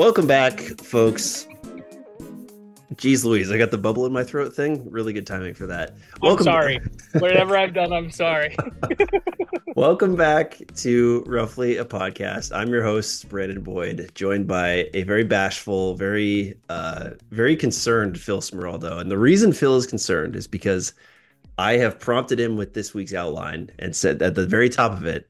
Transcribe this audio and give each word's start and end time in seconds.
Welcome 0.00 0.26
back, 0.26 0.60
folks. 0.80 1.46
Jeez 2.94 3.22
Louise, 3.22 3.52
I 3.52 3.58
got 3.58 3.70
the 3.70 3.76
bubble 3.76 4.06
in 4.06 4.14
my 4.14 4.24
throat 4.24 4.56
thing. 4.56 4.90
Really 4.90 5.12
good 5.12 5.26
timing 5.26 5.52
for 5.52 5.66
that. 5.66 5.94
Welcome 6.22 6.48
I'm 6.48 6.54
sorry. 6.54 6.80
Whatever 7.18 7.54
I've 7.58 7.74
done, 7.74 7.92
I'm 7.92 8.10
sorry. 8.10 8.56
Welcome 9.76 10.16
back 10.16 10.58
to 10.76 11.22
Roughly 11.26 11.76
a 11.76 11.84
Podcast. 11.84 12.50
I'm 12.56 12.70
your 12.70 12.82
host, 12.82 13.28
Brandon 13.28 13.60
Boyd, 13.60 14.10
joined 14.14 14.46
by 14.46 14.88
a 14.94 15.02
very 15.02 15.22
bashful, 15.22 15.96
very 15.96 16.54
uh 16.70 17.10
very 17.30 17.54
concerned 17.54 18.18
Phil 18.18 18.40
Smeraldo. 18.40 18.98
And 19.00 19.10
the 19.10 19.18
reason 19.18 19.52
Phil 19.52 19.76
is 19.76 19.86
concerned 19.86 20.34
is 20.34 20.46
because 20.46 20.94
I 21.58 21.74
have 21.74 22.00
prompted 22.00 22.40
him 22.40 22.56
with 22.56 22.72
this 22.72 22.94
week's 22.94 23.12
outline 23.12 23.70
and 23.78 23.94
said 23.94 24.22
at 24.22 24.34
the 24.34 24.46
very 24.46 24.70
top 24.70 24.92
of 24.92 25.04
it, 25.04 25.28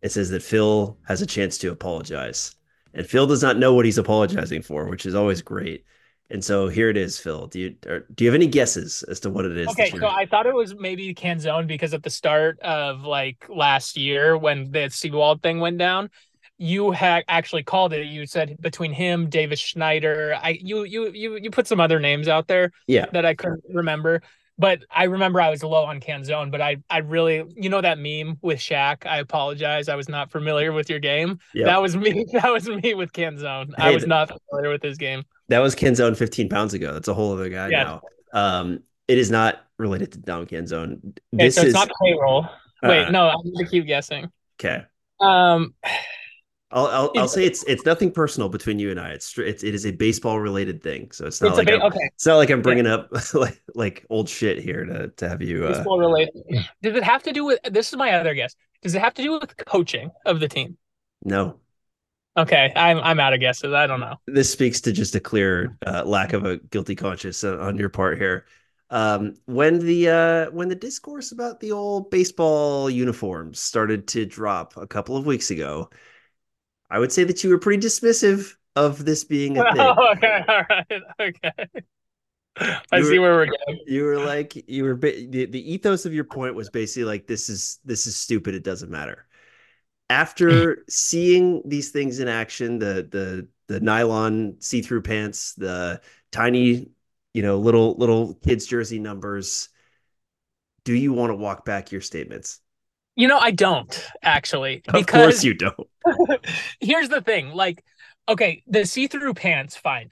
it 0.00 0.12
says 0.12 0.30
that 0.30 0.44
Phil 0.44 0.96
has 1.08 1.22
a 1.22 1.26
chance 1.26 1.58
to 1.58 1.72
apologize. 1.72 2.55
And 2.96 3.06
Phil 3.06 3.26
does 3.26 3.42
not 3.42 3.58
know 3.58 3.74
what 3.74 3.84
he's 3.84 3.98
apologizing 3.98 4.62
for, 4.62 4.86
which 4.86 5.04
is 5.04 5.14
always 5.14 5.42
great. 5.42 5.84
And 6.30 6.42
so 6.42 6.66
here 6.66 6.88
it 6.90 6.96
is, 6.96 7.20
Phil. 7.20 7.46
Do 7.46 7.60
you 7.60 7.70
do 7.70 8.24
you 8.24 8.30
have 8.30 8.34
any 8.34 8.48
guesses 8.48 9.04
as 9.04 9.20
to 9.20 9.30
what 9.30 9.44
it 9.44 9.56
is? 9.56 9.68
Okay, 9.68 9.90
so 9.90 10.08
I 10.08 10.26
thought 10.26 10.46
it 10.46 10.54
was 10.54 10.74
maybe 10.74 11.14
Canzone 11.14 11.68
because 11.68 11.94
at 11.94 12.02
the 12.02 12.10
start 12.10 12.58
of 12.60 13.02
like 13.02 13.46
last 13.48 13.96
year 13.96 14.36
when 14.36 14.72
the 14.72 14.88
Sewald 14.88 15.42
thing 15.42 15.60
went 15.60 15.78
down, 15.78 16.10
you 16.58 16.90
had 16.90 17.22
actually 17.28 17.62
called 17.62 17.92
it. 17.92 18.06
You 18.06 18.26
said 18.26 18.56
between 18.60 18.92
him, 18.92 19.28
Davis 19.28 19.60
Schneider. 19.60 20.36
I 20.42 20.58
you 20.60 20.82
you 20.82 21.10
you 21.10 21.36
you 21.36 21.50
put 21.50 21.68
some 21.68 21.80
other 21.80 22.00
names 22.00 22.26
out 22.26 22.48
there. 22.48 22.72
Yeah. 22.88 23.06
That 23.12 23.24
I 23.24 23.34
couldn't 23.34 23.62
remember. 23.72 24.22
But 24.58 24.84
I 24.90 25.04
remember 25.04 25.40
I 25.40 25.50
was 25.50 25.62
low 25.62 25.84
on 25.84 26.00
Canzone, 26.00 26.50
but 26.50 26.60
I 26.60 26.76
I 26.88 26.98
really 26.98 27.44
you 27.56 27.68
know 27.68 27.80
that 27.80 27.98
meme 27.98 28.38
with 28.42 28.58
Shaq. 28.58 29.06
I 29.06 29.18
apologize, 29.18 29.88
I 29.88 29.96
was 29.96 30.08
not 30.08 30.30
familiar 30.30 30.72
with 30.72 30.88
your 30.88 30.98
game. 30.98 31.38
Yep. 31.54 31.66
That 31.66 31.82
was 31.82 31.96
me. 31.96 32.24
That 32.32 32.52
was 32.52 32.68
me 32.68 32.94
with 32.94 33.12
Canzone. 33.12 33.74
Hey, 33.76 33.90
I 33.90 33.94
was 33.94 34.06
not 34.06 34.30
familiar 34.48 34.70
with 34.70 34.82
his 34.82 34.96
game. 34.96 35.24
That 35.48 35.60
was 35.60 35.74
Canzone 35.74 36.16
15 36.16 36.48
pounds 36.48 36.74
ago. 36.74 36.92
That's 36.92 37.08
a 37.08 37.14
whole 37.14 37.32
other 37.32 37.48
guy 37.48 37.68
yeah. 37.68 37.84
now. 37.84 38.02
Um, 38.32 38.80
it 39.08 39.18
is 39.18 39.30
not 39.30 39.60
related 39.78 40.12
to 40.12 40.18
Dom 40.18 40.46
Canzone. 40.46 40.98
Okay, 40.98 41.12
this 41.32 41.54
so 41.54 41.60
it's 41.62 41.68
is 41.68 41.74
not 41.74 41.90
payroll. 42.02 42.46
Wait, 42.82 43.04
uh, 43.06 43.10
no, 43.10 43.28
I'm 43.28 43.52
gonna 43.52 43.68
keep 43.68 43.86
guessing. 43.86 44.30
Okay. 44.58 44.84
Um 45.20 45.74
I'll 46.72 46.86
I'll, 46.86 47.12
I'll 47.16 47.28
say 47.28 47.44
it's 47.44 47.62
it's 47.64 47.84
nothing 47.84 48.10
personal 48.10 48.48
between 48.48 48.78
you 48.78 48.90
and 48.90 48.98
I. 48.98 49.10
It's 49.10 49.38
it's 49.38 49.62
it 49.62 49.74
is 49.74 49.86
a 49.86 49.92
baseball 49.92 50.40
related 50.40 50.82
thing. 50.82 51.10
So 51.12 51.26
it's 51.26 51.40
not 51.40 51.50
it's 51.50 51.58
like 51.58 51.68
ba- 51.68 51.84
okay. 51.84 52.10
it's 52.14 52.26
not 52.26 52.36
like 52.36 52.50
I'm 52.50 52.62
bringing 52.62 52.86
yeah. 52.86 52.94
up 52.94 53.10
like 53.34 53.62
like 53.74 54.04
old 54.10 54.28
shit 54.28 54.58
here 54.58 54.84
to 54.84 55.08
to 55.08 55.28
have 55.28 55.42
you 55.42 55.64
uh... 55.64 55.74
baseball 55.74 55.98
related. 55.98 56.34
Does 56.82 56.96
it 56.96 57.04
have 57.04 57.22
to 57.22 57.32
do 57.32 57.44
with 57.44 57.60
this? 57.70 57.92
Is 57.92 57.96
my 57.96 58.12
other 58.12 58.34
guess. 58.34 58.56
Does 58.82 58.94
it 58.94 59.00
have 59.00 59.14
to 59.14 59.22
do 59.22 59.32
with 59.32 59.56
coaching 59.58 60.10
of 60.24 60.40
the 60.40 60.48
team? 60.48 60.76
No. 61.24 61.60
Okay, 62.36 62.72
I'm 62.74 62.98
I'm 62.98 63.20
out 63.20 63.32
of 63.32 63.40
guesses. 63.40 63.72
I 63.72 63.86
don't 63.86 64.00
know. 64.00 64.16
This 64.26 64.50
speaks 64.50 64.80
to 64.82 64.92
just 64.92 65.14
a 65.14 65.20
clear 65.20 65.78
uh, 65.86 66.02
lack 66.04 66.32
of 66.32 66.44
a 66.44 66.58
guilty 66.58 66.94
conscience 66.96 67.44
on 67.44 67.78
your 67.78 67.88
part 67.88 68.18
here. 68.18 68.44
Um, 68.90 69.34
when 69.46 69.78
the 69.78 70.08
uh, 70.08 70.50
when 70.50 70.68
the 70.68 70.74
discourse 70.74 71.32
about 71.32 71.60
the 71.60 71.72
old 71.72 72.10
baseball 72.10 72.90
uniforms 72.90 73.60
started 73.60 74.06
to 74.08 74.26
drop 74.26 74.76
a 74.76 74.86
couple 74.86 75.16
of 75.16 75.26
weeks 75.26 75.50
ago, 75.50 75.90
I 76.90 76.98
would 76.98 77.12
say 77.12 77.24
that 77.24 77.42
you 77.42 77.50
were 77.50 77.58
pretty 77.58 77.84
dismissive 77.84 78.54
of 78.74 79.04
this 79.04 79.24
being 79.24 79.56
a 79.58 79.64
thing. 79.64 79.80
Oh, 79.80 80.12
okay, 80.16 80.44
all 80.48 80.62
right, 80.68 81.02
okay. 81.20 81.82
I 82.58 83.02
see 83.02 83.18
where 83.18 83.34
we're 83.34 83.46
going. 83.46 83.80
You 83.86 84.04
were 84.04 84.18
like, 84.18 84.68
you 84.68 84.84
were 84.84 84.94
the, 84.94 85.46
the 85.46 85.72
ethos 85.72 86.06
of 86.06 86.14
your 86.14 86.24
point 86.24 86.54
was 86.54 86.70
basically 86.70 87.04
like, 87.04 87.26
this 87.26 87.48
is 87.48 87.78
this 87.84 88.06
is 88.06 88.16
stupid. 88.16 88.54
It 88.54 88.64
doesn't 88.64 88.90
matter. 88.90 89.26
After 90.08 90.84
seeing 90.88 91.62
these 91.66 91.90
things 91.90 92.20
in 92.20 92.28
action, 92.28 92.78
the 92.78 93.08
the 93.10 93.48
the 93.66 93.80
nylon 93.80 94.56
see 94.60 94.80
through 94.80 95.02
pants, 95.02 95.54
the 95.54 96.00
tiny, 96.30 96.88
you 97.34 97.42
know, 97.42 97.58
little 97.58 97.96
little 97.96 98.34
kids 98.34 98.66
jersey 98.66 98.98
numbers, 98.98 99.68
do 100.84 100.94
you 100.94 101.12
want 101.12 101.30
to 101.30 101.36
walk 101.36 101.64
back 101.64 101.92
your 101.92 102.00
statements? 102.00 102.60
You 103.16 103.28
know, 103.28 103.38
I 103.38 103.50
don't 103.50 104.06
actually. 104.22 104.82
Of 104.88 105.06
course 105.06 105.42
you 105.42 105.54
don't. 105.54 105.88
here's 106.80 107.08
the 107.08 107.22
thing, 107.22 107.50
like 107.50 107.82
okay, 108.28 108.62
the 108.66 108.84
see-through 108.84 109.34
pants 109.34 109.76
fine. 109.76 110.10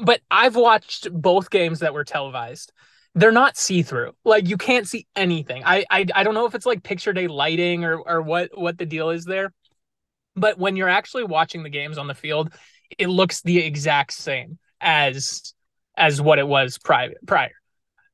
But 0.00 0.20
I've 0.30 0.56
watched 0.56 1.12
both 1.12 1.50
games 1.50 1.80
that 1.80 1.94
were 1.94 2.04
televised. 2.04 2.72
They're 3.14 3.32
not 3.32 3.56
see-through. 3.56 4.12
Like 4.24 4.48
you 4.48 4.56
can't 4.56 4.88
see 4.88 5.06
anything. 5.14 5.62
I 5.64 5.84
I 5.90 6.06
I 6.14 6.24
don't 6.24 6.34
know 6.34 6.46
if 6.46 6.54
it's 6.54 6.66
like 6.66 6.82
picture 6.82 7.12
day 7.12 7.28
lighting 7.28 7.84
or 7.84 7.98
or 7.98 8.22
what 8.22 8.56
what 8.56 8.78
the 8.78 8.86
deal 8.86 9.10
is 9.10 9.24
there. 9.24 9.52
But 10.34 10.58
when 10.58 10.76
you're 10.76 10.88
actually 10.88 11.24
watching 11.24 11.62
the 11.62 11.70
games 11.70 11.98
on 11.98 12.06
the 12.06 12.14
field, 12.14 12.54
it 12.98 13.08
looks 13.08 13.42
the 13.42 13.58
exact 13.58 14.12
same 14.12 14.58
as 14.80 15.54
as 15.96 16.22
what 16.22 16.38
it 16.38 16.46
was 16.46 16.78
prior 16.78 17.12
prior. 17.26 17.52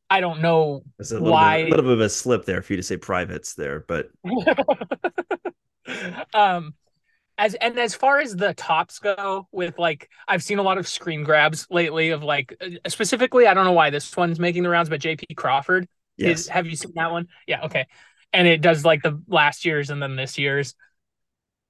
I 0.08 0.20
don't 0.20 0.40
know 0.40 0.82
a 1.10 1.20
why. 1.20 1.62
Bit, 1.62 1.66
a 1.66 1.70
little 1.70 1.84
bit 1.84 1.94
of 1.94 2.00
a 2.00 2.08
slip 2.08 2.44
there 2.44 2.62
for 2.62 2.72
you 2.72 2.76
to 2.76 2.82
say 2.82 2.96
privates 2.96 3.54
there, 3.54 3.80
but 3.80 4.10
um, 6.34 6.74
as 7.38 7.54
and 7.54 7.78
as 7.78 7.94
far 7.94 8.20
as 8.20 8.34
the 8.34 8.54
tops 8.54 8.98
go, 8.98 9.48
with 9.52 9.78
like 9.78 10.08
I've 10.28 10.42
seen 10.42 10.58
a 10.58 10.62
lot 10.62 10.78
of 10.78 10.88
screen 10.88 11.24
grabs 11.24 11.66
lately 11.70 12.10
of 12.10 12.22
like 12.22 12.56
uh, 12.60 12.88
specifically 12.88 13.46
I 13.46 13.54
don't 13.54 13.64
know 13.64 13.72
why 13.72 13.90
this 13.90 14.16
one's 14.16 14.38
making 14.38 14.62
the 14.62 14.68
rounds, 14.68 14.88
but 14.88 15.00
J.P. 15.00 15.34
Crawford. 15.34 15.88
Yes. 16.16 16.40
Is, 16.40 16.48
have 16.48 16.66
you 16.66 16.76
seen 16.76 16.92
that 16.96 17.10
one? 17.10 17.28
Yeah. 17.46 17.64
Okay. 17.64 17.86
And 18.32 18.48
it 18.48 18.62
does 18.62 18.84
like 18.84 19.02
the 19.02 19.22
last 19.28 19.64
year's 19.64 19.90
and 19.90 20.02
then 20.02 20.16
this 20.16 20.38
year's. 20.38 20.74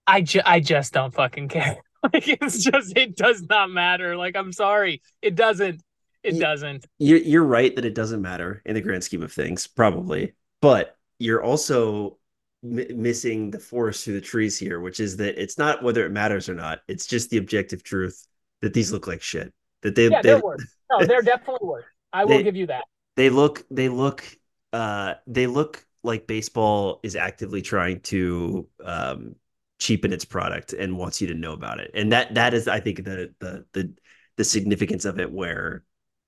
I 0.06 0.20
ju- 0.20 0.42
I 0.44 0.60
just 0.60 0.92
don't 0.92 1.12
fucking 1.12 1.48
care. 1.48 1.78
like 2.12 2.28
it's 2.28 2.62
just 2.62 2.96
it 2.96 3.16
does 3.16 3.42
not 3.42 3.70
matter. 3.70 4.16
Like 4.16 4.36
I'm 4.36 4.52
sorry, 4.52 5.02
it 5.20 5.34
doesn't. 5.34 5.82
It 6.26 6.40
doesn't. 6.40 6.86
You're, 6.98 7.18
you're 7.18 7.44
right 7.44 7.74
that 7.76 7.84
it 7.84 7.94
doesn't 7.94 8.20
matter 8.20 8.62
in 8.64 8.74
the 8.74 8.80
grand 8.80 9.04
scheme 9.04 9.22
of 9.22 9.32
things, 9.32 9.66
probably. 9.66 10.34
But 10.60 10.96
you're 11.18 11.42
also 11.42 12.18
m- 12.64 13.00
missing 13.00 13.50
the 13.50 13.58
forest 13.58 14.04
through 14.04 14.14
the 14.14 14.20
trees 14.20 14.58
here, 14.58 14.80
which 14.80 15.00
is 15.00 15.16
that 15.18 15.40
it's 15.40 15.58
not 15.58 15.82
whether 15.82 16.04
it 16.04 16.10
matters 16.10 16.48
or 16.48 16.54
not. 16.54 16.80
It's 16.88 17.06
just 17.06 17.30
the 17.30 17.36
objective 17.36 17.82
truth 17.82 18.26
that 18.62 18.74
these 18.74 18.92
look 18.92 19.06
like 19.06 19.22
shit. 19.22 19.52
That 19.82 19.94
they, 19.94 20.08
yeah, 20.08 20.22
they, 20.22 20.32
are 20.32 20.40
worse. 20.40 20.66
No, 20.90 21.04
they're 21.04 21.22
definitely 21.22 21.66
worse. 21.66 21.84
I 22.12 22.24
will 22.24 22.42
give 22.42 22.56
you 22.56 22.66
that. 22.66 22.84
They 23.16 23.30
look, 23.30 23.64
they 23.70 23.88
look, 23.88 24.24
uh, 24.72 25.14
they 25.26 25.46
look 25.46 25.86
like 26.02 26.26
baseball 26.26 27.00
is 27.02 27.16
actively 27.16 27.62
trying 27.62 28.00
to 28.00 28.68
um, 28.84 29.36
cheapen 29.78 30.12
its 30.12 30.24
product 30.24 30.72
and 30.72 30.96
wants 30.96 31.20
you 31.20 31.26
to 31.28 31.34
know 31.34 31.52
about 31.52 31.80
it. 31.80 31.90
And 31.94 32.12
that 32.12 32.34
that 32.34 32.54
is, 32.54 32.68
I 32.68 32.80
think, 32.80 33.04
the 33.04 33.34
the 33.38 33.64
the 33.72 33.94
the 34.36 34.44
significance 34.44 35.04
of 35.04 35.18
it, 35.18 35.30
where 35.30 35.84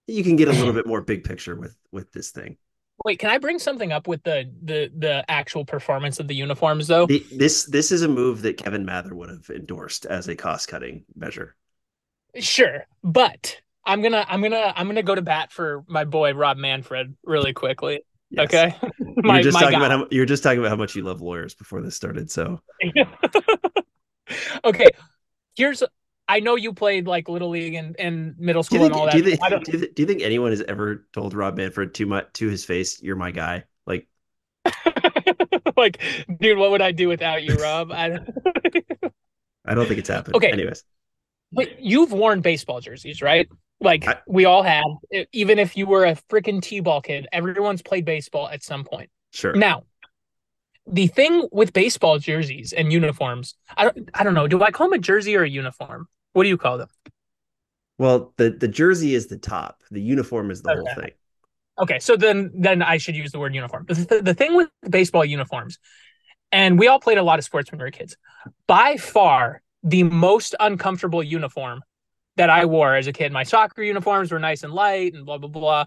you 0.09 0.25
can 0.25 0.37
get 0.37 0.49
a 0.49 0.53
little 0.53 0.73
bit 0.75 0.87
more 0.87 1.01
big 1.01 1.23
picture 1.23 1.55
with 1.55 1.77
with 1.93 2.11
this 2.13 2.31
thing. 2.31 2.57
Wait, 3.05 3.21
can 3.21 3.31
I 3.31 3.39
bring 3.39 3.61
something 3.61 3.93
up 3.93 4.09
with 4.09 4.25
the 4.25 4.51
the 4.65 4.91
the 4.97 5.25
actual 5.31 5.65
performance 5.65 6.19
of 6.19 6.27
the 6.27 6.35
uniforms 6.35 6.89
though? 6.89 7.07
The, 7.07 7.25
this 7.31 7.65
this 7.67 7.93
is 7.93 8.03
a 8.03 8.09
move 8.09 8.43
that 8.43 8.57
Kevin 8.57 8.85
Mather 8.85 9.15
would 9.15 9.29
have 9.29 9.49
endorsed 9.51 10.07
as 10.07 10.27
a 10.29 10.35
cost 10.35 10.69
cutting 10.69 11.05
measure. 11.15 11.55
Sure, 12.37 12.87
but 13.05 13.61
I'm 13.85 14.03
gonna 14.03 14.27
I'm 14.29 14.43
gonna 14.43 14.73
I'm 14.75 14.89
gonna 14.89 15.05
go 15.05 15.15
to 15.15 15.23
bat 15.23 15.53
for 15.53 15.85
my 15.87 16.05
boy 16.05 16.35
Rob 16.35 16.57
Manfred 16.57 17.17
really 17.23 17.53
quickly. 17.53 18.01
Yes. 18.31 18.47
Okay, 18.47 18.75
my, 19.17 19.35
you're 19.35 19.45
just 19.45 19.59
talking 19.59 19.79
guy. 19.79 19.87
about 19.87 19.99
how 19.99 20.07
you're 20.11 20.27
just 20.27 20.43
talking 20.43 20.59
about 20.59 20.71
how 20.71 20.77
much 20.77 20.97
you 20.97 21.03
love 21.03 21.21
lawyers 21.21 21.55
before 21.55 21.81
this 21.81 21.95
started. 21.95 22.31
So 22.31 22.61
okay, 24.65 24.89
here's 25.57 25.85
I 26.29 26.41
know 26.41 26.57
you 26.57 26.75
played 26.75 27.07
like 27.07 27.29
little 27.29 27.49
league 27.49 27.75
and, 27.75 27.99
and 27.99 28.39
middle 28.39 28.63
school 28.63 28.81
think, 28.81 28.93
and 28.93 29.01
all 29.01 29.07
that. 29.07 29.13
Do 29.13 29.19
you, 29.19 29.25
think, 29.25 29.65
do, 29.65 29.73
you, 29.73 29.89
do 29.89 30.03
you 30.03 30.07
think 30.07 30.23
anyone 30.23 30.51
has 30.51 30.63
ever 30.63 31.07
told 31.15 31.33
Rob 31.33 31.57
Manfred 31.57 31.95
to 31.95 32.07
my 32.07 32.25
to 32.35 32.49
his 32.49 32.65
face, 32.65 33.03
"You're 33.03 33.17
my 33.17 33.31
guy"? 33.31 33.65
Like, 33.87 34.07
like, 35.77 36.01
dude, 36.39 36.59
what 36.59 36.71
would 36.71 36.83
I 36.83 36.93
do 36.93 37.09
without 37.09 37.43
you, 37.43 37.55
Rob? 37.55 37.91
I 37.91 38.09
don't, 38.11 38.29
I 39.65 39.75
don't 39.75 39.87
think 39.87 39.99
it's 39.99 40.09
happened. 40.09 40.37
Okay, 40.37 40.51
anyways, 40.51 40.85
but 41.51 41.83
you've 41.83 42.13
worn 42.13 42.43
baseball 42.43 42.81
jerseys, 42.81 43.23
right? 43.23 43.49
Like 43.81 44.07
I, 44.07 44.17
we 44.27 44.45
all 44.45 44.63
have. 44.63 44.85
Even 45.33 45.59
if 45.59 45.77
you 45.77 45.87
were 45.87 46.05
a 46.05 46.17
freaking 46.29 46.61
t-ball 46.61 47.01
kid, 47.01 47.27
everyone's 47.33 47.81
played 47.81 48.05
baseball 48.05 48.49
at 48.49 48.63
some 48.63 48.85
point. 48.85 49.09
Sure. 49.33 49.55
Now, 49.55 49.85
the 50.87 51.07
thing 51.07 51.49
with 51.53 51.73
baseball 51.73 52.19
jerseys 52.19 52.73
and 52.73 52.93
uniforms, 52.93 53.55
I 53.77 53.85
don't, 53.85 54.11
I 54.15 54.25
don't 54.25 54.35
know. 54.35 54.49
Do 54.49 54.63
I 54.63 54.71
call 54.71 54.89
them 54.89 54.99
a 54.99 55.03
jersey 55.03 55.37
or 55.37 55.43
a 55.43 55.49
uniform? 55.49 56.09
What 56.33 56.43
do 56.45 56.49
you 56.49 56.59
call 56.59 56.79
them? 56.79 56.89
Well, 57.99 58.33
the 58.37 58.51
the 58.51 58.69
jersey 58.69 59.15
is 59.15 59.27
the 59.27 59.39
top. 59.39 59.83
The 59.91 60.01
uniform 60.01 60.51
is 60.51 60.63
the 60.63 60.71
okay. 60.71 60.79
whole 60.79 61.03
thing. 61.03 61.13
Okay, 61.79 61.99
so 61.99 62.17
then 62.17 62.51
then 62.55 62.83
I 62.83 62.99
should 62.99 63.17
use 63.17 63.33
the 63.33 63.39
word 63.39 63.55
uniform. 63.55 63.87
The, 63.89 64.21
the 64.23 64.35
thing 64.35 64.55
with 64.55 64.69
baseball 64.89 65.25
uniforms, 65.25 65.79
and 66.53 66.79
we 66.79 66.87
all 66.87 67.01
played 67.01 67.19
a 67.19 67.23
lot 67.23 67.39
of 67.39 67.45
sports 67.45 67.71
when 67.71 67.79
we 67.79 67.85
were 67.85 67.91
kids. 67.91 68.17
By 68.67 68.97
far, 68.97 69.63
the 69.83 70.05
most 70.05 70.55
uncomfortable 70.61 71.23
uniform 71.23 71.83
that 72.37 72.51
I 72.51 72.65
wore 72.67 72.95
as 72.95 73.07
a 73.07 73.13
kid. 73.13 73.33
My 73.33 73.43
soccer 73.43 73.83
uniforms 73.83 74.31
were 74.31 74.39
nice 74.39 74.63
and 74.63 74.73
light 74.73 75.15
and 75.15 75.27
blah 75.27 75.39
blah 75.39 75.49
blah. 75.49 75.85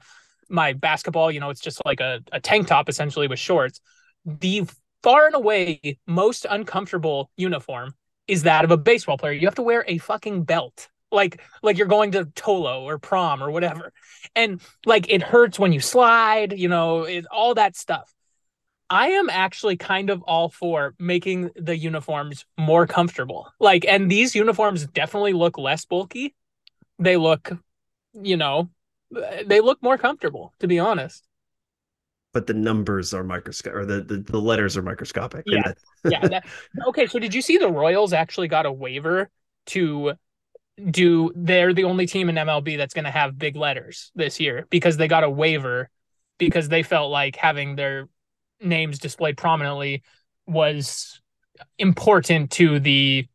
My 0.50 0.74
basketball, 0.74 1.32
you 1.32 1.40
know, 1.40 1.50
it's 1.50 1.62
just 1.62 1.82
like 1.86 2.02
a, 2.02 2.22
a 2.34 2.42
tank 2.42 2.68
top 2.68 2.90
essentially 2.90 3.28
with 3.28 3.40
shorts. 3.40 3.80
The 4.26 4.68
far 5.02 5.26
and 5.28 5.36
away 5.36 5.98
most 6.08 6.46
uncomfortable 6.50 7.32
uniform 7.38 7.96
is 8.32 8.44
that 8.44 8.64
of 8.64 8.72
a 8.72 8.78
baseball 8.78 9.18
player. 9.18 9.34
You 9.34 9.46
have 9.46 9.56
to 9.56 9.62
wear 9.62 9.84
a 9.90 9.98
fucking 9.98 10.44
belt 10.44 10.88
like 11.12 11.42
like 11.62 11.78
you're 11.78 11.88
going 11.88 12.12
to 12.14 12.24
Tolo 12.24 12.84
or 12.84 12.98
prom 12.98 13.44
or 13.44 13.52
whatever. 13.52 13.92
And 14.38 14.62
like 14.86 15.10
it 15.10 15.22
hurts 15.22 15.60
when 15.60 15.74
you 15.74 15.82
slide, 15.82 16.58
you 16.58 16.70
know, 16.70 17.04
it, 17.04 17.26
all 17.30 17.56
that 17.56 17.76
stuff. 17.76 18.14
I 18.90 19.10
am 19.10 19.30
actually 19.30 19.76
kind 19.76 20.10
of 20.10 20.22
all 20.24 20.48
for 20.48 20.96
making 20.98 21.50
the 21.58 21.78
uniforms 21.78 22.46
more 22.58 22.88
comfortable. 22.88 23.52
Like, 23.60 23.86
and 23.86 24.10
these 24.10 24.34
uniforms 24.34 24.86
definitely 24.88 25.34
look 25.34 25.58
less 25.58 25.84
bulky. 25.84 26.34
They 27.00 27.18
look, 27.18 27.52
you 28.14 28.38
know, 28.38 28.70
they 29.46 29.60
look 29.60 29.84
more 29.84 29.98
comfortable, 29.98 30.54
to 30.60 30.68
be 30.68 30.80
honest. 30.80 31.26
But 32.34 32.48
the 32.48 32.54
numbers 32.54 33.14
are 33.14 33.24
microscopic, 33.24 33.76
or 33.76 33.86
the, 33.86 34.02
the, 34.02 34.18
the 34.20 34.40
letters 34.40 34.78
are 34.78 34.82
microscopic. 34.82 35.44
Yeah. 35.46 35.74
yeah. 36.10 36.28
That, 36.28 36.46
okay. 36.88 37.06
So, 37.08 37.20
did 37.20 37.34
you 37.34 37.42
see 37.42 37.58
the 37.58 37.70
Royals 37.70 38.14
actually 38.14 38.48
got 38.48 38.66
a 38.66 38.72
waiver 38.72 39.30
to 39.68 40.14
do? 40.90 41.32
They're 41.36 41.74
the 41.74 41.84
only 41.84 42.06
team 42.06 42.30
in 42.30 42.36
MLB 42.36 42.78
that's 42.78 42.94
going 42.94 43.06
to 43.06 43.12
have 43.12 43.38
big 43.38 43.58
letters 43.58 44.12
this 44.16 44.40
year 44.40 44.66
because 44.70 44.96
they 44.96 45.10
got 45.10 45.26
a 45.26 45.30
waiver 45.30 45.90
because 46.38 46.70
they 46.70 46.84
felt 46.84 47.12
like 47.12 47.36
having 47.36 47.76
their 47.76 48.08
names 48.62 49.00
displayed 49.00 49.38
prominently 49.38 50.04
was 50.48 51.22
important 51.78 52.52
to 52.52 52.80
the 52.80 53.28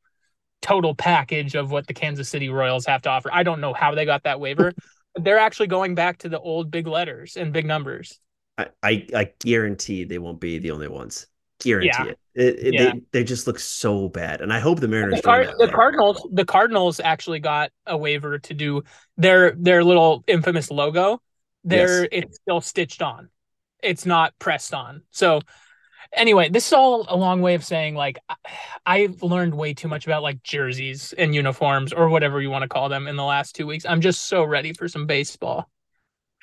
total 0.63 0.95
package 0.95 1.55
of 1.55 1.71
what 1.71 1.87
the 1.87 1.95
Kansas 1.95 2.29
City 2.29 2.49
Royals 2.49 2.87
have 2.87 3.03
to 3.03 3.11
offer. 3.11 3.31
I 3.33 3.43
don't 3.43 3.61
know 3.61 3.73
how 3.73 3.95
they 3.95 4.05
got 4.05 4.25
that 4.25 4.41
waiver, 4.41 4.73
but 5.15 5.25
they're 5.25 5.39
actually 5.39 5.69
going 5.69 5.95
back 5.95 6.19
to 6.19 6.29
the 6.29 6.41
old 6.41 6.71
big 6.71 6.87
letters 6.87 7.37
and 7.37 7.53
big 7.53 7.67
numbers. 7.67 8.19
I, 8.59 8.67
I, 8.83 9.07
I 9.15 9.33
guarantee 9.41 10.05
they 10.05 10.19
won't 10.19 10.41
be 10.41 10.59
the 10.59 10.71
only 10.71 10.89
ones. 10.89 11.27
Guarantee 11.59 11.89
yeah. 11.89 12.05
it. 12.05 12.19
it, 12.35 12.67
it 12.67 12.75
yeah. 12.75 12.93
they, 12.93 13.03
they 13.13 13.25
just 13.25 13.47
look 13.47 13.59
so 13.59 14.09
bad, 14.09 14.43
and 14.43 14.53
I 14.53 14.61
hope 14.61 14.81
the 14.81 14.89
Mariners. 14.89 15.21
The, 15.21 15.23
Car- 15.23 15.55
the 15.59 15.69
Cardinals, 15.69 16.29
the 16.31 16.45
Cardinals 16.45 17.01
actually 17.01 17.41
got 17.41 17.71
a 17.87 17.97
waiver 17.97 18.39
to 18.39 18.55
do 18.55 18.83
their 19.17 19.53
their 19.53 19.83
little 19.83 20.23
infamous 20.27 20.71
logo. 20.71 21.21
There, 21.65 22.03
yes. 22.03 22.09
it's 22.13 22.37
still 22.37 22.61
stitched 22.61 23.03
on 23.03 23.31
it's 23.83 24.07
not 24.07 24.39
pressed 24.39 24.75
on. 24.75 25.03
So 25.11 25.41
anyway, 26.13 26.49
this 26.49 26.67
is 26.67 26.73
all 26.73 27.07
a 27.09 27.17
long 27.17 27.41
way 27.41 27.55
of 27.55 27.65
saying 27.65 27.95
like 27.95 28.19
I've 28.85 29.23
learned 29.23 29.55
way 29.55 29.75
too 29.75 29.89
much 29.89 30.07
about 30.07 30.23
like 30.23 30.43
jerseys 30.43 31.15
and 31.17 31.35
uniforms 31.35 31.93
or 31.93 32.09
whatever 32.09 32.41
you 32.41 32.51
want 32.51 32.63
to 32.63 32.69
call 32.69 32.89
them 32.89 33.07
in 33.07 33.17
the 33.17 33.25
last 33.25 33.55
two 33.55 33.67
weeks. 33.67 33.87
I'm 33.87 34.01
just 34.01 34.27
so 34.27 34.45
ready 34.45 34.73
for 34.73 34.89
some 34.89 35.07
baseball. 35.07 35.71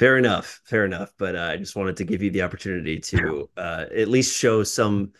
Fair 0.04 0.18
enough, 0.18 0.60
fair 0.66 0.84
enough. 0.84 1.14
But 1.18 1.38
uh, 1.38 1.48
I 1.54 1.56
just 1.56 1.78
wanted 1.78 1.96
to 1.96 2.04
give 2.04 2.22
you 2.22 2.30
the 2.30 2.42
opportunity 2.42 3.00
to 3.00 3.50
uh, 3.56 3.86
at 3.96 4.10
least 4.10 4.38
show 4.38 4.62
some 4.62 5.14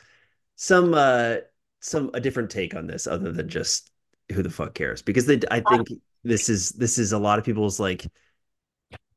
some 0.58 0.94
uh 0.94 1.36
some 1.80 2.12
a 2.14 2.20
different 2.20 2.50
take 2.52 2.76
on 2.76 2.86
this 2.86 3.08
other 3.08 3.32
than 3.32 3.48
just 3.48 3.92
who 4.34 4.44
the 4.44 4.50
fuck 4.50 4.74
cares 4.74 5.02
because 5.02 5.26
they 5.26 5.40
I 5.50 5.62
think 5.62 5.88
this 6.26 6.50
is 6.50 6.72
this 6.72 6.98
is 6.98 7.14
a 7.14 7.18
lot 7.18 7.40
of 7.40 7.46
people's 7.46 7.80
like 7.80 8.06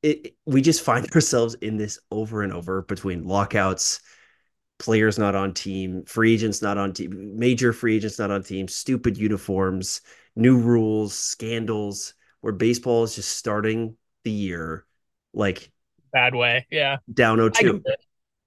it, 0.04 0.36
we 0.44 0.62
just 0.62 0.82
find 0.82 1.04
ourselves 1.16 1.54
in 1.54 1.78
this 1.78 1.98
over 2.12 2.42
and 2.42 2.52
over 2.52 2.82
between 2.82 3.24
lockouts, 3.24 4.02
players 4.78 5.18
not 5.18 5.34
on 5.34 5.52
team, 5.52 6.04
free 6.04 6.34
agents 6.34 6.62
not 6.62 6.78
on 6.78 6.92
team, 6.92 7.36
major 7.36 7.72
free 7.72 7.96
agents 7.96 8.20
not 8.20 8.30
on 8.30 8.44
team, 8.44 8.68
stupid 8.68 9.18
uniforms, 9.18 10.02
new 10.36 10.60
rules, 10.60 11.12
scandals, 11.12 12.14
where 12.40 12.52
baseball 12.52 13.02
is 13.02 13.16
just 13.16 13.36
starting 13.36 13.96
the 14.22 14.30
year 14.30 14.85
like 15.36 15.70
bad 16.12 16.34
way. 16.34 16.66
Yeah. 16.70 16.96
Down 17.12 17.38
0-2. 17.38 17.82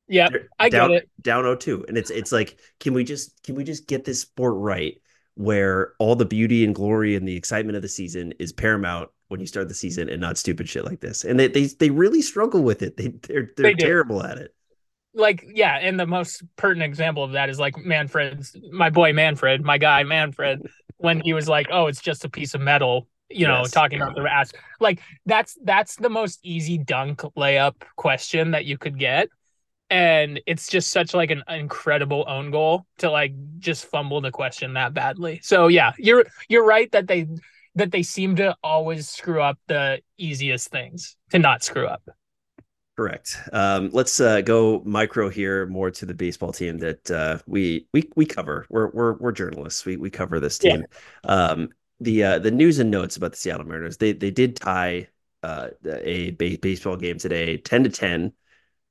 Yeah, 0.10 0.28
I 0.58 0.70
down, 0.70 0.90
get 0.90 1.04
it. 1.04 1.10
Down 1.22 1.44
0-2. 1.44 1.88
And 1.88 1.98
it's 1.98 2.10
it's 2.10 2.32
like, 2.32 2.60
can 2.80 2.94
we 2.94 3.04
just 3.04 3.42
can 3.44 3.54
we 3.54 3.64
just 3.64 3.88
get 3.88 4.04
this 4.04 4.22
sport 4.22 4.56
right 4.58 5.00
where 5.36 5.94
all 6.00 6.16
the 6.16 6.26
beauty 6.26 6.66
and 6.66 6.74
glory 6.74 7.16
and 7.16 7.28
the 7.28 7.38
excitement 7.38 7.76
of 7.76 7.84
the 7.84 7.88
season 7.88 8.34
is 8.40 8.52
paramount 8.52 9.10
when 9.28 9.40
you 9.40 9.46
start 9.46 9.68
the 9.68 9.74
season 9.76 10.10
and 10.10 10.20
not 10.20 10.38
stupid 10.38 10.68
shit 10.68 10.84
like 10.84 11.00
this. 11.00 11.24
And 11.24 11.40
they 11.40 11.48
they, 11.48 11.68
they 11.68 11.92
really 11.92 12.24
struggle 12.24 12.64
with 12.64 12.82
it. 12.82 12.98
They 12.98 13.10
they're 13.10 13.52
they're 13.56 13.68
they 13.68 13.74
terrible 13.76 14.24
at 14.24 14.40
it. 14.40 14.54
Like 15.14 15.46
yeah, 15.54 15.76
and 15.76 16.00
the 16.00 16.08
most 16.08 16.44
pertinent 16.56 16.90
example 16.90 17.24
of 17.24 17.34
that 17.34 17.50
is 17.50 17.60
like 17.60 17.78
Manfred's 17.78 18.56
my 18.72 18.90
boy 18.90 19.14
Manfred, 19.14 19.64
my 19.64 19.78
guy 19.78 20.04
Manfred, 20.04 20.68
when 20.98 21.20
he 21.20 21.34
was 21.34 21.48
like, 21.48 21.68
"Oh, 21.72 21.88
it's 21.88 22.02
just 22.02 22.26
a 22.26 22.30
piece 22.30 22.56
of 22.56 22.62
metal," 22.62 23.08
you 23.30 23.48
know, 23.48 23.60
yes. 23.60 23.72
talking 23.72 24.02
about 24.02 24.16
the 24.16 24.22
ass. 24.24 24.52
Like 24.80 25.02
that's 25.26 25.58
that's 25.64 25.96
the 25.96 26.10
most 26.10 26.40
easy 26.44 26.78
dunk 26.78 27.20
layup 27.38 27.76
question 27.96 28.52
that 28.52 28.66
you 28.66 28.78
could 28.78 28.98
get 28.98 29.30
and 29.90 30.40
it's 30.46 30.68
just 30.68 30.92
such 30.92 31.14
like 31.14 31.32
an 31.32 31.44
incredible 31.50 32.24
own 32.28 32.52
goal 32.52 32.86
to 33.00 33.10
like 33.10 33.34
just 33.60 33.86
fumble 33.86 34.22
the 34.22 34.32
question 34.32 34.74
that 34.74 34.94
badly. 34.94 35.40
So 35.44 35.68
yeah, 35.68 35.94
you're 35.98 36.26
you're 36.48 36.66
right 36.66 36.92
that 36.92 37.08
they 37.08 37.28
that 37.76 37.92
they 37.92 38.04
seem 38.04 38.36
to 38.38 38.56
always 38.64 39.08
screw 39.10 39.42
up 39.42 39.58
the 39.68 40.02
easiest 40.18 40.70
things 40.70 41.18
to 41.32 41.40
not 41.40 41.64
screw 41.64 41.88
up. 41.88 42.04
Correct. 42.96 43.38
Um, 43.54 43.90
let's 43.94 44.20
uh, 44.20 44.42
go 44.42 44.82
micro 44.86 45.30
here, 45.30 45.66
more 45.68 45.90
to 45.90 46.06
the 46.06 46.14
baseball 46.14 46.52
team 46.52 46.78
that 46.80 47.10
uh, 47.10 47.40
we 47.48 47.88
we 47.94 48.10
we 48.16 48.26
cover. 48.26 48.66
We're 48.70 48.90
we're 48.90 49.14
we're 49.14 49.32
journalists. 49.32 49.86
We 49.86 49.98
we 49.98 50.10
cover 50.10 50.40
this 50.40 50.58
team. 50.58 50.86
Yeah. 51.24 51.32
Um, 51.32 51.70
the 52.00 52.24
uh, 52.24 52.40
the 52.40 52.52
news 52.52 52.80
and 52.80 52.92
notes 52.92 53.18
about 53.18 53.32
the 53.32 53.38
Seattle 53.38 53.66
Mariners. 53.66 53.98
They 53.98 54.14
they 54.14 54.32
did 54.32 54.56
tie 54.56 55.08
uh, 55.44 55.70
a 55.86 56.32
baseball 56.32 56.98
game 56.98 57.18
today, 57.18 57.58
ten 57.58 57.84
to 57.84 57.90
ten 57.90 58.34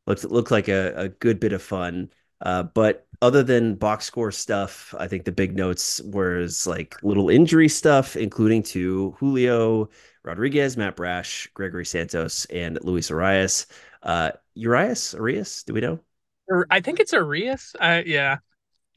Looks 0.09 0.25
looked 0.25 0.51
like 0.51 0.69
a, 0.69 0.95
a 0.97 1.09
good 1.11 1.39
bit 1.39 1.53
of 1.53 1.63
fun. 1.63 2.11
Uh, 2.41 2.63
but 2.63 3.07
other 3.21 3.43
than 3.43 3.75
box 3.75 4.07
score 4.07 4.33
stuff, 4.33 4.95
I 4.99 5.07
think 5.07 5.27
the 5.27 5.33
big 5.33 5.55
notes 5.55 6.01
was 6.01 6.67
like 6.67 6.97
little 7.03 7.29
injury 7.29 7.69
stuff, 7.69 8.17
including 8.17 8.63
to 8.65 9.11
Julio 9.19 9.91
Rodriguez, 10.25 10.79
Matt 10.79 10.97
Brash, 10.97 11.49
Gregory 11.53 11.85
Santos, 11.85 12.47
and 12.47 12.79
Luis 12.83 13.11
Arias. 13.11 13.67
Uh, 14.03 14.31
Urias, 14.55 15.15
Arias, 15.15 15.63
do 15.65 15.75
we 15.75 15.83
know? 15.83 16.01
I 16.71 16.81
think 16.81 17.01
it's 17.01 17.13
Arias. 17.13 17.77
Uh, 17.79 18.01
yeah. 18.07 18.39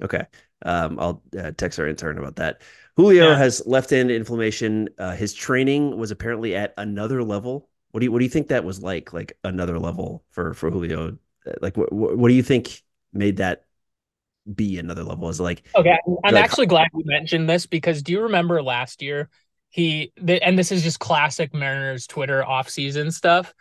Okay. 0.01 0.25
Um, 0.63 0.97
I'll 0.97 1.23
uh, 1.37 1.51
text 1.51 1.77
our 1.77 1.87
intern 1.87 2.19
about 2.19 2.37
that. 2.37 2.61
Julio 3.01 3.29
yeah. 3.29 3.37
has 3.37 3.61
left-hand 3.65 4.11
inflammation. 4.11 4.89
Uh, 4.97 5.15
his 5.15 5.33
training 5.33 5.97
was 5.97 6.11
apparently 6.11 6.55
at 6.55 6.73
another 6.77 7.23
level 7.23 7.67
what 7.91 7.99
do 7.99 8.05
you 8.05 8.11
what 8.11 8.19
do 8.19 8.25
you 8.25 8.29
think 8.29 8.47
that 8.47 8.63
was 8.63 8.81
like? 8.81 9.13
Like 9.13 9.37
another 9.43 9.77
level 9.77 10.23
for 10.31 10.53
for 10.53 10.71
Julio? 10.71 11.17
Like 11.61 11.77
what 11.77 11.91
what 11.91 12.27
do 12.29 12.33
you 12.33 12.43
think 12.43 12.81
made 13.13 13.37
that 13.37 13.65
be 14.53 14.79
another 14.79 15.03
level? 15.03 15.29
Is 15.29 15.39
like 15.39 15.63
okay? 15.75 15.97
I'm 16.23 16.33
like, 16.33 16.43
actually 16.43 16.67
glad 16.67 16.87
you 16.93 17.03
mentioned 17.05 17.49
this 17.49 17.65
because 17.65 18.01
do 18.01 18.13
you 18.13 18.21
remember 18.21 18.63
last 18.63 19.01
year 19.01 19.29
he 19.69 20.11
and 20.27 20.57
this 20.57 20.71
is 20.71 20.83
just 20.83 20.99
classic 20.99 21.53
Mariners 21.53 22.07
Twitter 22.07 22.45
off 22.45 22.69
season 22.69 23.11
stuff 23.11 23.53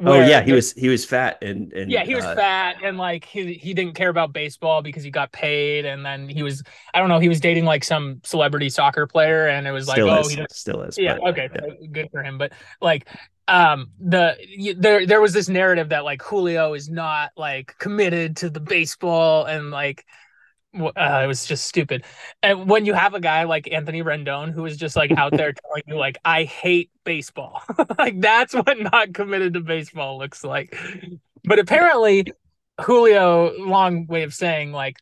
oh 0.00 0.20
yeah, 0.20 0.42
he 0.42 0.52
was 0.52 0.72
he 0.72 0.88
was 0.88 1.04
fat 1.04 1.38
and 1.42 1.72
and 1.72 1.90
yeah, 1.90 2.04
he 2.04 2.14
was 2.14 2.24
uh, 2.24 2.34
fat 2.34 2.76
and 2.82 2.98
like 2.98 3.24
he 3.24 3.54
he 3.54 3.74
didn't 3.74 3.94
care 3.94 4.08
about 4.08 4.32
baseball 4.32 4.82
because 4.82 5.02
he 5.02 5.10
got 5.10 5.32
paid 5.32 5.84
and 5.84 6.04
then 6.04 6.28
he 6.28 6.42
was 6.42 6.62
I 6.92 7.00
don't 7.00 7.08
know 7.08 7.18
he 7.18 7.28
was 7.28 7.40
dating 7.40 7.64
like 7.64 7.84
some 7.84 8.20
celebrity 8.24 8.68
soccer 8.70 9.06
player 9.06 9.48
and 9.48 9.66
it 9.66 9.72
was 9.72 9.86
like 9.86 9.98
oh 10.00 10.20
is, 10.20 10.30
he 10.30 10.44
still 10.50 10.82
is 10.82 10.98
yeah 10.98 11.18
but, 11.20 11.30
okay 11.30 11.48
yeah. 11.54 11.86
good 11.92 12.08
for 12.10 12.22
him 12.22 12.38
but 12.38 12.52
like 12.80 13.08
um 13.46 13.90
the 14.00 14.36
there 14.78 15.06
there 15.06 15.20
was 15.20 15.32
this 15.32 15.48
narrative 15.48 15.90
that 15.90 16.04
like 16.04 16.22
Julio 16.22 16.74
is 16.74 16.88
not 16.88 17.30
like 17.36 17.76
committed 17.78 18.36
to 18.38 18.50
the 18.50 18.60
baseball 18.60 19.44
and 19.44 19.70
like 19.70 20.04
uh, 20.74 21.20
it 21.22 21.26
was 21.26 21.46
just 21.46 21.66
stupid. 21.66 22.04
And 22.42 22.68
when 22.68 22.84
you 22.84 22.94
have 22.94 23.14
a 23.14 23.20
guy 23.20 23.44
like 23.44 23.72
Anthony 23.72 24.02
Rendon 24.02 24.52
who 24.52 24.64
is 24.66 24.76
just 24.76 24.96
like 24.96 25.12
out 25.12 25.32
there 25.32 25.52
telling 25.66 25.82
you 25.86 25.96
like 25.96 26.18
I 26.24 26.44
hate 26.44 26.90
baseball, 27.04 27.62
like 27.98 28.20
that's 28.20 28.54
what 28.54 28.78
not 28.78 29.14
committed 29.14 29.54
to 29.54 29.60
baseball 29.60 30.18
looks 30.18 30.44
like. 30.44 30.76
But 31.44 31.58
apparently, 31.58 32.32
Julio, 32.80 33.52
long 33.58 34.06
way 34.06 34.22
of 34.22 34.34
saying 34.34 34.72
like, 34.72 34.96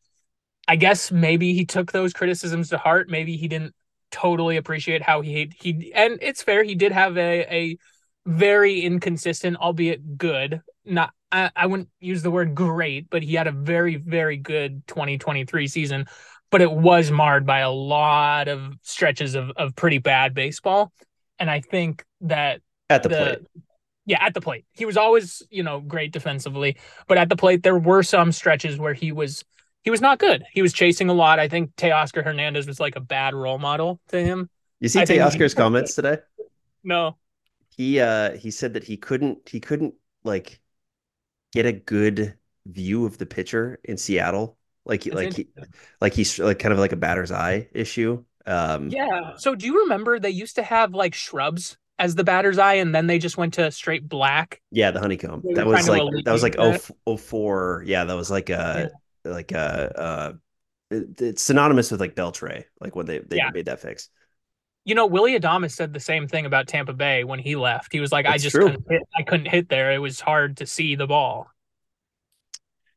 I 0.68 0.76
guess 0.76 1.10
maybe 1.10 1.54
he 1.54 1.64
took 1.64 1.92
those 1.92 2.12
criticisms 2.12 2.68
to 2.70 2.78
heart. 2.78 3.08
Maybe 3.08 3.36
he 3.36 3.48
didn't 3.48 3.74
totally 4.10 4.56
appreciate 4.58 5.02
how 5.02 5.22
he 5.22 5.50
he 5.58 5.92
and 5.94 6.18
it's 6.20 6.42
fair. 6.42 6.62
He 6.62 6.74
did 6.74 6.92
have 6.92 7.16
a 7.16 7.54
a 7.54 7.78
very 8.26 8.80
inconsistent, 8.80 9.56
albeit 9.56 10.18
good, 10.18 10.62
not 10.84 11.12
I, 11.32 11.50
I 11.56 11.66
wouldn't 11.66 11.88
use 11.98 12.22
the 12.22 12.30
word 12.30 12.54
great, 12.54 13.08
but 13.10 13.22
he 13.22 13.34
had 13.34 13.46
a 13.46 13.52
very, 13.52 13.96
very 13.96 14.36
good 14.36 14.86
2023 14.86 15.66
season. 15.66 16.06
But 16.50 16.60
it 16.60 16.70
was 16.70 17.10
marred 17.10 17.46
by 17.46 17.60
a 17.60 17.70
lot 17.70 18.48
of 18.48 18.74
stretches 18.82 19.34
of, 19.34 19.50
of 19.56 19.74
pretty 19.74 19.96
bad 19.98 20.34
baseball. 20.34 20.92
And 21.38 21.50
I 21.50 21.60
think 21.60 22.04
that 22.20 22.60
at 22.90 23.02
the, 23.02 23.08
the 23.08 23.16
plate. 23.16 23.38
Yeah, 24.04 24.24
at 24.24 24.34
the 24.34 24.40
plate. 24.42 24.66
He 24.72 24.84
was 24.84 24.98
always, 24.98 25.42
you 25.48 25.62
know, 25.62 25.80
great 25.80 26.12
defensively. 26.12 26.76
But 27.08 27.16
at 27.16 27.30
the 27.30 27.36
plate, 27.36 27.62
there 27.62 27.78
were 27.78 28.02
some 28.02 28.32
stretches 28.32 28.78
where 28.78 28.92
he 28.92 29.12
was 29.12 29.44
he 29.82 29.90
was 29.90 30.00
not 30.00 30.18
good. 30.18 30.44
He 30.52 30.60
was 30.60 30.72
chasing 30.72 31.08
a 31.08 31.14
lot. 31.14 31.38
I 31.38 31.48
think 31.48 31.74
Teoscar 31.76 32.22
Hernandez 32.22 32.66
was 32.66 32.78
like 32.78 32.96
a 32.96 33.00
bad 33.00 33.34
role 33.34 33.58
model 33.58 34.00
to 34.08 34.22
him. 34.22 34.50
You 34.80 34.88
see 34.88 35.00
Teoscar's 35.00 35.54
comments 35.54 35.94
today? 35.94 36.18
No. 36.84 37.16
He 37.76 37.98
uh 38.00 38.32
he 38.32 38.50
said 38.50 38.74
that 38.74 38.84
he 38.84 38.96
couldn't 38.96 39.48
he 39.48 39.60
couldn't 39.60 39.94
like 40.24 40.60
get 41.52 41.66
a 41.66 41.72
good 41.72 42.36
view 42.66 43.06
of 43.06 43.18
the 43.18 43.26
pitcher 43.26 43.78
in 43.84 43.96
Seattle. 43.96 44.56
Like 44.84 45.04
That's 45.04 45.14
like 45.16 45.32
he, 45.34 45.48
like 46.00 46.12
he's 46.12 46.38
like 46.38 46.58
kind 46.58 46.72
of 46.72 46.78
like 46.78 46.92
a 46.92 46.96
batter's 46.96 47.30
eye 47.32 47.68
issue. 47.72 48.24
Um, 48.46 48.88
Yeah. 48.90 49.36
So 49.36 49.54
do 49.54 49.66
you 49.66 49.80
remember 49.82 50.18
they 50.18 50.30
used 50.30 50.56
to 50.56 50.62
have 50.62 50.94
like 50.94 51.14
shrubs 51.14 51.76
as 51.98 52.14
the 52.14 52.24
batter's 52.24 52.58
eye, 52.58 52.74
and 52.74 52.94
then 52.94 53.06
they 53.06 53.18
just 53.18 53.36
went 53.36 53.54
to 53.54 53.70
straight 53.70 54.08
black? 54.08 54.60
yeah, 54.70 54.90
the 54.90 55.00
honeycomb. 55.00 55.42
That 55.54 55.66
was 55.66 55.88
like 55.88 56.02
that 56.24 56.32
was 56.32 56.42
like 56.42 56.56
oh, 56.58 56.78
oh 57.06 57.16
four. 57.16 57.84
Yeah, 57.86 58.04
that 58.04 58.14
was 58.14 58.30
like 58.30 58.50
a 58.50 58.90
like 59.24 59.52
a 59.52 59.98
uh 59.98 60.32
it's 60.90 61.42
synonymous 61.42 61.90
with 61.90 62.00
like 62.00 62.14
Beltre, 62.14 62.64
like 62.80 62.96
when 62.96 63.06
they 63.06 63.18
they 63.20 63.36
Yeah. 63.36 63.50
made 63.50 63.66
that 63.66 63.80
fix. 63.80 64.10
You 64.84 64.94
know, 64.94 65.06
Willy 65.06 65.38
Adames 65.38 65.72
said 65.72 65.92
the 65.92 66.00
same 66.00 66.26
thing 66.26 66.44
about 66.44 66.66
Tampa 66.66 66.92
Bay 66.92 67.24
when 67.24 67.38
he 67.38 67.54
left. 67.54 67.92
He 67.92 68.00
was 68.00 68.10
like, 68.10 68.26
"I 68.26 68.38
just 68.38 68.54
true. 68.54 68.64
couldn't 68.64 68.84
hit. 68.88 69.02
I 69.16 69.22
couldn't 69.22 69.46
hit 69.46 69.68
there. 69.68 69.92
It 69.92 69.98
was 69.98 70.20
hard 70.20 70.56
to 70.58 70.66
see 70.66 70.94
the 70.96 71.06
ball." 71.06 71.48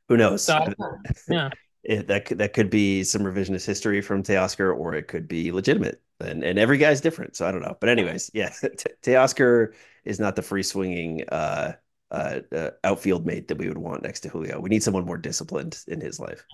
Who 0.09 0.17
knows? 0.17 0.43
So 0.43 0.73
yeah, 1.29 1.49
it, 1.83 2.07
that 2.07 2.25
could, 2.25 2.37
that 2.39 2.53
could 2.53 2.69
be 2.69 3.03
some 3.03 3.21
revisionist 3.21 3.65
history 3.65 4.01
from 4.01 4.23
Teoscar, 4.23 4.75
or 4.75 4.93
it 4.95 5.07
could 5.07 5.27
be 5.27 5.51
legitimate. 5.51 6.01
And 6.19 6.43
and 6.43 6.57
every 6.57 6.77
guy's 6.77 7.01
different, 7.01 7.35
so 7.35 7.47
I 7.47 7.51
don't 7.51 7.61
know. 7.61 7.77
But 7.79 7.89
anyways, 7.89 8.31
yeah, 8.33 8.49
Te- 8.49 8.93
Teoscar 9.03 9.73
is 10.03 10.19
not 10.19 10.35
the 10.35 10.41
free 10.41 10.63
swinging 10.63 11.27
uh, 11.29 11.73
uh, 12.11 12.39
uh, 12.51 12.69
outfield 12.83 13.25
mate 13.25 13.47
that 13.47 13.57
we 13.57 13.67
would 13.67 13.77
want 13.77 14.03
next 14.03 14.21
to 14.21 14.29
Julio. 14.29 14.59
We 14.59 14.69
need 14.69 14.83
someone 14.83 15.05
more 15.05 15.17
disciplined 15.17 15.83
in 15.87 16.01
his 16.01 16.19
life. 16.19 16.45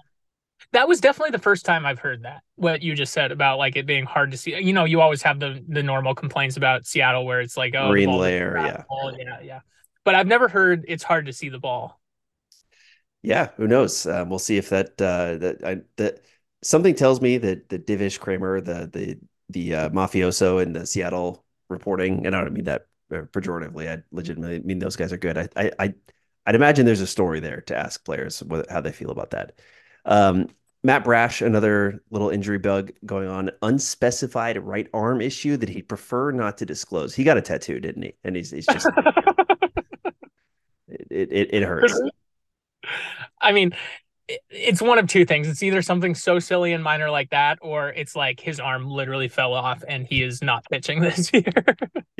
That 0.73 0.87
was 0.87 1.01
definitely 1.01 1.31
the 1.31 1.39
first 1.39 1.65
time 1.65 1.85
I've 1.85 1.99
heard 1.99 2.23
that. 2.23 2.41
What 2.55 2.81
you 2.81 2.95
just 2.95 3.13
said 3.13 3.31
about 3.31 3.57
like 3.57 3.75
it 3.75 3.85
being 3.85 4.05
hard 4.05 4.31
to 4.31 4.37
see. 4.37 4.55
You 4.59 4.73
know, 4.73 4.85
you 4.85 5.01
always 5.01 5.21
have 5.23 5.39
the 5.39 5.63
the 5.67 5.83
normal 5.83 6.15
complaints 6.15 6.57
about 6.57 6.85
Seattle 6.85 7.25
where 7.25 7.41
it's 7.41 7.57
like, 7.57 7.73
oh, 7.75 7.87
ball 7.87 7.95
doesn't 7.95 8.11
layer, 8.11 8.57
yeah. 8.57 8.71
travel. 8.71 9.17
yeah, 9.19 9.39
yeah. 9.43 9.59
But 10.03 10.15
I've 10.15 10.27
never 10.27 10.47
heard 10.47 10.85
it's 10.87 11.03
hard 11.03 11.27
to 11.27 11.33
see 11.33 11.49
the 11.49 11.59
ball. 11.59 11.99
Yeah, 13.23 13.49
who 13.57 13.67
knows? 13.67 14.05
Um, 14.05 14.29
we'll 14.29 14.39
see 14.39 14.57
if 14.57 14.69
that 14.69 14.99
uh, 15.01 15.37
that 15.37 15.63
I, 15.63 15.81
that 15.97 16.21
something 16.63 16.95
tells 16.95 17.21
me 17.21 17.37
that 17.37 17.69
the 17.69 17.79
Divish 17.79 18.19
Kramer, 18.19 18.61
the 18.61 18.89
the 18.91 19.19
the 19.49 19.75
uh, 19.75 19.89
mafioso 19.89 20.61
in 20.61 20.73
the 20.73 20.85
Seattle 20.85 21.45
reporting, 21.69 22.25
and 22.25 22.35
I 22.35 22.41
don't 22.41 22.53
mean 22.53 22.65
that 22.65 22.87
uh, 23.11 23.23
pejoratively. 23.31 23.89
I 23.89 24.03
legitimately 24.11 24.61
mean 24.61 24.79
those 24.79 24.95
guys 24.95 25.13
are 25.13 25.17
good. 25.17 25.37
I 25.37 25.49
I, 25.55 25.71
I 25.77 25.93
I'd 26.45 26.55
imagine 26.55 26.85
there's 26.85 27.01
a 27.01 27.07
story 27.07 27.39
there 27.39 27.61
to 27.61 27.77
ask 27.77 28.03
players 28.03 28.41
what, 28.41 28.69
how 28.69 28.81
they 28.81 28.91
feel 28.91 29.11
about 29.11 29.31
that. 29.31 29.59
Um, 30.05 30.47
Matt 30.83 31.03
Brash, 31.03 31.41
another 31.41 32.01
little 32.09 32.29
injury 32.29 32.57
bug 32.57 32.91
going 33.05 33.27
on, 33.27 33.51
unspecified 33.61 34.57
right 34.57 34.87
arm 34.93 35.21
issue 35.21 35.57
that 35.57 35.69
he'd 35.69 35.87
prefer 35.87 36.31
not 36.31 36.57
to 36.57 36.65
disclose. 36.65 37.13
He 37.13 37.23
got 37.23 37.37
a 37.37 37.41
tattoo, 37.41 37.79
didn't 37.79 38.01
he? 38.01 38.13
And 38.23 38.35
he's 38.35 38.49
he's 38.49 38.65
just 38.65 38.87
it 40.87 41.31
it, 41.31 41.53
it 41.53 41.63
hurts. 41.63 42.01
I 43.39 43.51
mean, 43.51 43.75
it's 44.49 44.81
one 44.81 44.97
of 44.99 45.07
two 45.07 45.25
things. 45.25 45.47
It's 45.47 45.63
either 45.63 45.81
something 45.81 46.15
so 46.15 46.39
silly 46.39 46.73
and 46.73 46.83
minor 46.83 47.09
like 47.09 47.29
that, 47.31 47.59
or 47.61 47.89
it's 47.89 48.15
like 48.15 48.39
his 48.39 48.59
arm 48.59 48.87
literally 48.89 49.27
fell 49.27 49.53
off 49.53 49.83
and 49.87 50.05
he 50.07 50.23
is 50.23 50.41
not 50.41 50.65
pitching 50.69 50.99
this 51.01 51.31
year. 51.33 51.53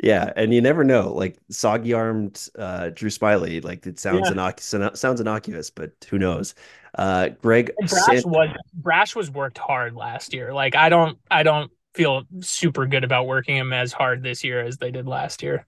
Yeah, 0.02 0.32
and 0.34 0.52
you 0.52 0.60
never 0.60 0.82
know. 0.84 1.12
Like 1.12 1.38
soggy 1.50 1.92
armed 1.92 2.48
uh, 2.58 2.90
Drew 2.90 3.08
Smyly, 3.10 3.62
like 3.62 3.86
it 3.86 4.00
sounds 4.00 4.30
Yeah. 4.30 4.90
sounds 4.94 5.20
innocuous, 5.20 5.70
but 5.70 5.92
who 6.10 6.18
knows? 6.18 6.54
Uh, 6.94 7.28
Greg 7.40 7.72
And 7.78 7.88
Brash 7.88 8.04
San- 8.22 8.22
was 8.24 8.48
Brash 8.74 9.14
was 9.16 9.30
worked 9.30 9.58
hard 9.58 9.94
last 9.94 10.34
year. 10.34 10.52
Like 10.52 10.74
I 10.74 10.88
don't 10.88 11.18
I 11.30 11.42
don't 11.42 11.70
feel 11.94 12.24
super 12.40 12.86
good 12.86 13.04
about 13.04 13.26
working 13.26 13.56
him 13.56 13.72
as 13.72 13.92
hard 13.92 14.22
this 14.22 14.42
year 14.44 14.60
as 14.62 14.78
they 14.78 14.90
did 14.90 15.06
last 15.06 15.42
year. 15.42 15.66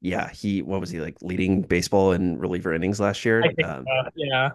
yeah, 0.00 0.28
he 0.30 0.62
what 0.62 0.80
was 0.80 0.90
he 0.90 1.00
like 1.00 1.16
leading 1.22 1.62
baseball 1.62 2.12
in 2.12 2.38
reliever 2.38 2.72
innings 2.74 3.00
last 3.00 3.24
year? 3.24 3.56
Um, 3.62 3.84
so, 3.86 4.10
yeah. 4.16 4.50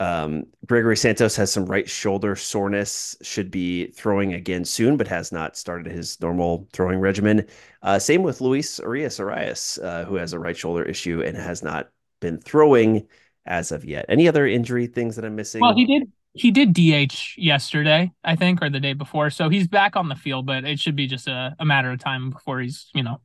Um, 0.00 0.46
Gregory 0.66 0.96
Santos 0.96 1.34
has 1.36 1.50
some 1.50 1.66
right 1.66 1.88
shoulder 1.88 2.36
soreness, 2.36 3.16
should 3.22 3.50
be 3.50 3.88
throwing 3.88 4.34
again 4.34 4.64
soon, 4.64 4.96
but 4.96 5.08
has 5.08 5.32
not 5.32 5.56
started 5.56 5.90
his 5.90 6.20
normal 6.20 6.68
throwing 6.72 7.00
regimen. 7.00 7.46
Uh, 7.82 7.98
same 7.98 8.22
with 8.22 8.40
Luis 8.40 8.78
Arias 8.78 9.18
Arias, 9.18 9.78
uh, 9.82 10.04
who 10.04 10.14
has 10.14 10.32
a 10.32 10.38
right 10.38 10.56
shoulder 10.56 10.84
issue 10.84 11.22
and 11.22 11.36
has 11.36 11.62
not 11.62 11.88
been 12.20 12.38
throwing 12.38 13.06
as 13.46 13.72
of 13.72 13.84
yet. 13.84 14.04
Any 14.08 14.28
other 14.28 14.46
injury 14.46 14.86
things 14.86 15.16
that 15.16 15.24
I'm 15.24 15.34
missing? 15.34 15.60
Well, 15.60 15.74
he 15.74 15.84
did 15.84 16.12
he 16.34 16.50
did 16.52 16.72
DH 16.72 17.36
yesterday, 17.36 18.12
I 18.22 18.36
think, 18.36 18.62
or 18.62 18.70
the 18.70 18.78
day 18.78 18.92
before. 18.92 19.30
So 19.30 19.48
he's 19.48 19.66
back 19.66 19.96
on 19.96 20.08
the 20.08 20.14
field, 20.14 20.46
but 20.46 20.64
it 20.64 20.78
should 20.78 20.94
be 20.94 21.06
just 21.08 21.26
a, 21.26 21.56
a 21.58 21.64
matter 21.64 21.90
of 21.90 21.98
time 21.98 22.30
before 22.30 22.60
he's, 22.60 22.90
you 22.94 23.02
know. 23.02 23.20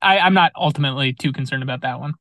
I, 0.00 0.18
I'm 0.18 0.34
not 0.34 0.52
ultimately 0.54 1.14
too 1.14 1.32
concerned 1.32 1.62
about 1.62 1.80
that 1.80 1.98
one. 1.98 2.14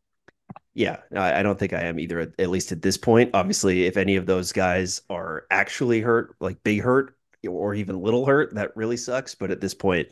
Yeah, 0.74 0.98
I, 1.16 1.40
I 1.40 1.44
don't 1.44 1.58
think 1.58 1.74
I 1.74 1.84
am 1.84 2.00
either, 2.00 2.20
at, 2.20 2.40
at 2.40 2.50
least 2.50 2.72
at 2.72 2.82
this 2.82 2.98
point. 2.98 3.32
Obviously, 3.34 3.86
if 3.86 3.98
any 3.98 4.16
of 4.16 4.26
those 4.26 4.52
guys 4.52 5.02
are 5.10 5.46
actually 5.52 6.02
hurt, 6.02 6.36
like 6.40 6.64
big 6.64 6.82
hurt 6.82 7.16
or 7.48 7.76
even 7.76 8.02
little 8.02 8.26
hurt, 8.26 8.56
that 8.56 8.76
really 8.76 8.98
sucks. 8.98 9.36
But 9.36 9.52
at 9.52 9.62
this 9.62 9.74
point, 9.74 10.08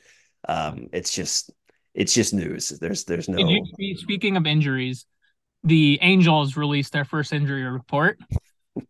um, 0.48 0.90
it's 0.94 1.14
just 1.14 1.52
it's 1.94 2.14
just 2.14 2.34
news. 2.34 2.70
There's 2.70 3.06
there's 3.06 3.28
no 3.28 3.40
you, 3.78 3.98
speaking 3.98 4.38
of 4.38 4.46
injuries, 4.46 5.06
the 5.64 6.00
Angels 6.02 6.56
released 6.56 6.94
their 6.94 7.06
first 7.06 7.34
injury 7.34 7.64
report. 7.64 8.20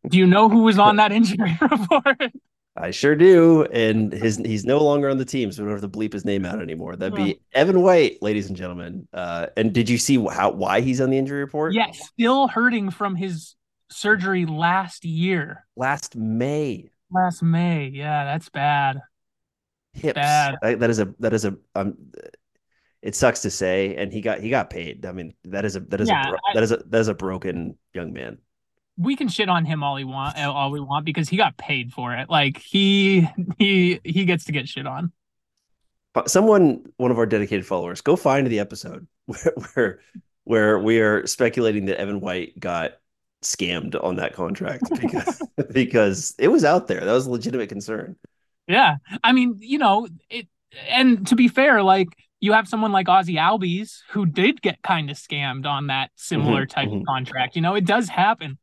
Do 0.10 0.18
you 0.18 0.28
know 0.28 0.50
who 0.50 0.64
was 0.64 0.78
on 0.78 0.96
that 0.98 1.12
injury 1.12 1.58
report? 1.62 2.32
I 2.76 2.92
sure 2.92 3.16
do. 3.16 3.64
And 3.66 4.14
his 4.14 4.38
he's 4.38 4.64
no 4.66 4.80
longer 4.84 5.10
on 5.10 5.18
the 5.18 5.26
team, 5.26 5.52
so 5.52 5.62
we 5.64 5.70
don't 5.70 5.82
have 5.82 5.92
to 5.92 5.98
bleep 6.00 6.14
his 6.14 6.24
name 6.26 6.46
out 6.46 6.62
anymore. 6.62 6.96
That'd 6.96 7.16
be 7.16 7.42
Evan 7.54 7.82
White, 7.82 8.22
ladies 8.22 8.48
and 8.48 8.56
gentlemen. 8.58 9.08
Uh, 9.14 9.48
and 9.58 9.74
did 9.74 9.90
you 9.90 9.98
see 9.98 10.16
how 10.30 10.52
why 10.52 10.82
he's 10.82 11.02
on 11.02 11.10
the 11.10 11.18
injury 11.18 11.40
report? 11.42 11.74
yeah, 11.74 11.92
still 11.92 12.48
hurting 12.48 12.90
from 12.92 13.16
his 13.16 13.56
surgery 13.90 14.46
last 14.46 15.04
year, 15.04 15.66
Last 15.76 16.16
May. 16.16 16.90
last 17.12 17.44
May. 17.44 17.88
Yeah, 17.88 18.24
that's 18.24 18.48
bad. 18.50 19.00
hips. 19.94 20.16
Bad. 20.16 20.56
That- 20.62 20.80
that 20.80 20.90
is 20.90 21.00
a 21.00 21.14
that 21.20 21.34
is 21.34 21.44
a 21.46 21.58
um 21.76 21.98
it 23.02 23.16
sucks 23.16 23.42
to 23.42 23.50
say 23.50 23.96
and 23.96 24.14
he 24.14 24.22
got 24.22 24.40
he 24.40 24.50
got 24.50 24.70
paid. 24.70 25.06
I 25.06 25.12
mean, 25.12 25.34
that 25.44 25.66
is 25.66 25.76
a 25.76 25.82
that 25.82 26.00
is 26.00 26.08
Yeah, 26.08 26.22
a 26.26 26.30
bro- 26.30 26.38
I- 26.48 26.54
that 26.54 26.64
is 26.64 26.72
a 26.72 26.78
that 26.78 27.00
is 27.02 27.08
a 27.10 27.14
broken 27.14 27.78
young 27.94 28.14
man. 28.14 28.38
We 28.98 29.16
can 29.16 29.30
shit 29.30 29.50
on 29.50 29.66
him 29.66 29.84
all 29.84 29.96
we 29.96 30.04
want, 30.04 30.38
all 30.38 30.70
we 30.72 30.80
want, 30.80 31.06
because 31.06 31.30
he 31.30 31.38
got 31.38 31.58
paid 31.58 31.92
for 31.92 32.14
it. 32.16 32.30
Like 32.30 32.58
he 32.58 33.28
he 33.58 34.00
he 34.04 34.26
gets 34.26 34.46
to 34.46 34.52
get 34.52 34.68
shit 34.68 34.86
on. 34.86 35.12
But 36.14 36.30
someone 36.30 36.84
one 36.98 37.12
of 37.12 37.18
our 37.18 37.26
dedicated 37.26 37.66
followers 37.66 38.02
go 38.02 38.16
find 38.16 38.48
the 38.48 38.60
episode 38.60 39.08
where 39.26 39.54
where 39.74 40.00
where 40.44 40.80
we 40.80 41.00
are 41.00 41.26
speculating 41.28 41.86
that 41.86 42.00
Evan 42.00 42.20
White 42.20 42.60
got 42.60 42.94
scammed 43.44 44.02
on 44.02 44.18
that 44.18 44.34
contract 44.34 44.90
because 45.02 45.42
because 45.72 46.36
it 46.38 46.50
was 46.50 46.64
out 46.66 46.88
there. 46.88 47.00
That 47.02 47.14
was 47.14 47.28
a 47.28 47.32
legitimate 47.32 47.70
concern. 47.70 48.18
Yeah. 48.68 48.98
I 49.24 49.32
mean, 49.34 49.58
you 49.60 49.78
know, 49.78 50.08
it 50.30 50.48
and 50.90 51.26
to 51.28 51.36
be 51.36 51.48
fair, 51.48 51.84
like 51.84 52.10
you 52.40 52.54
have 52.54 52.68
someone 52.68 52.92
like 52.92 53.08
Ozzie 53.10 53.36
Albies 53.36 54.00
who 54.12 54.26
did 54.26 54.62
get 54.62 54.82
kind 54.82 55.10
of 55.12 55.18
scammed 55.18 55.66
on 55.66 55.88
that 55.88 56.12
similar 56.16 56.66
Mhm, 56.66 56.70
type 56.70 56.90
mhm. 56.90 57.02
of 57.02 57.04
contract. 57.06 57.56
You 57.56 57.62
know, 57.62 57.76
it 57.76 57.86
does 57.86 58.10
happen. 58.10 58.58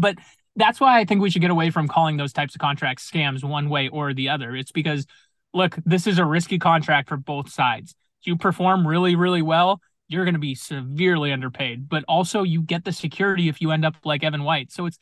But 0.00 0.16
that's 0.56 0.80
why 0.80 0.98
I 0.98 1.04
think 1.04 1.20
we 1.20 1.30
should 1.30 1.42
get 1.42 1.50
away 1.50 1.70
from 1.70 1.88
calling 1.88 2.16
those 2.16 2.32
types 2.32 2.54
of 2.54 2.60
contracts 2.60 3.08
scams 3.08 3.44
one 3.44 3.68
way 3.68 3.88
or 3.88 4.12
the 4.12 4.28
other. 4.28 4.56
It's 4.56 4.72
because 4.72 5.06
look, 5.52 5.76
this 5.84 6.06
is 6.06 6.18
a 6.18 6.24
risky 6.24 6.58
contract 6.58 7.08
for 7.08 7.16
both 7.16 7.50
sides. 7.50 7.94
You 8.22 8.36
perform 8.36 8.86
really, 8.86 9.16
really 9.16 9.42
well, 9.42 9.80
you're 10.08 10.24
going 10.24 10.34
to 10.34 10.40
be 10.40 10.54
severely 10.54 11.32
underpaid, 11.32 11.88
but 11.88 12.04
also 12.08 12.42
you 12.42 12.62
get 12.62 12.84
the 12.84 12.92
security 12.92 13.48
if 13.48 13.60
you 13.60 13.70
end 13.70 13.84
up 13.84 13.94
like 14.04 14.24
Evan 14.24 14.44
White. 14.44 14.72
So 14.72 14.86
it's 14.86 14.98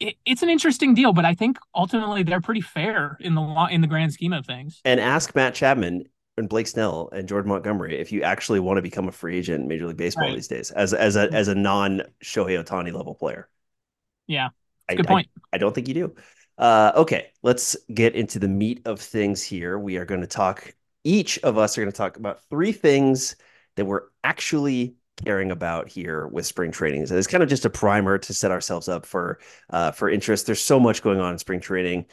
it, 0.00 0.14
it's 0.24 0.42
an 0.42 0.48
interesting 0.48 0.94
deal, 0.94 1.12
but 1.12 1.24
I 1.24 1.34
think 1.34 1.58
ultimately 1.74 2.22
they're 2.22 2.40
pretty 2.40 2.60
fair 2.60 3.16
in 3.20 3.34
the 3.34 3.40
law 3.40 3.66
in 3.66 3.80
the 3.80 3.88
grand 3.88 4.12
scheme 4.12 4.32
of 4.32 4.46
things. 4.46 4.80
And 4.84 5.00
ask 5.00 5.34
Matt 5.34 5.54
Chapman 5.54 6.04
and 6.36 6.48
Blake 6.48 6.68
Snell 6.68 7.08
and 7.12 7.28
Jordan 7.28 7.48
Montgomery 7.48 7.98
if 7.98 8.12
you 8.12 8.22
actually 8.22 8.60
want 8.60 8.78
to 8.78 8.82
become 8.82 9.08
a 9.08 9.12
free 9.12 9.38
agent 9.38 9.62
in 9.62 9.68
Major 9.68 9.86
League 9.88 9.96
Baseball 9.96 10.28
Right. 10.28 10.36
these 10.36 10.48
days 10.48 10.70
as 10.70 10.94
as 10.94 11.16
a 11.16 11.32
as 11.32 11.48
a 11.48 11.54
non 11.54 12.02
Shohei 12.22 12.62
Ohtani 12.62 12.92
level 12.92 13.14
player. 13.14 13.48
Yeah, 14.28 14.50
I, 14.88 14.94
good 14.94 15.06
point. 15.06 15.28
I 15.52 15.58
don't 15.58 15.74
think 15.74 15.88
you 15.88 15.94
do. 15.94 16.14
Uh, 16.56 16.92
okay, 16.96 17.28
let's 17.42 17.76
get 17.92 18.14
into 18.14 18.38
the 18.38 18.48
meat 18.48 18.82
of 18.84 19.00
things 19.00 19.42
here. 19.42 19.78
We 19.78 19.96
are 19.96 20.04
going 20.04 20.20
to 20.20 20.26
talk, 20.26 20.74
each 21.04 21.38
of 21.40 21.58
us 21.58 21.76
are 21.76 21.82
going 21.82 21.92
to 21.92 21.96
talk 21.96 22.16
about 22.16 22.40
three 22.50 22.72
things 22.72 23.36
that 23.76 23.84
we're 23.84 24.02
actually 24.24 24.94
caring 25.24 25.50
about 25.50 25.88
here 25.88 26.26
with 26.28 26.46
spring 26.46 26.70
training. 26.70 27.06
So 27.06 27.16
it's 27.16 27.26
kind 27.26 27.42
of 27.42 27.48
just 27.48 27.64
a 27.64 27.70
primer 27.70 28.18
to 28.18 28.34
set 28.34 28.50
ourselves 28.50 28.88
up 28.88 29.06
for 29.06 29.40
uh, 29.70 29.90
for 29.92 30.08
interest. 30.10 30.46
There's 30.46 30.60
so 30.60 30.78
much 30.78 31.02
going 31.02 31.20
on 31.20 31.32
in 31.32 31.38
spring 31.38 31.60
training. 31.60 32.06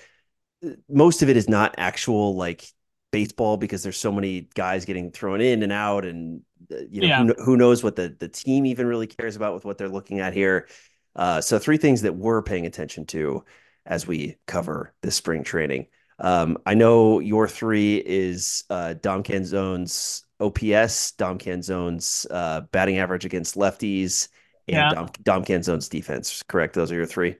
Most 0.90 1.22
of 1.22 1.30
it 1.30 1.38
is 1.38 1.48
not 1.48 1.76
actual 1.78 2.36
like 2.36 2.66
baseball 3.12 3.58
because 3.58 3.84
there's 3.84 3.98
so 3.98 4.12
many 4.12 4.50
guys 4.56 4.86
getting 4.86 5.12
thrown 5.12 5.42
in 5.42 5.64
and 5.64 5.72
out, 5.72 6.06
and 6.06 6.42
uh, 6.72 6.78
you 6.90 7.02
know 7.02 7.08
Yeah. 7.08 7.24
who, 7.24 7.34
who 7.44 7.58
knows 7.58 7.84
what 7.84 7.96
the 7.96 8.16
the 8.20 8.28
team 8.28 8.66
even 8.66 8.88
really 8.88 9.08
cares 9.08 9.36
about 9.36 9.54
with 9.54 9.66
what 9.66 9.78
they're 9.78 9.90
looking 9.90 10.20
at 10.20 10.34
here. 10.34 10.68
Uh, 11.16 11.42
so 11.42 11.60
three 11.60 11.78
things 11.78 12.02
that 12.02 12.16
we're 12.16 12.42
paying 12.42 12.66
attention 12.66 13.06
to 13.06 13.44
as 13.86 14.08
we 14.08 14.38
cover 14.48 14.94
this 15.02 15.16
spring 15.16 15.44
training. 15.44 15.88
Um, 16.20 16.58
I 16.66 16.74
know 16.74 17.20
your 17.20 17.48
three 17.48 17.98
is 17.98 18.64
uh, 18.70 18.94
Dom 18.94 19.24
Canzone's 19.24 20.24
OPS, 20.40 21.12
Dom 21.14 21.38
Canzone's 21.38 22.26
uh, 22.30 22.62
batting 22.72 22.98
average 22.98 23.26
against 23.26 23.56
lefties, 23.56 24.30
and 24.68 24.76
Yeah. 24.78 24.90
Dom, 24.90 25.10
Dom 25.24 25.46
Canzone's 25.46 25.90
defense. 25.90 26.44
Correct? 26.48 26.74
Those 26.74 26.92
are 26.92 26.96
your 26.96 27.06
three. 27.06 27.38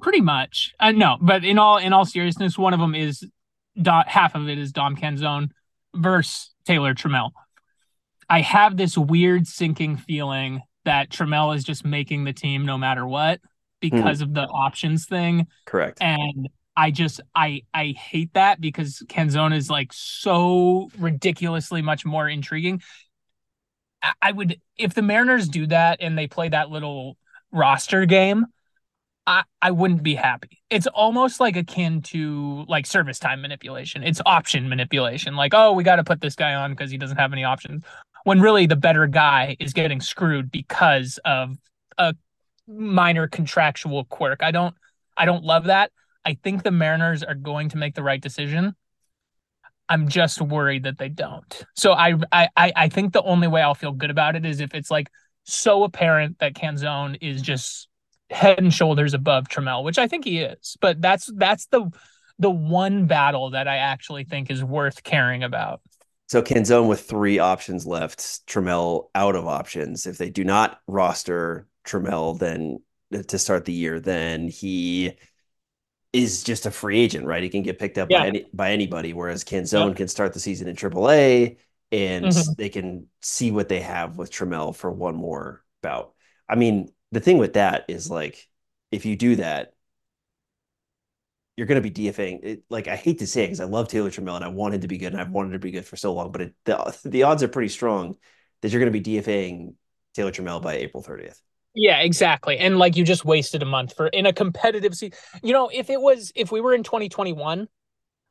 Pretty 0.00 0.20
much. 0.20 0.74
Uh, 0.80 0.92
no, 0.92 1.16
but 1.20 1.44
in 1.44 1.58
all 1.58 1.78
in 1.78 1.92
all 1.92 2.04
seriousness, 2.04 2.58
one 2.58 2.74
of 2.74 2.80
them 2.80 2.94
is 2.94 3.24
half 3.86 4.34
of 4.34 4.48
it 4.48 4.58
is 4.58 4.72
Dom 4.72 4.96
Canzone 4.96 5.50
versus 5.94 6.52
Taylor 6.64 6.94
Trammell. 6.94 7.30
I 8.28 8.40
have 8.40 8.76
this 8.76 8.98
weird 8.98 9.46
sinking 9.46 9.96
feeling 9.98 10.62
that 10.84 11.10
Trammell 11.10 11.56
is 11.56 11.64
just 11.64 11.84
making 11.84 12.24
the 12.24 12.32
team 12.32 12.66
no 12.66 12.78
matter 12.78 13.06
what 13.06 13.40
because 13.80 14.18
hmm. 14.18 14.24
of 14.24 14.34
the 14.34 14.42
options 14.42 15.06
thing. 15.06 15.46
Correct. 15.66 15.98
And 16.00 16.48
I 16.76 16.90
just 16.90 17.20
I 17.34 17.62
I 17.72 17.94
hate 17.96 18.34
that 18.34 18.60
because 18.60 19.02
Canzone 19.06 19.54
is 19.54 19.70
like 19.70 19.92
so 19.92 20.90
ridiculously 20.98 21.82
much 21.82 22.04
more 22.04 22.28
intriguing. 22.28 22.82
I, 24.02 24.12
I 24.20 24.32
would 24.32 24.60
if 24.76 24.94
the 24.94 25.02
Mariners 25.02 25.48
do 25.48 25.66
that 25.68 25.98
and 26.00 26.18
they 26.18 26.26
play 26.26 26.48
that 26.48 26.70
little 26.70 27.16
roster 27.52 28.06
game, 28.06 28.46
I, 29.26 29.44
I 29.62 29.70
wouldn't 29.70 30.02
be 30.02 30.14
happy. 30.14 30.62
It's 30.68 30.86
almost 30.88 31.40
like 31.40 31.56
akin 31.56 32.02
to 32.02 32.64
like 32.68 32.86
service 32.86 33.18
time 33.18 33.40
manipulation. 33.40 34.02
It's 34.02 34.20
option 34.26 34.68
manipulation. 34.68 35.34
Like, 35.36 35.54
oh, 35.54 35.72
we 35.72 35.82
got 35.82 35.96
to 35.96 36.04
put 36.04 36.20
this 36.20 36.34
guy 36.34 36.54
on 36.54 36.72
because 36.72 36.90
he 36.90 36.98
doesn't 36.98 37.16
have 37.16 37.32
any 37.32 37.44
options. 37.44 37.84
When 38.24 38.40
really 38.40 38.66
the 38.66 38.76
better 38.76 39.06
guy 39.06 39.56
is 39.60 39.72
getting 39.72 40.00
screwed 40.00 40.50
because 40.50 41.18
of 41.24 41.56
a 41.98 42.14
minor 42.66 43.28
contractual 43.28 44.04
quirk. 44.04 44.42
I 44.42 44.50
don't 44.50 44.74
I 45.16 45.26
don't 45.26 45.44
love 45.44 45.64
that. 45.64 45.92
I 46.24 46.34
think 46.42 46.62
the 46.62 46.70
Mariners 46.70 47.22
are 47.22 47.34
going 47.34 47.68
to 47.70 47.76
make 47.76 47.94
the 47.94 48.02
right 48.02 48.20
decision. 48.20 48.74
I'm 49.88 50.08
just 50.08 50.40
worried 50.40 50.84
that 50.84 50.98
they 50.98 51.10
don't. 51.10 51.64
So 51.76 51.92
I 51.92 52.14
I 52.32 52.48
I 52.56 52.88
think 52.88 53.12
the 53.12 53.22
only 53.22 53.48
way 53.48 53.60
I'll 53.60 53.74
feel 53.74 53.92
good 53.92 54.10
about 54.10 54.36
it 54.36 54.46
is 54.46 54.60
if 54.60 54.74
it's 54.74 54.90
like 54.90 55.10
so 55.44 55.84
apparent 55.84 56.38
that 56.38 56.54
Canzone 56.54 57.18
is 57.20 57.42
just 57.42 57.88
head 58.30 58.58
and 58.58 58.72
shoulders 58.72 59.12
above 59.12 59.48
Trammell, 59.48 59.84
which 59.84 59.98
I 59.98 60.08
think 60.08 60.24
he 60.24 60.40
is. 60.40 60.76
But 60.80 61.00
that's 61.00 61.30
that's 61.36 61.66
the 61.66 61.90
the 62.38 62.50
one 62.50 63.06
battle 63.06 63.50
that 63.50 63.68
I 63.68 63.76
actually 63.76 64.24
think 64.24 64.50
is 64.50 64.64
worth 64.64 65.02
caring 65.02 65.42
about. 65.42 65.80
So 66.26 66.42
Canzone 66.42 66.88
with 66.88 67.02
three 67.02 67.38
options 67.38 67.86
left, 67.86 68.46
Trammell 68.46 69.10
out 69.14 69.36
of 69.36 69.46
options. 69.46 70.06
If 70.06 70.18
they 70.18 70.30
do 70.30 70.44
not 70.44 70.80
roster 70.86 71.66
Trammell, 71.84 72.38
then 72.38 72.78
to 73.28 73.38
start 73.38 73.64
the 73.64 73.72
year, 73.72 74.00
then 74.00 74.48
he 74.48 75.12
is 76.12 76.42
just 76.42 76.64
a 76.64 76.70
free 76.70 77.00
agent, 77.00 77.26
right? 77.26 77.42
He 77.42 77.50
can 77.50 77.62
get 77.62 77.78
picked 77.78 77.98
up 77.98 78.10
yeah. 78.10 78.20
by 78.20 78.26
any 78.28 78.46
by 78.54 78.70
anybody. 78.70 79.12
Whereas 79.12 79.44
Canzone 79.44 79.90
yeah. 79.90 79.94
can 79.94 80.08
start 80.08 80.32
the 80.32 80.40
season 80.40 80.68
in 80.68 80.76
AAA, 80.76 81.58
and 81.92 82.26
mm-hmm. 82.26 82.52
they 82.56 82.70
can 82.70 83.08
see 83.20 83.50
what 83.50 83.68
they 83.68 83.80
have 83.80 84.16
with 84.16 84.30
Trammell 84.30 84.74
for 84.74 84.90
one 84.90 85.16
more 85.16 85.62
bout. 85.82 86.14
I 86.48 86.54
mean, 86.54 86.90
the 87.12 87.20
thing 87.20 87.38
with 87.38 87.54
that 87.54 87.84
is 87.88 88.10
like, 88.10 88.48
if 88.90 89.04
you 89.04 89.16
do 89.16 89.36
that, 89.36 89.73
you're 91.56 91.66
going 91.66 91.82
to 91.82 91.88
be 91.88 92.08
DFAing. 92.08 92.40
It, 92.42 92.62
like 92.68 92.88
I 92.88 92.96
hate 92.96 93.20
to 93.20 93.26
say 93.26 93.44
it 93.44 93.46
because 93.48 93.60
I 93.60 93.64
love 93.64 93.88
Taylor 93.88 94.10
Trammell 94.10 94.36
and 94.36 94.44
I 94.44 94.48
wanted 94.48 94.82
to 94.82 94.88
be 94.88 94.98
good 94.98 95.12
and 95.12 95.20
I've 95.20 95.30
wanted 95.30 95.52
to 95.52 95.58
be 95.58 95.70
good 95.70 95.86
for 95.86 95.96
so 95.96 96.12
long, 96.12 96.32
but 96.32 96.42
it, 96.42 96.54
the 96.64 96.98
the 97.04 97.22
odds 97.24 97.42
are 97.42 97.48
pretty 97.48 97.68
strong 97.68 98.16
that 98.62 98.72
you're 98.72 98.80
going 98.80 98.92
to 98.92 98.98
be 98.98 99.18
DFAing 99.18 99.74
Taylor 100.14 100.32
Trammell 100.32 100.62
by 100.62 100.74
April 100.74 101.02
30th. 101.02 101.38
Yeah, 101.74 102.00
exactly. 102.00 102.58
And 102.58 102.78
like 102.78 102.96
you 102.96 103.04
just 103.04 103.24
wasted 103.24 103.62
a 103.62 103.66
month 103.66 103.96
for 103.96 104.06
in 104.06 104.26
a 104.26 104.32
competitive 104.32 104.94
season. 104.94 105.18
You 105.42 105.52
know, 105.52 105.70
if 105.72 105.90
it 105.90 106.00
was 106.00 106.32
if 106.34 106.52
we 106.52 106.60
were 106.60 106.72
in 106.72 106.82
2021, 106.82 107.68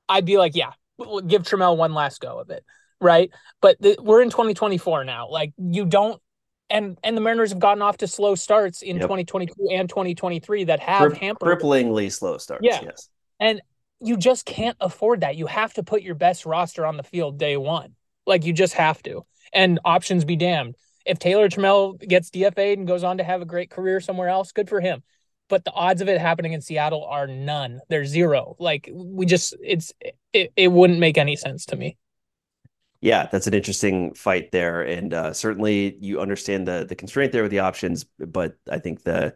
I'd 0.09 0.25
be 0.25 0.37
like, 0.37 0.55
yeah, 0.55 0.71
we'll 0.97 1.21
give 1.21 1.43
Trammell 1.43 1.77
one 1.77 1.93
last 1.93 2.21
go 2.21 2.39
of 2.39 2.49
it, 2.49 2.63
right? 3.01 3.31
But 3.61 3.81
the, 3.81 3.97
we're 4.01 4.21
in 4.21 4.29
2024 4.29 5.03
now. 5.03 5.29
Like 5.29 5.53
you 5.57 5.85
don't 5.85 6.21
and 6.69 6.97
and 7.03 7.17
the 7.17 7.21
Mariners 7.21 7.51
have 7.51 7.59
gotten 7.59 7.81
off 7.81 7.97
to 7.97 8.07
slow 8.07 8.35
starts 8.35 8.81
in 8.81 8.95
yep. 8.95 9.03
2022 9.03 9.53
and 9.71 9.89
2023 9.89 10.65
that 10.65 10.79
have 10.79 11.11
Cri- 11.11 11.19
hampered 11.19 11.59
cripplingly 11.59 12.11
slow 12.11 12.37
starts. 12.37 12.63
Yeah. 12.65 12.79
Yes. 12.81 13.09
And 13.39 13.61
you 13.99 14.17
just 14.17 14.45
can't 14.45 14.77
afford 14.79 15.21
that. 15.21 15.35
You 15.35 15.47
have 15.47 15.73
to 15.75 15.83
put 15.83 16.01
your 16.01 16.15
best 16.15 16.45
roster 16.45 16.85
on 16.85 16.97
the 16.97 17.03
field 17.03 17.37
day 17.37 17.57
one. 17.57 17.95
Like 18.25 18.45
you 18.45 18.53
just 18.53 18.73
have 18.73 19.01
to. 19.03 19.25
And 19.53 19.79
options 19.85 20.25
be 20.25 20.35
damned 20.35 20.75
if 21.05 21.19
Taylor 21.19 21.49
Trammell 21.49 21.99
gets 21.99 22.29
DFA'd 22.29 22.77
and 22.77 22.87
goes 22.87 23.03
on 23.03 23.17
to 23.17 23.23
have 23.23 23.41
a 23.41 23.45
great 23.45 23.69
career 23.69 23.99
somewhere 23.99 24.29
else, 24.29 24.51
good 24.51 24.69
for 24.69 24.79
him. 24.79 25.03
But 25.49 25.65
the 25.65 25.71
odds 25.71 26.01
of 26.01 26.07
it 26.07 26.19
happening 26.19 26.53
in 26.53 26.61
Seattle 26.61 27.05
are 27.05 27.27
none. 27.27 27.81
They're 27.89 28.05
zero. 28.05 28.55
Like 28.59 28.89
we 28.91 29.25
just, 29.25 29.55
it's 29.61 29.91
it, 30.31 30.53
it 30.55 30.71
wouldn't 30.71 30.99
make 30.99 31.17
any 31.17 31.35
sense 31.35 31.65
to 31.67 31.75
me. 31.75 31.97
Yeah, 33.01 33.27
that's 33.29 33.47
an 33.47 33.53
interesting 33.53 34.13
fight 34.13 34.53
there, 34.53 34.81
and 34.81 35.13
uh, 35.13 35.33
certainly 35.33 35.97
you 35.99 36.21
understand 36.21 36.65
the 36.65 36.85
the 36.87 36.95
constraint 36.95 37.33
there 37.33 37.41
with 37.41 37.51
the 37.51 37.59
options. 37.59 38.05
But 38.17 38.55
I 38.71 38.79
think 38.79 39.03
the 39.03 39.35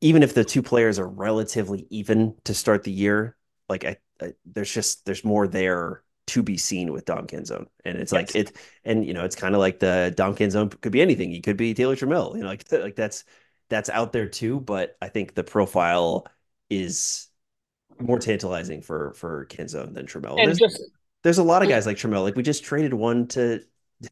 even 0.00 0.22
if 0.22 0.34
the 0.34 0.44
two 0.44 0.62
players 0.62 0.98
are 0.98 1.08
relatively 1.08 1.86
even 1.90 2.34
to 2.44 2.54
start 2.54 2.84
the 2.84 2.92
year, 2.92 3.36
like 3.68 3.84
I, 3.84 3.96
I 4.20 4.32
there's 4.44 4.72
just 4.72 5.04
there's 5.04 5.24
more 5.24 5.46
there 5.46 6.02
to 6.28 6.42
be 6.42 6.56
seen 6.56 6.92
with 6.92 7.04
Dom 7.04 7.26
Canzone. 7.26 7.66
And 7.84 7.98
it's 7.98 8.12
yes. 8.12 8.34
like 8.34 8.34
it 8.34 8.56
and 8.84 9.06
you 9.06 9.14
know, 9.14 9.24
it's 9.24 9.36
kind 9.36 9.54
of 9.54 9.60
like 9.60 9.78
the 9.78 10.12
Dom 10.16 10.34
Canzone 10.34 10.80
could 10.80 10.92
be 10.92 11.02
anything. 11.02 11.30
He 11.30 11.40
could 11.40 11.56
be 11.56 11.74
Taylor 11.74 11.96
Trammell. 11.96 12.34
You 12.34 12.42
know, 12.42 12.48
like 12.48 12.70
like 12.72 12.96
that's 12.96 13.24
that's 13.68 13.90
out 13.90 14.12
there 14.12 14.28
too, 14.28 14.60
but 14.60 14.96
I 15.00 15.08
think 15.08 15.34
the 15.34 15.44
profile 15.44 16.26
is 16.70 17.28
more 17.98 18.18
tantalizing 18.18 18.82
for 18.82 19.14
for 19.14 19.46
Canzone 19.46 19.94
than 19.94 20.06
Trammell. 20.06 20.36
There's, 20.36 20.58
just, 20.58 20.82
there's 21.22 21.38
a 21.38 21.44
lot 21.44 21.62
of 21.62 21.68
guys 21.68 21.86
like 21.86 21.96
Trammell. 21.96 22.22
Like 22.22 22.36
we 22.36 22.42
just 22.42 22.64
traded 22.64 22.94
one 22.94 23.28
to 23.28 23.60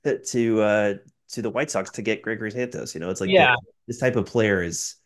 to 0.04 0.62
uh 0.62 0.94
to 1.30 1.42
the 1.42 1.50
White 1.50 1.70
Sox 1.70 1.90
to 1.90 2.02
get 2.02 2.22
Gregory 2.22 2.50
Santos. 2.50 2.94
You 2.94 3.00
know, 3.00 3.10
it's 3.10 3.20
like 3.20 3.30
yeah. 3.30 3.54
this 3.86 3.98
type 3.98 4.16
of 4.16 4.26
player 4.26 4.62
is 4.62 4.96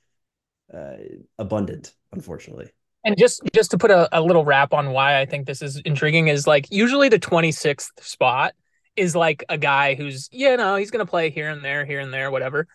uh, 0.72 0.96
abundant, 1.38 1.94
unfortunately 2.12 2.70
and 3.04 3.16
just 3.16 3.40
just 3.54 3.70
to 3.70 3.78
put 3.78 3.90
a, 3.90 4.08
a 4.16 4.20
little 4.20 4.44
wrap 4.44 4.72
on 4.72 4.90
why 4.90 5.18
I 5.20 5.26
think 5.26 5.46
this 5.46 5.62
is 5.62 5.78
intriguing 5.78 6.28
is 6.28 6.46
like 6.46 6.66
usually 6.70 7.08
the 7.08 7.18
26th 7.18 7.88
spot 8.00 8.54
is 8.96 9.14
like 9.14 9.44
a 9.48 9.56
guy 9.56 9.94
who's 9.94 10.28
you 10.30 10.56
know 10.56 10.76
he's 10.76 10.90
gonna 10.90 11.06
play 11.06 11.30
here 11.30 11.48
and 11.48 11.64
there, 11.64 11.84
here 11.84 12.00
and 12.00 12.12
there, 12.12 12.30
whatever. 12.30 12.66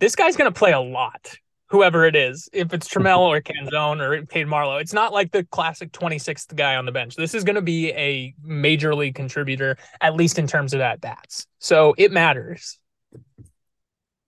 This 0.00 0.16
guy's 0.16 0.36
gonna 0.36 0.52
play 0.52 0.72
a 0.72 0.80
lot, 0.80 1.36
whoever 1.68 2.06
it 2.06 2.16
is. 2.16 2.48
If 2.52 2.72
it's 2.72 2.88
Trammell 2.88 3.20
or 3.20 3.40
Canzone 3.40 4.00
or 4.00 4.24
Cade 4.26 4.46
Marlowe, 4.46 4.78
it's 4.78 4.92
not 4.92 5.12
like 5.12 5.32
the 5.32 5.44
classic 5.44 5.92
26th 5.92 6.54
guy 6.54 6.76
on 6.76 6.86
the 6.86 6.92
bench. 6.92 7.16
This 7.16 7.34
is 7.34 7.44
gonna 7.44 7.62
be 7.62 7.92
a 7.92 8.34
major 8.42 8.94
league 8.94 9.14
contributor, 9.14 9.76
at 10.00 10.14
least 10.14 10.38
in 10.38 10.46
terms 10.46 10.72
of 10.72 10.80
at 10.80 11.00
bats. 11.00 11.46
So 11.58 11.94
it 11.98 12.12
matters. 12.12 12.78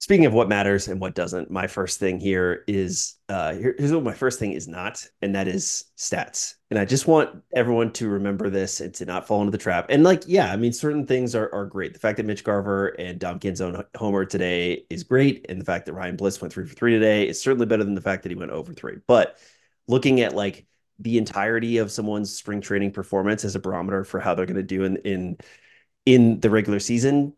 Speaking 0.07 0.27
of 0.27 0.35
what 0.35 0.49
matters 0.49 0.87
and 0.87 1.01
what 1.01 1.17
doesn't, 1.17 1.51
my 1.51 1.67
first 1.67 1.99
thing 1.99 2.21
here 2.21 2.63
is 2.69 3.17
uh, 3.29 3.55
here, 3.55 3.75
here's 3.77 3.93
what 3.93 4.05
my 4.05 4.15
first 4.15 4.39
thing 4.39 4.53
is 4.53 4.69
not, 4.69 5.05
and 5.21 5.35
that 5.35 5.49
is 5.49 5.87
stats. 5.99 6.55
And 6.71 6.79
I 6.79 6.85
just 6.85 7.09
want 7.09 7.43
everyone 7.53 7.93
to 7.95 8.09
remember 8.09 8.49
this 8.49 8.81
and 8.81 8.95
to 8.95 9.05
not 9.05 9.27
fall 9.27 9.41
into 9.41 9.51
the 9.51 9.59
trap. 9.59 9.87
And 9.89 10.05
like, 10.05 10.23
yeah, 10.29 10.53
I 10.53 10.55
mean, 10.55 10.73
certain 10.73 11.09
things 11.09 11.35
are 11.35 11.53
are 11.53 11.67
great. 11.67 11.93
The 11.93 11.99
fact 11.99 12.19
that 12.19 12.27
Mitch 12.27 12.45
Garver 12.45 12.95
and 13.01 13.19
Dom 13.19 13.41
Canzone 13.41 13.85
homer 13.97 14.25
today 14.25 14.85
is 14.91 15.03
great, 15.03 15.45
and 15.49 15.61
the 15.61 15.65
fact 15.65 15.87
that 15.87 15.95
Ryan 15.95 16.15
Bliss 16.15 16.41
went 16.41 16.55
three 16.55 16.67
for 16.67 16.75
three 16.77 16.93
today 16.93 17.27
is 17.27 17.43
certainly 17.43 17.67
better 17.67 17.83
than 17.83 17.97
the 17.97 18.01
fact 18.01 18.23
that 18.23 18.29
he 18.29 18.37
went 18.37 18.53
over 18.53 18.73
three. 18.73 18.99
But 19.09 19.39
looking 19.89 20.21
at 20.21 20.37
like 20.37 20.67
the 21.01 21.19
entirety 21.19 21.79
of 21.79 21.91
someone's 21.91 22.33
spring 22.33 22.61
training 22.61 22.93
performance 22.93 23.45
as 23.45 23.57
a 23.57 23.59
barometer 23.59 24.05
for 24.05 24.21
how 24.21 24.37
they're 24.37 24.47
going 24.47 24.55
to 24.55 24.63
do 24.63 24.85
in 24.85 24.99
in 24.99 25.39
in 26.05 26.39
the 26.39 26.49
regular 26.49 26.79
season 26.79 27.33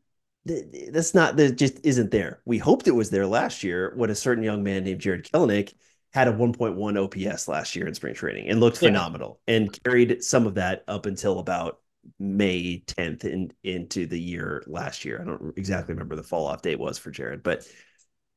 that's 0.92 1.14
not 1.14 1.36
that 1.36 1.56
just 1.56 1.78
isn't 1.84 2.10
there. 2.10 2.40
We 2.44 2.58
hoped 2.58 2.88
it 2.88 2.92
was 2.92 3.10
there 3.10 3.26
last 3.26 3.62
year 3.62 3.92
when 3.96 4.10
a 4.10 4.14
certain 4.14 4.44
young 4.44 4.62
man 4.62 4.84
named 4.84 5.00
Jarred 5.00 5.28
Kelenic 5.30 5.74
had 6.12 6.28
a 6.28 6.32
1.1 6.32 7.28
OPS 7.28 7.48
last 7.48 7.76
year 7.76 7.86
in 7.86 7.94
spring 7.94 8.14
training 8.14 8.48
and 8.48 8.60
looked 8.60 8.82
yeah. 8.82 8.88
phenomenal 8.88 9.40
and 9.46 9.82
carried 9.84 10.22
some 10.22 10.46
of 10.46 10.54
that 10.54 10.84
up 10.88 11.06
until 11.06 11.38
about 11.38 11.80
May 12.18 12.82
10th 12.86 13.24
in, 13.24 13.52
into 13.62 14.06
the 14.06 14.18
year 14.18 14.62
last 14.66 15.04
year. 15.04 15.20
I 15.20 15.24
don't 15.24 15.52
exactly 15.56 15.94
remember 15.94 16.16
the 16.16 16.22
fall 16.22 16.46
off 16.46 16.62
date 16.62 16.78
was 16.78 16.98
for 16.98 17.10
Jarred, 17.10 17.42
but 17.42 17.66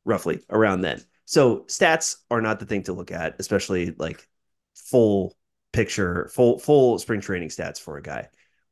roughly 0.03 0.41
around 0.49 0.81
then. 0.81 1.01
So 1.25 1.59
stats 1.67 2.17
are 2.29 2.41
not 2.41 2.59
the 2.59 2.65
thing 2.65 2.83
to 2.83 2.93
look 2.93 3.11
at, 3.11 3.35
especially 3.39 3.91
like 3.97 4.27
full 4.75 5.37
picture, 5.71 6.29
full 6.33 6.59
full 6.59 6.99
spring 6.99 7.21
training 7.21 7.49
stats 7.49 7.79
for 7.79 7.97
a 7.97 8.01
guy. 8.01 8.27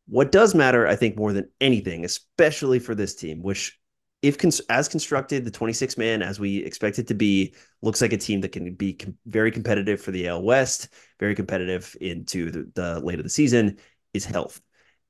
What 0.10 0.32
does 0.32 0.56
matter, 0.56 0.88
I 0.88 0.96
think, 0.96 1.18
more 1.18 1.34
than 1.34 1.50
anything, 1.62 2.04
especially 2.04 2.80
for 2.80 2.96
this 2.96 3.16
team, 3.16 3.44
which 3.44 3.80
if 4.22 4.38
cons- 4.38 4.62
as 4.70 4.90
constructed, 4.90 5.46
the 5.46 5.52
26 5.52 5.98
man, 5.98 6.22
as 6.22 6.40
we 6.40 6.58
expect 6.58 7.00
it 7.00 7.08
to 7.08 7.14
be, 7.14 7.54
looks 7.82 8.02
like 8.02 8.12
a 8.12 8.18
team 8.18 8.42
that 8.42 8.52
can 8.52 8.74
be 8.74 8.94
com- 8.94 9.18
very 9.26 9.52
competitive 9.52 10.02
for 10.02 10.12
the 10.12 10.28
AL 10.28 10.42
West, 10.42 10.90
very 11.20 11.36
competitive 11.36 11.96
into 12.02 12.52
the, 12.52 12.72
the 12.74 13.00
late 13.00 13.20
of 13.20 13.24
the 13.24 13.30
season, 13.30 13.78
is 14.14 14.26
health. 14.26 14.60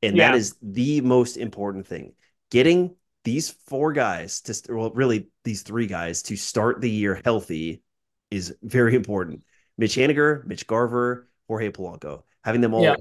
And 0.03 0.15
yeah. 0.15 0.31
that 0.31 0.37
is 0.37 0.55
the 0.61 1.01
most 1.01 1.37
important 1.37 1.87
thing. 1.87 2.13
Getting 2.51 2.95
these 3.23 3.49
four 3.49 3.93
guys 3.93 4.41
to, 4.41 4.75
well, 4.75 4.91
really 4.91 5.29
these 5.43 5.63
three 5.63 5.87
guys 5.87 6.23
to 6.23 6.35
start 6.35 6.81
the 6.81 6.89
year 6.89 7.21
healthy 7.23 7.81
is 8.29 8.55
very 8.61 8.95
important. 8.95 9.43
Mitch 9.77 9.95
Haniger, 9.95 10.45
Mitch 10.45 10.67
Garver, 10.67 11.29
Jorge 11.47 11.71
Polanco, 11.71 12.23
having 12.43 12.61
them 12.61 12.73
all 12.73 12.83
yeah 12.83 12.95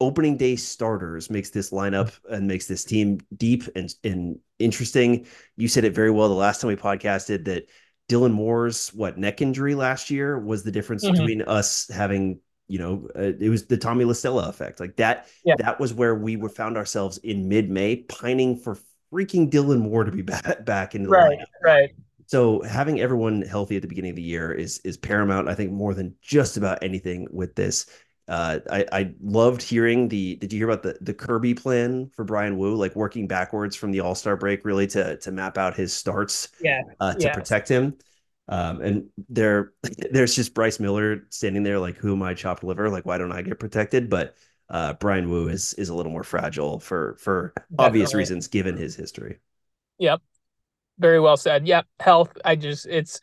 opening 0.00 0.36
day 0.36 0.56
starters 0.56 1.30
makes 1.30 1.50
this 1.50 1.70
lineup 1.70 2.12
and 2.30 2.46
makes 2.46 2.66
this 2.66 2.84
team 2.84 3.20
deep 3.36 3.64
and, 3.76 3.94
and 4.02 4.38
interesting. 4.58 5.26
You 5.56 5.68
said 5.68 5.84
it 5.84 5.94
very 5.94 6.10
well 6.10 6.28
the 6.28 6.34
last 6.34 6.60
time 6.60 6.68
we 6.68 6.76
podcasted 6.76 7.44
that 7.44 7.68
Dylan 8.08 8.32
Moore's 8.32 8.88
what 8.94 9.18
neck 9.18 9.40
injury 9.40 9.74
last 9.74 10.10
year 10.10 10.38
was 10.38 10.62
the 10.62 10.72
difference 10.72 11.04
mm-hmm. 11.04 11.16
between 11.16 11.42
us 11.42 11.88
having 11.88 12.40
you 12.70 12.78
know, 12.78 13.08
uh, 13.16 13.32
it 13.40 13.48
was 13.48 13.66
the 13.66 13.76
Tommy 13.76 14.04
La 14.04 14.12
Stella 14.12 14.48
effect. 14.48 14.78
Like 14.78 14.94
that, 14.96 15.26
yeah. 15.44 15.56
that 15.58 15.80
was 15.80 15.92
where 15.92 16.14
we 16.14 16.36
were 16.36 16.48
found 16.48 16.76
ourselves 16.76 17.18
in 17.18 17.48
mid-May 17.48 17.96
pining 17.96 18.56
for 18.56 18.78
freaking 19.12 19.50
Dylan 19.50 19.80
Moore 19.80 20.04
to 20.04 20.12
be 20.12 20.22
back 20.22 20.64
back 20.64 20.94
in 20.94 21.02
the 21.02 21.08
right, 21.08 21.36
lineup. 21.36 21.44
right. 21.64 21.90
So 22.26 22.62
having 22.62 23.00
everyone 23.00 23.42
healthy 23.42 23.74
at 23.74 23.82
the 23.82 23.88
beginning 23.88 24.10
of 24.10 24.16
the 24.16 24.22
year 24.22 24.52
is 24.52 24.78
is 24.84 24.96
paramount. 24.96 25.48
I 25.48 25.54
think 25.56 25.72
more 25.72 25.94
than 25.94 26.14
just 26.22 26.56
about 26.56 26.78
anything 26.82 27.26
with 27.32 27.56
this. 27.56 27.86
Uh, 28.30 28.60
I, 28.70 28.86
I 28.92 29.14
loved 29.20 29.60
hearing 29.60 30.06
the. 30.06 30.36
Did 30.36 30.52
you 30.52 30.60
hear 30.60 30.70
about 30.70 30.84
the 30.84 30.96
the 31.00 31.12
Kirby 31.12 31.52
plan 31.54 32.10
for 32.14 32.24
Bryan 32.24 32.56
Woo, 32.56 32.76
like 32.76 32.94
working 32.94 33.26
backwards 33.26 33.74
from 33.74 33.90
the 33.90 33.98
All 33.98 34.14
Star 34.14 34.36
break, 34.36 34.64
really 34.64 34.86
to 34.86 35.16
to 35.16 35.32
map 35.32 35.58
out 35.58 35.74
his 35.74 35.92
starts, 35.92 36.48
yeah, 36.60 36.82
uh, 37.00 37.14
to 37.14 37.24
yeah. 37.24 37.34
protect 37.34 37.68
him. 37.68 37.98
Um, 38.48 38.80
and 38.82 39.08
there, 39.28 39.72
there's 40.12 40.36
just 40.36 40.54
Bryce 40.54 40.78
Miller 40.78 41.26
standing 41.30 41.64
there, 41.64 41.80
like, 41.80 41.96
who 41.96 42.12
am 42.12 42.22
I, 42.22 42.34
chopped 42.34 42.62
liver? 42.62 42.88
Like, 42.88 43.04
why 43.04 43.18
don't 43.18 43.32
I 43.32 43.42
get 43.42 43.58
protected? 43.58 44.08
But 44.08 44.36
uh, 44.68 44.92
Bryan 44.94 45.28
Woo 45.28 45.48
is 45.48 45.72
is 45.74 45.88
a 45.88 45.94
little 45.94 46.12
more 46.12 46.22
fragile 46.22 46.78
for 46.78 47.16
for 47.18 47.52
Definitely. 47.56 47.84
obvious 47.84 48.14
reasons, 48.14 48.46
given 48.46 48.76
his 48.76 48.94
history. 48.94 49.38
Yep, 49.98 50.22
very 51.00 51.18
well 51.18 51.36
said. 51.36 51.66
Yep, 51.66 51.84
health. 51.98 52.30
I 52.44 52.54
just 52.54 52.86
it's 52.86 53.20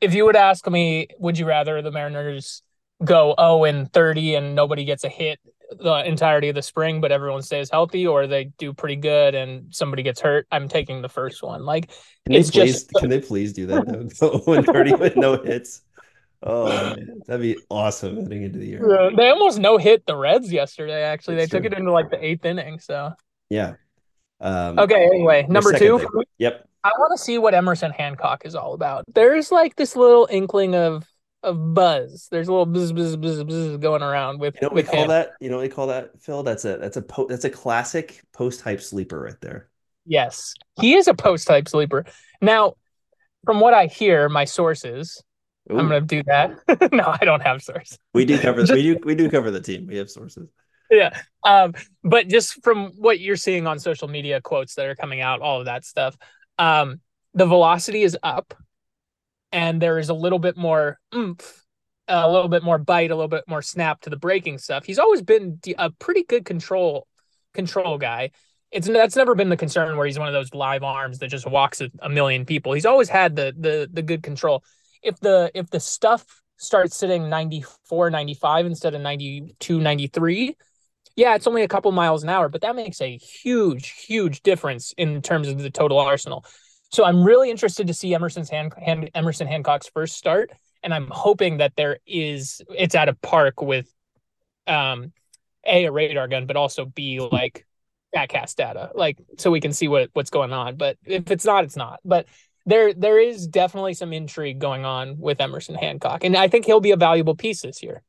if 0.00 0.14
you 0.14 0.24
would 0.24 0.34
ask 0.34 0.68
me, 0.68 1.06
would 1.20 1.38
you 1.38 1.46
rather 1.46 1.80
the 1.80 1.92
Mariners 1.92 2.62
go 3.04 3.34
0 3.38 3.64
and 3.64 3.92
30 3.92 4.34
and 4.34 4.54
nobody 4.54 4.84
gets 4.84 5.04
a 5.04 5.08
hit 5.08 5.38
the 5.70 6.06
entirety 6.06 6.48
of 6.48 6.54
the 6.54 6.62
spring, 6.62 7.00
but 7.00 7.12
everyone 7.12 7.42
stays 7.42 7.70
healthy, 7.70 8.06
or 8.06 8.26
they 8.26 8.44
do 8.58 8.72
pretty 8.72 8.96
good 8.96 9.34
and 9.34 9.74
somebody 9.74 10.02
gets 10.02 10.20
hurt, 10.20 10.46
I'm 10.50 10.68
taking 10.68 11.02
the 11.02 11.08
first 11.08 11.42
one. 11.42 11.64
Like, 11.64 11.88
can 12.26 12.34
it's 12.34 12.50
they 12.50 12.60
please, 12.60 12.72
just 12.72 12.92
can 12.94 13.10
they 13.10 13.20
please 13.20 13.52
do 13.52 13.66
that? 13.66 13.86
Though? 13.86 14.08
0 14.44 14.58
and 14.58 14.66
30 14.66 14.94
with 14.94 15.16
no 15.16 15.42
hits. 15.42 15.82
Oh, 16.42 16.68
man. 16.68 17.20
that'd 17.26 17.42
be 17.42 17.58
awesome 17.68 18.22
heading 18.22 18.44
into 18.44 18.58
the 18.58 18.66
year. 18.66 18.88
Yeah, 18.88 19.10
they 19.16 19.28
almost 19.28 19.58
no 19.58 19.76
hit 19.76 20.06
the 20.06 20.16
Reds 20.16 20.52
yesterday. 20.52 21.02
Actually, 21.02 21.36
That's 21.36 21.50
they 21.50 21.58
true. 21.58 21.68
took 21.68 21.72
it 21.72 21.78
into 21.78 21.92
like 21.92 22.10
the 22.10 22.24
eighth 22.24 22.44
inning. 22.44 22.78
So 22.78 23.12
yeah. 23.50 23.74
Um, 24.40 24.78
okay. 24.78 25.04
Anyway, 25.04 25.46
number 25.48 25.76
two. 25.76 25.98
Thing. 25.98 26.08
Yep. 26.38 26.68
I 26.84 26.92
want 26.96 27.18
to 27.18 27.22
see 27.22 27.38
what 27.38 27.54
Emerson 27.54 27.90
Hancock 27.90 28.46
is 28.46 28.54
all 28.54 28.74
about. 28.74 29.04
There's 29.12 29.50
like 29.50 29.74
this 29.74 29.96
little 29.96 30.28
inkling 30.30 30.76
of 30.76 31.04
of 31.42 31.74
buzz. 31.74 32.28
There's 32.30 32.48
a 32.48 32.50
little 32.50 32.66
buzz 32.66 32.92
buzz 32.92 33.16
buzz 33.16 33.44
buzz 33.44 33.76
going 33.78 34.02
around 34.02 34.40
with. 34.40 34.56
You 34.60 34.68
know 34.68 34.74
we 34.74 34.82
call 34.82 35.02
him. 35.02 35.08
that? 35.08 35.32
You 35.40 35.50
know 35.50 35.58
we 35.58 35.68
call 35.68 35.88
that 35.88 36.20
Phil? 36.20 36.42
That's 36.42 36.64
a 36.64 36.76
that's 36.78 36.96
a 36.96 37.02
po- 37.02 37.26
that's 37.26 37.44
a 37.44 37.50
classic 37.50 38.22
post 38.32 38.60
hype 38.60 38.80
sleeper 38.80 39.20
right 39.20 39.40
there. 39.40 39.68
Yes, 40.04 40.54
he 40.80 40.94
is 40.94 41.06
a 41.06 41.14
post 41.14 41.46
hype 41.48 41.68
sleeper. 41.68 42.04
Now, 42.40 42.74
from 43.44 43.60
what 43.60 43.74
I 43.74 43.86
hear, 43.86 44.28
my 44.28 44.44
sources. 44.44 45.22
Ooh. 45.70 45.78
I'm 45.78 45.88
gonna 45.88 46.00
do 46.00 46.22
that. 46.24 46.58
no, 46.92 47.14
I 47.20 47.24
don't 47.24 47.42
have 47.42 47.62
sources. 47.62 47.98
We 48.14 48.24
do 48.24 48.38
cover. 48.38 48.62
we 48.62 48.82
do. 48.82 48.98
We 49.04 49.14
do 49.14 49.30
cover 49.30 49.50
the 49.50 49.60
team. 49.60 49.86
We 49.86 49.96
have 49.98 50.10
sources. 50.10 50.48
Yeah. 50.90 51.10
Um. 51.44 51.74
But 52.02 52.28
just 52.28 52.62
from 52.64 52.92
what 52.96 53.20
you're 53.20 53.36
seeing 53.36 53.66
on 53.66 53.78
social 53.78 54.08
media, 54.08 54.40
quotes 54.40 54.74
that 54.74 54.86
are 54.86 54.94
coming 54.96 55.20
out, 55.20 55.40
all 55.40 55.60
of 55.60 55.66
that 55.66 55.84
stuff. 55.84 56.16
Um. 56.58 57.00
The 57.34 57.46
velocity 57.46 58.02
is 58.02 58.16
up 58.22 58.54
and 59.52 59.80
there 59.80 59.98
is 59.98 60.08
a 60.08 60.14
little 60.14 60.38
bit 60.38 60.56
more 60.56 60.98
oomph, 61.14 61.64
a 62.06 62.30
little 62.30 62.48
bit 62.48 62.62
more 62.62 62.78
bite, 62.78 63.10
a 63.10 63.14
little 63.14 63.28
bit 63.28 63.44
more 63.48 63.62
snap 63.62 64.00
to 64.02 64.10
the 64.10 64.16
breaking 64.16 64.58
stuff. 64.58 64.84
He's 64.84 64.98
always 64.98 65.22
been 65.22 65.60
a 65.78 65.90
pretty 65.90 66.24
good 66.24 66.44
control 66.44 67.06
control 67.54 67.98
guy. 67.98 68.30
It's 68.70 68.86
that's 68.86 69.16
never 69.16 69.34
been 69.34 69.48
the 69.48 69.56
concern 69.56 69.96
where 69.96 70.06
he's 70.06 70.18
one 70.18 70.28
of 70.28 70.34
those 70.34 70.52
live 70.52 70.82
arms 70.82 71.20
that 71.20 71.28
just 71.28 71.46
walks 71.46 71.80
a, 71.80 72.08
million 72.08 72.44
people. 72.44 72.72
He's 72.74 72.86
always 72.86 73.08
had 73.08 73.36
the 73.36 73.54
the 73.58 73.88
the 73.90 74.02
good 74.02 74.22
control. 74.22 74.62
If 75.02 75.18
the 75.20 75.50
if 75.54 75.70
the 75.70 75.80
stuff 75.80 76.24
starts 76.58 76.96
sitting 76.96 77.28
94 77.28 78.10
95 78.10 78.66
instead 78.66 78.94
of 78.94 79.00
92 79.00 79.80
93 79.80 80.56
yeah 81.14 81.36
it's 81.36 81.46
only 81.46 81.62
a 81.62 81.68
couple 81.68 81.92
miles 81.92 82.24
an 82.24 82.28
hour 82.28 82.48
but 82.48 82.62
that 82.62 82.74
makes 82.74 83.00
a 83.00 83.16
huge 83.16 83.90
huge 83.90 84.42
difference 84.42 84.92
in 84.98 85.22
terms 85.22 85.46
of 85.46 85.58
the 85.62 85.70
total 85.70 86.00
arsenal 86.00 86.44
so 86.90 87.04
I'm 87.04 87.22
really 87.22 87.50
interested 87.50 87.86
to 87.88 87.94
see 87.94 88.14
Emerson's 88.14 88.50
hand, 88.50 88.72
hand, 88.74 89.10
Emerson 89.14 89.46
Hancock's 89.46 89.88
first 89.88 90.16
start, 90.16 90.50
and 90.82 90.94
I'm 90.94 91.08
hoping 91.10 91.58
that 91.58 91.74
there 91.76 91.98
is 92.06 92.62
it's 92.74 92.94
at 92.94 93.08
a 93.08 93.14
park 93.14 93.60
with 93.60 93.92
um 94.66 95.12
a 95.66 95.86
a 95.86 95.92
radar 95.92 96.28
gun, 96.28 96.46
but 96.46 96.56
also 96.56 96.86
b 96.86 97.20
like 97.20 97.66
cast 98.28 98.56
data, 98.56 98.90
like 98.94 99.18
so 99.36 99.50
we 99.50 99.60
can 99.60 99.72
see 99.72 99.88
what 99.88 100.10
what's 100.12 100.30
going 100.30 100.52
on. 100.52 100.76
But 100.76 100.96
if 101.04 101.30
it's 101.30 101.44
not, 101.44 101.64
it's 101.64 101.76
not. 101.76 102.00
But 102.04 102.26
there 102.66 102.92
there 102.94 103.18
is 103.18 103.46
definitely 103.46 103.94
some 103.94 104.12
intrigue 104.12 104.58
going 104.58 104.84
on 104.84 105.18
with 105.18 105.40
Emerson 105.40 105.74
Hancock, 105.74 106.24
and 106.24 106.36
I 106.36 106.48
think 106.48 106.64
he'll 106.64 106.80
be 106.80 106.92
a 106.92 106.96
valuable 106.96 107.34
piece 107.34 107.62
this 107.62 107.82
year. 107.82 108.02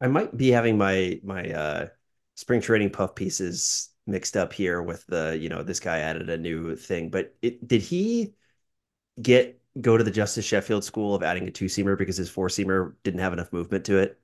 I 0.00 0.08
might 0.08 0.36
be 0.36 0.50
having 0.50 0.78
my 0.78 1.20
my 1.22 1.50
uh 1.50 1.88
spring 2.34 2.60
training 2.60 2.90
puff 2.90 3.14
pieces 3.14 3.89
mixed 4.06 4.36
up 4.36 4.52
here 4.52 4.82
with 4.82 5.06
the 5.06 5.36
you 5.40 5.48
know 5.48 5.62
this 5.62 5.80
guy 5.80 5.98
added 5.98 6.28
a 6.30 6.36
new 6.36 6.74
thing 6.74 7.10
but 7.10 7.34
it 7.42 7.66
did 7.66 7.82
he 7.82 8.34
get 9.20 9.60
go 9.80 9.96
to 9.96 10.02
the 10.02 10.10
Justus 10.10 10.44
Sheffield 10.44 10.84
school 10.84 11.14
of 11.14 11.22
adding 11.22 11.46
a 11.46 11.50
two 11.50 11.66
seamer 11.66 11.96
because 11.96 12.16
his 12.16 12.30
four 12.30 12.48
seamer 12.48 12.94
didn't 13.02 13.20
have 13.20 13.32
enough 13.32 13.52
movement 13.52 13.84
to 13.86 13.98
it? 13.98 14.18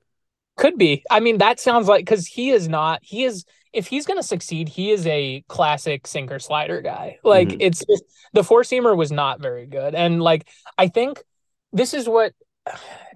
Could 0.57 0.77
be. 0.77 1.03
I 1.09 1.19
mean 1.19 1.37
that 1.37 1.59
sounds 1.59 1.87
like 1.87 2.01
because 2.01 2.25
he 2.25 2.49
is 2.49 2.67
not 2.67 2.99
he 3.03 3.23
is 3.23 3.45
if 3.73 3.87
he's 3.87 4.05
going 4.05 4.19
to 4.19 4.27
succeed 4.27 4.67
he 4.67 4.91
is 4.91 5.05
a 5.05 5.43
classic 5.47 6.07
sinker 6.07 6.39
slider 6.39 6.81
guy. 6.81 7.19
Like 7.23 7.49
mm-hmm. 7.49 7.61
it's 7.61 7.85
just, 7.85 8.03
the 8.33 8.43
four 8.43 8.63
seamer 8.63 8.97
was 8.97 9.11
not 9.11 9.39
very 9.39 9.67
good. 9.67 9.93
And 9.95 10.21
like 10.21 10.47
i 10.77 10.87
think 10.87 11.23
this 11.71 11.93
is 11.93 12.09
what 12.09 12.33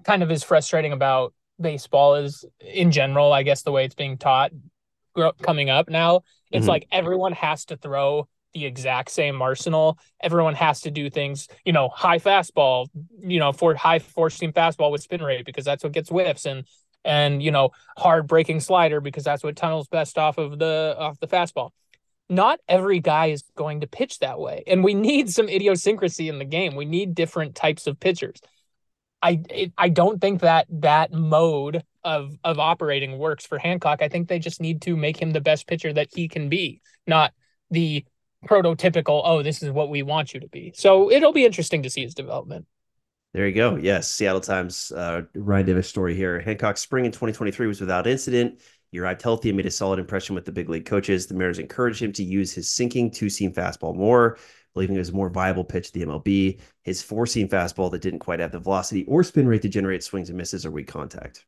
kind 0.04 0.22
of 0.22 0.30
is 0.30 0.42
frustrating 0.42 0.92
about 0.92 1.34
baseball 1.60 2.14
is 2.16 2.44
in 2.60 2.90
general 2.90 3.32
i 3.32 3.42
guess 3.42 3.62
the 3.62 3.70
way 3.70 3.84
it's 3.84 3.94
being 3.94 4.16
taught 4.16 4.50
coming 5.42 5.70
up 5.70 5.88
now 5.88 6.22
it's 6.52 6.62
mm-hmm. 6.62 6.70
like 6.70 6.88
everyone 6.92 7.32
has 7.32 7.64
to 7.66 7.76
throw 7.76 8.28
the 8.54 8.66
exact 8.66 9.10
same 9.10 9.40
arsenal. 9.40 9.98
Everyone 10.22 10.54
has 10.54 10.82
to 10.82 10.90
do 10.90 11.08
things, 11.10 11.48
you 11.64 11.72
know, 11.72 11.88
high 11.88 12.18
fastball, 12.18 12.88
you 13.20 13.38
know, 13.38 13.52
for 13.52 13.74
high 13.74 13.98
four 13.98 14.30
seam 14.30 14.52
fastball 14.52 14.90
with 14.90 15.02
spin 15.02 15.22
rate 15.22 15.46
because 15.46 15.64
that's 15.64 15.82
what 15.82 15.92
gets 15.92 16.10
whiffs 16.10 16.46
and 16.46 16.66
and 17.04 17.42
you 17.42 17.50
know, 17.50 17.70
hard 17.96 18.26
breaking 18.26 18.60
slider 18.60 19.00
because 19.00 19.24
that's 19.24 19.42
what 19.42 19.56
tunnels 19.56 19.88
best 19.88 20.18
off 20.18 20.38
of 20.38 20.58
the 20.58 20.94
off 20.98 21.18
the 21.18 21.26
fastball. 21.26 21.70
Not 22.28 22.60
every 22.68 23.00
guy 23.00 23.26
is 23.26 23.42
going 23.56 23.80
to 23.80 23.86
pitch 23.86 24.20
that 24.20 24.38
way. 24.38 24.62
And 24.66 24.84
we 24.84 24.94
need 24.94 25.30
some 25.30 25.48
idiosyncrasy 25.48 26.28
in 26.28 26.38
the 26.38 26.44
game. 26.44 26.76
We 26.76 26.84
need 26.84 27.14
different 27.14 27.54
types 27.54 27.86
of 27.86 27.98
pitchers. 27.98 28.40
I 29.22 29.72
I 29.78 29.88
don't 29.88 30.20
think 30.20 30.40
that 30.40 30.66
that 30.70 31.12
mode 31.12 31.84
of 32.04 32.36
of 32.44 32.58
operating 32.58 33.18
works 33.18 33.46
for 33.46 33.58
Hancock. 33.58 34.02
I 34.02 34.08
think 34.08 34.28
they 34.28 34.38
just 34.38 34.60
need 34.60 34.82
to 34.82 34.96
make 34.96 35.20
him 35.20 35.30
the 35.30 35.40
best 35.40 35.66
pitcher 35.66 35.92
that 35.92 36.08
he 36.12 36.28
can 36.28 36.48
be, 36.48 36.80
not 37.06 37.32
the 37.70 38.04
prototypical, 38.46 39.22
oh, 39.24 39.42
this 39.42 39.62
is 39.62 39.70
what 39.70 39.88
we 39.88 40.02
want 40.02 40.34
you 40.34 40.40
to 40.40 40.48
be. 40.48 40.72
So 40.74 41.10
it'll 41.10 41.32
be 41.32 41.44
interesting 41.44 41.82
to 41.84 41.90
see 41.90 42.02
his 42.02 42.14
development. 42.14 42.66
There 43.32 43.46
you 43.46 43.54
go. 43.54 43.76
Yes, 43.76 44.10
Seattle 44.10 44.40
Times, 44.40 44.92
uh, 44.92 45.22
Ryan 45.34 45.66
Divish 45.66 45.86
story 45.86 46.14
here. 46.14 46.40
Hancock's 46.40 46.82
spring 46.82 47.06
in 47.06 47.12
2023 47.12 47.66
was 47.66 47.80
without 47.80 48.06
incident. 48.06 48.60
He 48.90 48.98
arrived 48.98 49.22
healthy 49.22 49.48
and 49.48 49.56
made 49.56 49.64
a 49.64 49.70
solid 49.70 49.98
impression 49.98 50.34
with 50.34 50.44
the 50.44 50.52
big 50.52 50.68
league 50.68 50.84
coaches. 50.84 51.26
The 51.26 51.34
Mariners 51.34 51.58
encouraged 51.58 52.02
him 52.02 52.12
to 52.12 52.22
use 52.22 52.52
his 52.52 52.70
sinking 52.70 53.10
two 53.10 53.30
seam 53.30 53.52
fastball 53.52 53.96
more 53.96 54.36
believing 54.74 54.96
it 54.96 55.00
was 55.00 55.10
a 55.10 55.14
more 55.14 55.28
viable 55.28 55.64
pitch 55.64 55.92
to 55.92 55.98
the 55.98 56.06
MLB. 56.06 56.60
His 56.82 57.02
four 57.02 57.26
seam 57.26 57.48
fastball 57.48 57.90
that 57.90 58.02
didn't 58.02 58.20
quite 58.20 58.40
have 58.40 58.52
the 58.52 58.58
velocity 58.58 59.04
or 59.06 59.22
spin 59.22 59.46
rate 59.46 59.62
to 59.62 59.68
generate 59.68 60.02
swings 60.02 60.28
and 60.28 60.38
misses 60.38 60.64
or 60.64 60.70
weak 60.70 60.88
contact. 60.88 61.44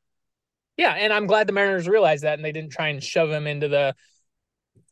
Yeah, 0.76 0.92
and 0.92 1.12
I'm 1.12 1.26
glad 1.26 1.46
the 1.46 1.52
Mariners 1.52 1.88
realized 1.88 2.24
that 2.24 2.34
and 2.34 2.44
they 2.44 2.52
didn't 2.52 2.72
try 2.72 2.88
and 2.88 3.02
shove 3.02 3.30
him 3.30 3.46
into 3.46 3.68
the 3.68 3.94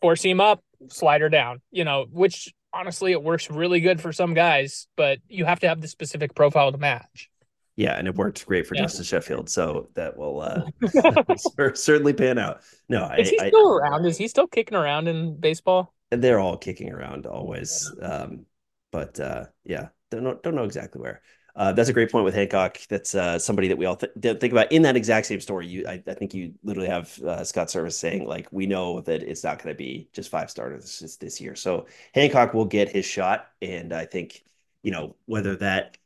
four 0.01 0.17
seam 0.17 0.41
up, 0.41 0.63
slider 0.89 1.29
down, 1.29 1.61
you 1.71 1.85
know, 1.85 2.07
which 2.11 2.53
honestly 2.73 3.13
it 3.13 3.23
works 3.23 3.51
really 3.51 3.81
good 3.81 4.01
for 4.01 4.13
some 4.13 4.35
guys, 4.35 4.87
but 4.97 5.19
you 5.29 5.45
have 5.45 5.61
to 5.61 5.69
have 5.69 5.81
the 5.81 5.89
specific 5.89 6.35
profile 6.35 6.73
to 6.73 6.79
match. 6.79 7.29
Yeah, 7.75 7.99
and 7.99 8.07
it 8.07 8.15
worked 8.15 8.47
great 8.47 8.67
for 8.67 8.75
yeah. 8.75 8.83
Justus 8.83 9.07
Sheffield, 9.07 9.49
so 9.49 9.89
that 9.95 10.17
will 10.17 10.41
uh, 10.41 10.65
certainly 11.75 12.13
pan 12.13 12.39
out. 12.39 12.61
No, 12.89 13.11
is 13.19 13.29
I, 13.29 13.31
he 13.31 13.49
still 13.49 13.75
I, 13.75 13.79
around? 13.79 14.05
Is 14.05 14.19
he 14.19 14.29
still 14.29 14.47
kicking 14.47 14.77
around 14.77 15.09
in 15.09 15.41
baseball? 15.41 15.95
They're 16.21 16.41
all 16.41 16.57
kicking 16.57 16.93
around 16.93 17.27
always. 17.27 17.91
Um, 18.01 18.47
but 18.91 19.19
uh, 19.19 19.47
yeah, 19.65 19.89
don't 20.11 20.23
know, 20.23 20.39
don't 20.43 20.55
know 20.55 20.65
exactly 20.65 21.01
where. 21.01 21.23
Uh, 21.55 21.73
that's 21.73 21.91
a 21.91 21.93
great 21.93 22.11
point 22.11 22.25
with 22.25 22.35
Hancock. 22.35 22.79
That's 22.89 23.15
uh, 23.15 23.39
somebody 23.39 23.69
that 23.69 23.77
we 23.77 23.85
all 23.85 23.97
th- 23.97 24.13
think 24.41 24.53
about 24.53 24.73
in 24.73 24.83
that 24.83 24.97
exact 24.97 25.27
same 25.27 25.41
story. 25.41 25.67
You, 25.67 25.87
I, 25.87 26.03
I 26.07 26.15
think 26.15 26.33
you 26.33 26.55
literally 26.63 26.89
have 26.89 27.19
uh, 27.23 27.45
Scott 27.45 27.69
Servais 27.69 27.93
saying 27.93 28.27
like, 28.27 28.49
we 28.51 28.67
know 28.67 29.03
that 29.03 29.23
it's 29.23 29.45
not 29.45 29.63
going 29.63 29.75
to 29.75 29.77
be 29.77 30.09
just 30.15 30.31
five 30.31 30.51
starters 30.51 30.99
this, 30.99 31.17
this 31.17 31.41
year. 31.41 31.55
So 31.55 31.87
Hancock 32.15 32.55
will 32.55 32.65
get 32.65 32.89
his 32.89 33.05
shot, 33.05 33.49
and 33.61 33.93
I 33.93 34.07
think 34.07 34.43
you 34.83 34.93
know 34.93 35.17
whether 35.27 35.57
that, 35.57 35.99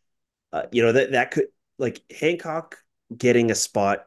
uh, 0.52 0.64
you 0.72 0.82
know 0.82 0.92
that 0.92 1.12
that 1.12 1.30
could 1.30 1.46
like 1.78 2.02
Hancock 2.10 2.78
getting 3.16 3.52
a 3.52 3.54
spot, 3.54 4.06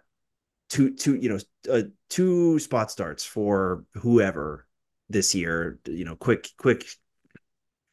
two 0.70 0.94
two 0.94 1.16
you 1.16 1.30
know 1.30 1.40
uh, 1.72 1.84
two 2.10 2.60
spot 2.60 2.92
starts 2.92 3.24
for 3.24 3.86
whoever 3.94 4.68
this 5.10 5.36
year. 5.36 5.80
You 5.86 6.06
know, 6.06 6.15
quick 6.15 6.50
quick 6.58 6.86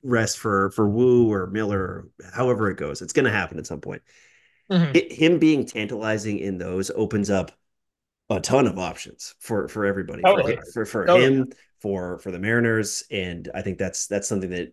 rest 0.02 0.38
for 0.38 0.70
for 0.70 0.88
Woo 0.88 1.32
or 1.32 1.46
Miller, 1.48 1.80
or 1.80 2.08
however 2.32 2.70
it 2.70 2.76
goes. 2.76 3.02
It's 3.02 3.12
going 3.12 3.24
to 3.24 3.30
happen 3.30 3.58
at 3.58 3.66
some 3.66 3.80
point. 3.80 4.02
Mm-hmm. 4.70 4.96
It, 4.96 5.12
him 5.12 5.38
being 5.38 5.64
tantalizing 5.64 6.38
in 6.38 6.58
those 6.58 6.90
opens 6.90 7.30
up 7.30 7.52
a 8.28 8.40
ton 8.40 8.66
of 8.66 8.78
options 8.78 9.34
for 9.38 9.68
for 9.68 9.84
everybody 9.84 10.22
Totally. 10.22 10.56
for 10.56 10.62
for, 10.72 10.84
for 10.84 11.06
Totally. 11.06 11.24
him 11.24 11.52
for 11.80 12.18
for 12.18 12.32
the 12.32 12.38
Mariners 12.38 13.04
and 13.10 13.48
I 13.54 13.62
think 13.62 13.78
that's 13.78 14.08
that's 14.08 14.26
something 14.28 14.50
that 14.50 14.72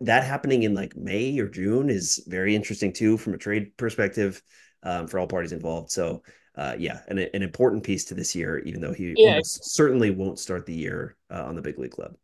that 0.00 0.24
happening 0.24 0.64
in 0.64 0.74
like 0.74 0.96
May 0.96 1.38
or 1.38 1.48
June 1.48 1.88
is 1.88 2.22
very 2.26 2.54
interesting 2.54 2.92
too 2.92 3.16
from 3.16 3.34
a 3.34 3.38
trade 3.38 3.76
perspective 3.76 4.42
um, 4.82 5.06
for 5.06 5.18
all 5.18 5.26
parties 5.26 5.52
involved. 5.52 5.90
So 5.90 6.22
uh, 6.60 6.76
yeah, 6.78 7.00
an, 7.08 7.18
an 7.18 7.42
important 7.42 7.82
piece 7.82 8.04
to 8.04 8.14
this 8.14 8.34
year, 8.34 8.58
even 8.58 8.82
though 8.82 8.92
he 8.92 9.14
Yeah. 9.16 9.40
certainly 9.42 10.10
won't 10.10 10.38
start 10.38 10.66
the 10.66 10.74
year 10.74 11.16
uh, 11.30 11.44
on 11.44 11.54
the 11.54 11.62
big 11.62 11.78
league 11.78 11.92
club. 11.92 12.14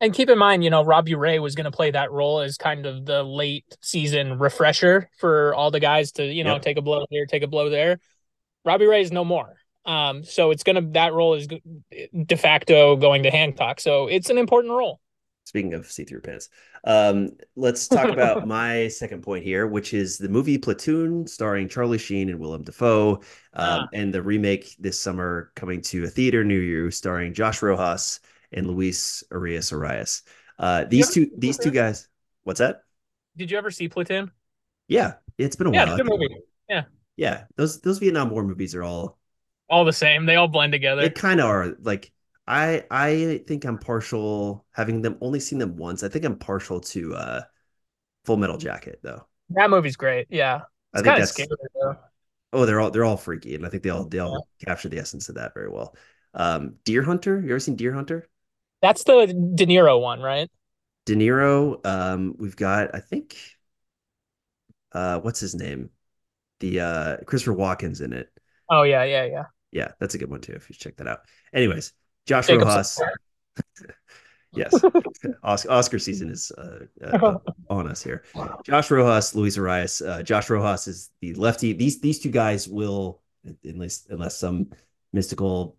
And 0.00 0.14
keep 0.14 0.30
in 0.30 0.38
mind, 0.38 0.64
you 0.64 0.70
know, 0.70 0.82
Robbie 0.82 1.14
Ray 1.14 1.38
was 1.38 1.54
going 1.54 1.66
to 1.66 1.70
play 1.70 1.90
that 1.90 2.10
role 2.10 2.40
as 2.40 2.56
kind 2.56 2.86
of 2.86 3.04
the 3.04 3.22
late 3.22 3.66
season 3.82 4.38
refresher 4.38 5.10
for 5.18 5.54
all 5.54 5.70
the 5.70 5.78
guys 5.78 6.10
to, 6.12 6.24
you 6.24 6.42
know, 6.42 6.54
Yep. 6.54 6.62
take 6.62 6.76
a 6.78 6.82
blow 6.82 7.04
here, 7.10 7.26
take 7.26 7.42
a 7.42 7.46
blow 7.46 7.68
there. 7.68 8.00
Robbie 8.64 8.86
Ray 8.86 9.02
is 9.02 9.12
no 9.12 9.24
more. 9.24 9.56
Um, 9.84 10.24
so 10.24 10.52
it's 10.52 10.62
gonna 10.62 10.80
that 10.92 11.12
role 11.12 11.34
is 11.34 11.46
de 11.46 12.36
facto 12.36 12.96
going 12.96 13.24
to 13.24 13.30
Hancock. 13.30 13.78
So 13.78 14.06
it's 14.06 14.30
an 14.30 14.38
important 14.38 14.72
role. 14.72 15.01
Speaking 15.44 15.74
of 15.74 15.90
see-through 15.90 16.20
pants, 16.20 16.48
um, 16.84 17.30
let's 17.56 17.88
talk 17.88 18.08
about 18.08 18.46
my 18.46 18.88
second 18.88 19.22
point 19.22 19.44
here, 19.44 19.66
which 19.66 19.92
is 19.92 20.16
the 20.16 20.28
movie 20.28 20.56
Platoon, 20.56 21.26
starring 21.26 21.68
Charlie 21.68 21.98
Sheen 21.98 22.30
and 22.30 22.38
Willem 22.38 22.62
Dafoe, 22.62 23.16
um, 23.16 23.20
Ah. 23.54 23.88
and 23.92 24.14
the 24.14 24.22
remake 24.22 24.74
this 24.78 24.98
summer 25.00 25.50
coming 25.56 25.80
to 25.82 26.04
a 26.04 26.06
theater 26.08 26.44
near 26.44 26.62
you, 26.62 26.90
starring 26.90 27.34
Josh 27.34 27.60
Rojas 27.60 28.20
and 28.52 28.66
Luis 28.68 29.24
Arias 29.32 29.72
Arias. 29.72 30.22
Uh, 30.58 30.84
these 30.84 31.10
two, 31.12 31.28
these 31.36 31.58
two 31.58 31.70
guys. 31.72 32.08
What's 32.44 32.60
that? 32.60 32.82
Did 33.36 33.50
you 33.50 33.58
ever 33.58 33.70
see 33.70 33.88
Platoon? 33.88 34.30
Yeah, 34.88 35.14
it's 35.38 35.56
been 35.56 35.66
a 35.66 35.70
while. 35.70 35.80
Yeah, 35.86 35.86
while. 35.88 35.96
good 35.96 36.08
movie. 36.08 36.36
Yeah, 37.16 37.44
those 37.56 37.80
those 37.82 37.98
Vietnam 37.98 38.30
War 38.30 38.42
movies 38.42 38.74
are 38.74 38.82
all 38.82 39.18
All 39.68 39.84
the 39.84 39.92
same. 39.92 40.24
They 40.24 40.36
all 40.36 40.48
blend 40.48 40.72
together. 40.72 41.02
they 41.02 41.10
kind 41.10 41.40
of 41.40 41.46
are 41.46 41.76
like 41.80 42.10
I 42.46 42.84
I 42.90 43.44
think 43.46 43.64
I'm 43.64 43.78
partial 43.78 44.66
having 44.72 45.02
them 45.02 45.18
only 45.20 45.40
seen 45.40 45.58
them 45.58 45.76
once. 45.76 46.02
I 46.02 46.08
think 46.08 46.24
I'm 46.24 46.38
partial 46.38 46.80
to 46.80 47.14
uh 47.14 47.42
Full 48.26 48.38
Metal 48.38 48.58
Jacket 48.58 49.00
though. 49.02 49.26
that 49.50 49.70
movie's 49.70 49.96
great. 49.96 50.26
Yeah. 50.30 50.62
I 50.94 51.00
It's 51.00 51.02
think 51.02 51.16
kind 51.16 51.22
of 51.22 51.24
that's 51.24 51.32
scary 51.32 51.48
though. 51.74 51.96
oh 52.52 52.66
they're 52.66 52.80
all 52.80 52.90
they're 52.90 53.04
all 53.04 53.16
freaky 53.16 53.54
and 53.54 53.66
I 53.66 53.68
think 53.68 53.82
they 53.82 53.90
all 53.90 54.04
they 54.04 54.18
all 54.18 54.46
capture 54.64 54.88
the 54.88 54.98
essence 54.98 55.28
of 55.28 55.36
that 55.36 55.54
very 55.54 55.68
well. 55.70 55.96
Um 56.34 56.76
Deer 56.84 57.02
Hunter, 57.02 57.40
you 57.40 57.50
ever 57.50 57.60
seen 57.60 57.76
Deer 57.76 57.92
Hunter? 57.94 58.28
That's 58.82 59.04
the 59.04 59.26
De 59.54 59.66
Niro 59.66 60.00
one, 60.00 60.20
right? 60.20 60.50
De 61.06 61.14
Niro, 61.14 61.80
um 61.86 62.34
we've 62.38 62.56
got 62.56 62.94
I 62.94 63.00
think 63.00 63.36
uh 64.92 65.20
what's 65.20 65.40
his 65.40 65.54
name? 65.54 65.90
The 66.60 66.80
uh 66.80 67.16
Christopher 67.26 67.56
Walken's 67.56 68.00
in 68.00 68.12
it. 68.12 68.30
Oh 68.68 68.82
yeah, 68.84 69.04
yeah, 69.04 69.24
yeah. 69.24 69.44
Yeah, 69.70 69.92
that's 69.98 70.14
a 70.14 70.18
good 70.18 70.30
one 70.30 70.40
too 70.40 70.52
if 70.52 70.68
you 70.68 70.76
check 70.76 70.96
that 70.96 71.06
out. 71.08 71.20
Anyways, 71.52 71.92
Josh 72.26 72.46
Jacob 72.46 72.68
Rojas. 72.68 73.00
Yes, 74.54 74.74
Oscar, 75.42 75.70
Oscar 75.70 75.98
season 75.98 76.28
is 76.30 76.52
uh, 76.58 76.80
uh, 77.02 77.38
on 77.70 77.88
us 77.88 78.02
here. 78.02 78.22
Josh 78.64 78.90
Rojas, 78.90 79.34
Luis 79.34 79.56
Arias. 79.58 80.02
Uh, 80.02 80.22
Josh 80.22 80.50
Rojas 80.50 80.86
is 80.88 81.10
the 81.20 81.32
lefty. 81.34 81.72
These 81.72 82.00
these 82.00 82.18
two 82.18 82.30
guys 82.30 82.68
will, 82.68 83.20
unless 83.64 84.06
unless 84.10 84.36
some 84.36 84.68
mystical 85.14 85.76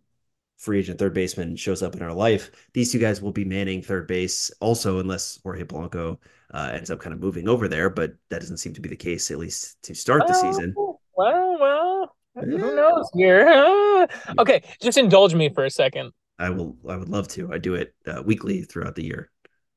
free 0.58 0.80
agent 0.80 0.98
third 0.98 1.14
baseman 1.14 1.56
shows 1.56 1.84
up 1.84 1.94
in 1.96 2.02
our 2.02 2.14
life, 2.14 2.50
these 2.74 2.92
two 2.92 3.00
guys 3.00 3.22
will 3.22 3.32
be 3.32 3.46
manning 3.46 3.82
third 3.82 4.08
base. 4.08 4.50
Also, 4.60 5.00
unless 5.00 5.40
Jorge 5.44 5.64
Polanco 5.66 6.18
uh, 6.54 6.72
ends 6.74 6.90
up 6.90 7.00
kind 7.00 7.14
of 7.14 7.20
moving 7.20 7.48
over 7.48 7.68
there, 7.68 7.92
but 7.92 8.14
that 8.30 8.40
doesn't 8.40 8.58
seem 8.58 8.74
to 8.74 8.82
be 8.82 8.90
the 8.90 8.96
case 8.96 9.30
at 9.30 9.38
least 9.38 9.82
to 9.84 9.94
start 9.94 10.26
the 10.28 10.34
season. 10.34 10.74
Well, 10.76 11.00
well, 11.16 11.58
well, 11.60 12.16
Yeah. 12.38 12.58
who 12.58 12.76
knows 12.76 13.08
here? 13.14 14.08
okay, 14.40 14.64
just 14.82 14.98
indulge 14.98 15.36
me 15.36 15.50
for 15.50 15.66
a 15.66 15.70
second. 15.70 16.12
I 16.40 16.50
will. 16.50 16.76
I 16.88 16.98
would 16.98 17.10
love 17.10 17.28
to. 17.30 17.52
I 17.54 17.58
do 17.58 17.76
it 17.76 17.94
uh, 18.08 18.24
weekly 18.26 18.64
throughout 18.64 18.96
the 18.96 19.04
year. 19.04 19.30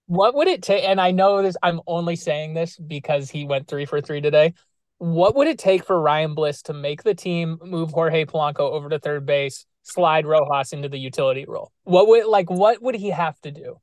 What 0.06 0.34
would 0.34 0.48
it 0.48 0.62
take? 0.62 0.84
And 0.84 1.00
I 1.00 1.10
know 1.10 1.42
this, 1.42 1.56
I'm 1.62 1.80
only 1.86 2.16
saying 2.16 2.54
this 2.54 2.76
because 2.76 3.30
he 3.30 3.44
went 3.44 3.66
three 3.68 3.84
for 3.86 4.00
three 4.00 4.20
today. 4.20 4.54
What 4.98 5.34
would 5.34 5.48
it 5.48 5.58
take 5.58 5.84
for 5.84 6.00
Ryan 6.00 6.34
Bliss 6.34 6.62
to 6.62 6.72
make 6.72 7.02
the 7.02 7.14
team 7.14 7.58
move 7.62 7.90
Jorge 7.90 8.24
Polanco 8.24 8.60
over 8.60 8.88
to 8.88 8.98
third 8.98 9.26
base, 9.26 9.66
slide 9.82 10.24
Rojas 10.26 10.72
into 10.72 10.88
the 10.88 10.98
utility 10.98 11.44
role? 11.46 11.72
What 11.84 12.08
would 12.08 12.26
like 12.26 12.48
what 12.48 12.80
would 12.82 12.94
he 12.94 13.10
have 13.10 13.38
to 13.42 13.50
do? 13.50 13.78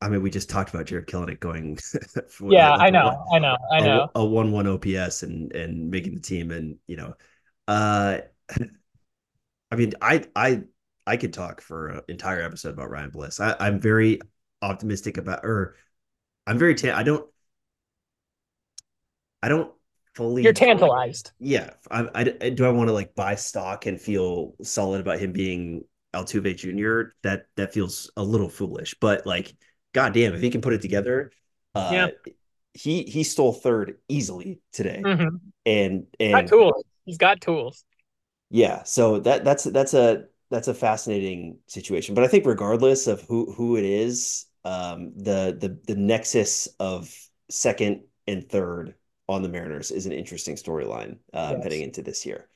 I 0.00 0.08
mean, 0.10 0.20
we 0.20 0.28
just 0.28 0.50
talked 0.50 0.74
about 0.74 0.84
Jarred 0.86 1.06
Kelenic 1.06 1.40
going. 1.40 1.78
Yeah, 2.46 2.72
like, 2.72 2.80
I 2.80 2.90
know, 2.90 3.06
one- 3.06 3.16
I 3.32 3.38
know, 3.38 3.56
I 3.72 3.80
know. 3.80 4.10
a 4.14 4.24
one 4.24 4.52
one 4.52 4.66
OPS 4.66 5.22
and 5.22 5.50
and 5.52 5.90
making 5.90 6.14
the 6.14 6.20
team, 6.20 6.50
and 6.50 6.76
you 6.86 6.96
know, 6.96 7.14
uh, 7.68 8.18
I 9.70 9.76
mean, 9.76 9.94
I 10.02 10.24
I 10.36 10.64
I 11.06 11.16
could 11.16 11.32
talk 11.32 11.60
for 11.60 11.88
an 11.88 12.00
entire 12.08 12.42
episode 12.42 12.74
about 12.74 12.90
Ryan 12.90 13.10
Bliss. 13.10 13.40
I, 13.40 13.56
I'm 13.60 13.80
very 13.80 14.20
optimistic 14.62 15.18
about, 15.18 15.44
or 15.44 15.76
I'm 16.46 16.58
very. 16.58 16.74
Ta- 16.74 16.96
I 16.96 17.02
don't. 17.02 17.26
I 19.42 19.48
don't 19.48 19.72
fully. 20.14 20.42
You're 20.42 20.52
tantalized. 20.52 21.32
Yeah, 21.38 21.70
I, 21.90 22.08
I 22.14 22.24
do. 22.50 22.64
I 22.64 22.70
want 22.70 22.88
to 22.88 22.94
like 22.94 23.14
buy 23.14 23.34
stock 23.34 23.86
and 23.86 24.00
feel 24.00 24.54
solid 24.62 25.00
about 25.00 25.18
him 25.18 25.32
being 25.32 25.84
Altuve 26.14 26.56
Jr. 26.56 27.12
That 27.22 27.46
that 27.56 27.72
feels 27.74 28.10
a 28.16 28.22
little 28.22 28.48
foolish, 28.48 28.94
but 29.00 29.26
like, 29.26 29.54
goddamn, 29.92 30.34
if 30.34 30.40
he 30.40 30.50
can 30.50 30.60
put 30.62 30.72
it 30.72 30.80
together, 30.82 31.30
uh, 31.74 31.90
Yeah. 31.92 32.08
he 32.72 33.02
he 33.02 33.22
stole 33.24 33.52
third 33.52 33.98
easily 34.08 34.60
today, 34.72 35.02
Mhm. 35.04 35.40
and 35.66 36.06
Got 36.18 36.38
and 36.38 36.48
tools. 36.48 36.84
He's 37.04 37.18
got 37.18 37.42
tools. 37.42 37.84
yeah, 38.48 38.82
so 38.84 39.18
that 39.20 39.44
that's 39.44 39.64
that's 39.64 39.92
a 39.92 40.24
that's 40.54 40.68
a 40.68 40.74
fascinating 40.74 41.58
situation. 41.66 42.14
But 42.14 42.24
I 42.24 42.28
think 42.28 42.46
regardless 42.46 43.06
of 43.06 43.22
who 43.22 43.52
who 43.52 43.76
it 43.76 43.84
is, 43.84 44.46
um, 44.64 45.12
the 45.16 45.56
the 45.60 45.78
the 45.86 45.98
nexus 46.00 46.68
of 46.78 47.12
second 47.50 48.04
and 48.26 48.48
third 48.48 48.94
on 49.28 49.42
the 49.42 49.48
Mariners 49.48 49.90
is 49.90 50.06
an 50.06 50.12
interesting 50.12 50.56
storyline 50.56 51.18
um, 51.32 51.56
Yes. 51.56 51.62
heading 51.64 51.82
into 51.82 52.02
this 52.02 52.24
year. 52.24 52.48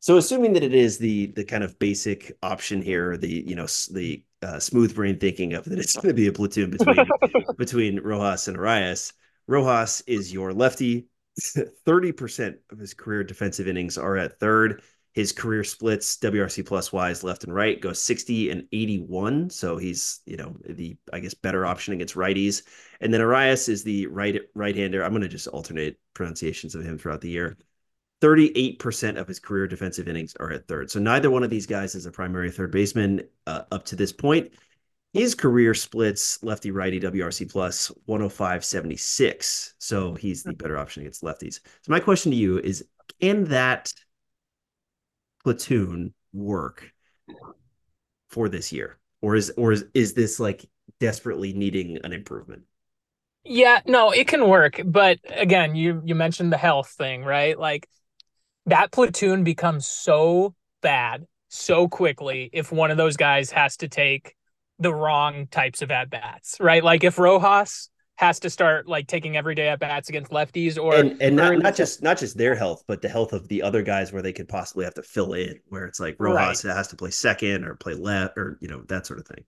So 0.00 0.16
assuming 0.16 0.54
that 0.54 0.62
it 0.64 0.74
is 0.74 0.98
the 0.98 1.26
the 1.26 1.44
kind 1.44 1.62
of 1.62 1.78
basic 1.78 2.32
option 2.42 2.82
here, 2.82 3.16
the 3.16 3.44
you 3.46 3.54
know 3.54 3.66
the 3.92 4.24
uh, 4.42 4.58
smooth 4.58 4.94
brain 4.94 5.18
thinking 5.18 5.52
of 5.52 5.64
that 5.66 5.78
it's 5.78 5.94
going 6.02 6.08
to 6.08 6.14
be 6.14 6.26
a 6.26 6.32
platoon 6.32 6.70
between 6.70 7.06
between 7.58 8.00
Rojas 8.00 8.48
and 8.48 8.56
Arias. 8.56 9.12
Rojas 9.46 10.02
is 10.06 10.32
your 10.32 10.52
lefty. 10.52 11.06
30% 11.86 12.58
of 12.70 12.78
his 12.78 12.92
career 12.92 13.24
defensive 13.24 13.66
innings 13.66 13.96
are 13.96 14.18
at 14.18 14.38
third. 14.38 14.82
His 15.12 15.30
career 15.32 15.62
splits 15.62 16.16
WRC 16.16 16.64
plus 16.64 16.92
wise 16.92 17.22
left 17.22 17.44
and 17.44 17.54
right 17.54 17.80
goes 17.80 18.00
60 18.00 18.50
and 18.50 18.66
81. 18.72 19.50
So 19.50 19.76
he's, 19.76 20.20
you 20.24 20.36
know, 20.36 20.56
the 20.64 20.96
I 21.12 21.20
guess 21.20 21.34
better 21.34 21.66
option 21.66 21.92
against 21.92 22.14
righties. 22.14 22.62
And 23.00 23.12
then 23.12 23.20
Arias 23.20 23.68
is 23.68 23.84
the 23.84 24.06
right 24.06 24.40
right 24.54 24.74
hander. 24.74 25.04
I'm 25.04 25.12
going 25.12 25.22
to 25.22 25.28
just 25.28 25.48
alternate 25.48 25.98
pronunciations 26.14 26.74
of 26.74 26.84
him 26.84 26.96
throughout 26.96 27.20
the 27.20 27.28
year. 27.28 27.58
38% 28.22 29.18
of 29.18 29.26
his 29.26 29.40
career 29.40 29.66
defensive 29.66 30.08
innings 30.08 30.34
are 30.38 30.52
at 30.52 30.68
third. 30.68 30.90
So 30.90 31.00
neither 31.00 31.28
one 31.28 31.42
of 31.42 31.50
these 31.50 31.66
guys 31.66 31.96
is 31.96 32.06
a 32.06 32.12
primary 32.12 32.52
third 32.52 32.70
baseman 32.70 33.22
uh, 33.48 33.62
up 33.72 33.84
to 33.86 33.96
this 33.96 34.12
point. 34.12 34.52
His 35.12 35.34
career 35.34 35.74
splits 35.74 36.42
lefty 36.42 36.70
righty 36.70 36.98
WRC 37.00 37.50
plus 37.50 37.88
105 38.06 38.64
76. 38.64 39.74
So 39.78 40.14
he's 40.14 40.42
the 40.42 40.54
better 40.54 40.78
option 40.78 41.02
against 41.02 41.22
lefties. 41.22 41.60
So 41.82 41.90
my 41.90 42.00
question 42.00 42.30
to 42.30 42.38
you 42.38 42.58
is 42.58 42.86
can 43.20 43.44
that 43.44 43.92
platoon 45.44 46.14
work 46.32 46.92
for 48.28 48.48
this 48.48 48.72
year? 48.72 48.98
Or 49.20 49.36
is 49.36 49.52
or 49.56 49.72
is, 49.72 49.84
is 49.94 50.14
this 50.14 50.40
like 50.40 50.64
desperately 50.98 51.52
needing 51.52 51.98
an 52.04 52.12
improvement? 52.12 52.62
Yeah, 53.44 53.80
no, 53.86 54.10
it 54.10 54.28
can 54.28 54.48
work, 54.48 54.80
but 54.84 55.18
again, 55.28 55.74
you 55.74 56.02
you 56.04 56.14
mentioned 56.14 56.52
the 56.52 56.58
health 56.58 56.88
thing, 56.90 57.24
right? 57.24 57.58
Like 57.58 57.88
that 58.66 58.92
platoon 58.92 59.44
becomes 59.44 59.86
so 59.86 60.54
bad 60.80 61.26
so 61.48 61.88
quickly 61.88 62.48
if 62.52 62.72
one 62.72 62.90
of 62.90 62.96
those 62.96 63.16
guys 63.16 63.50
has 63.50 63.76
to 63.78 63.88
take 63.88 64.34
the 64.78 64.94
wrong 64.94 65.46
types 65.48 65.82
of 65.82 65.90
at 65.90 66.10
bats, 66.10 66.56
right? 66.60 66.82
Like 66.82 67.04
if 67.04 67.18
Rojas 67.18 67.90
has 68.22 68.38
to 68.38 68.48
start 68.48 68.86
like 68.86 69.08
taking 69.08 69.36
everyday 69.36 69.68
at 69.68 69.80
bats 69.80 70.08
against 70.08 70.30
lefties, 70.30 70.80
or 70.80 70.94
and 70.94 71.20
and 71.20 71.34
not, 71.34 71.58
not 71.58 71.74
just 71.74 72.02
not 72.02 72.16
just 72.16 72.38
their 72.38 72.54
health, 72.54 72.84
but 72.86 73.02
the 73.02 73.08
health 73.08 73.32
of 73.32 73.48
the 73.48 73.62
other 73.62 73.82
guys 73.82 74.12
where 74.12 74.22
they 74.22 74.32
could 74.32 74.48
possibly 74.48 74.84
have 74.84 74.94
to 74.94 75.02
fill 75.02 75.32
in, 75.32 75.58
where 75.68 75.84
it's 75.86 75.98
like 75.98 76.16
Rojas 76.20 76.62
has 76.62 76.88
to 76.88 76.96
play 76.96 77.10
second 77.10 77.64
or 77.64 77.74
play 77.74 77.94
left 77.94 78.38
or 78.38 78.58
you 78.60 78.68
know 78.68 78.82
that 78.88 79.06
sort 79.06 79.18
of 79.18 79.26
thing. 79.26 79.44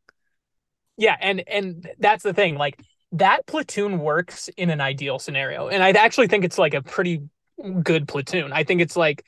Yeah, 0.97 1.17
and 1.21 1.49
and 1.49 1.89
that's 2.01 2.25
the 2.25 2.35
thing. 2.35 2.57
Like 2.57 2.81
that 3.13 3.47
platoon 3.47 4.01
works 4.01 4.49
in 4.57 4.71
an 4.71 4.81
ideal 4.81 5.21
scenario, 5.21 5.69
and 5.69 5.83
I 5.83 5.91
actually 5.91 6.27
think 6.27 6.45
it's 6.45 6.59
like 6.59 6.75
a 6.75 6.83
pretty 6.83 7.23
good 7.83 8.09
platoon. 8.09 8.53
I 8.53 8.65
think 8.65 8.81
it's 8.81 8.97
like 8.97 9.25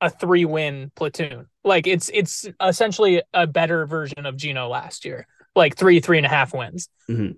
a 0.00 0.10
three-win 0.10 0.92
platoon. 0.94 1.46
Like 1.64 1.88
it's 1.88 2.08
it's 2.14 2.46
essentially 2.64 3.22
a 3.34 3.48
better 3.48 3.84
version 3.86 4.26
of 4.26 4.36
Geno 4.36 4.68
last 4.68 5.04
year, 5.04 5.26
like 5.56 5.76
three 5.76 5.98
three 5.98 6.18
and 6.18 6.26
a 6.26 6.28
half 6.28 6.54
wins. 6.54 6.88
Mhm. 7.10 7.36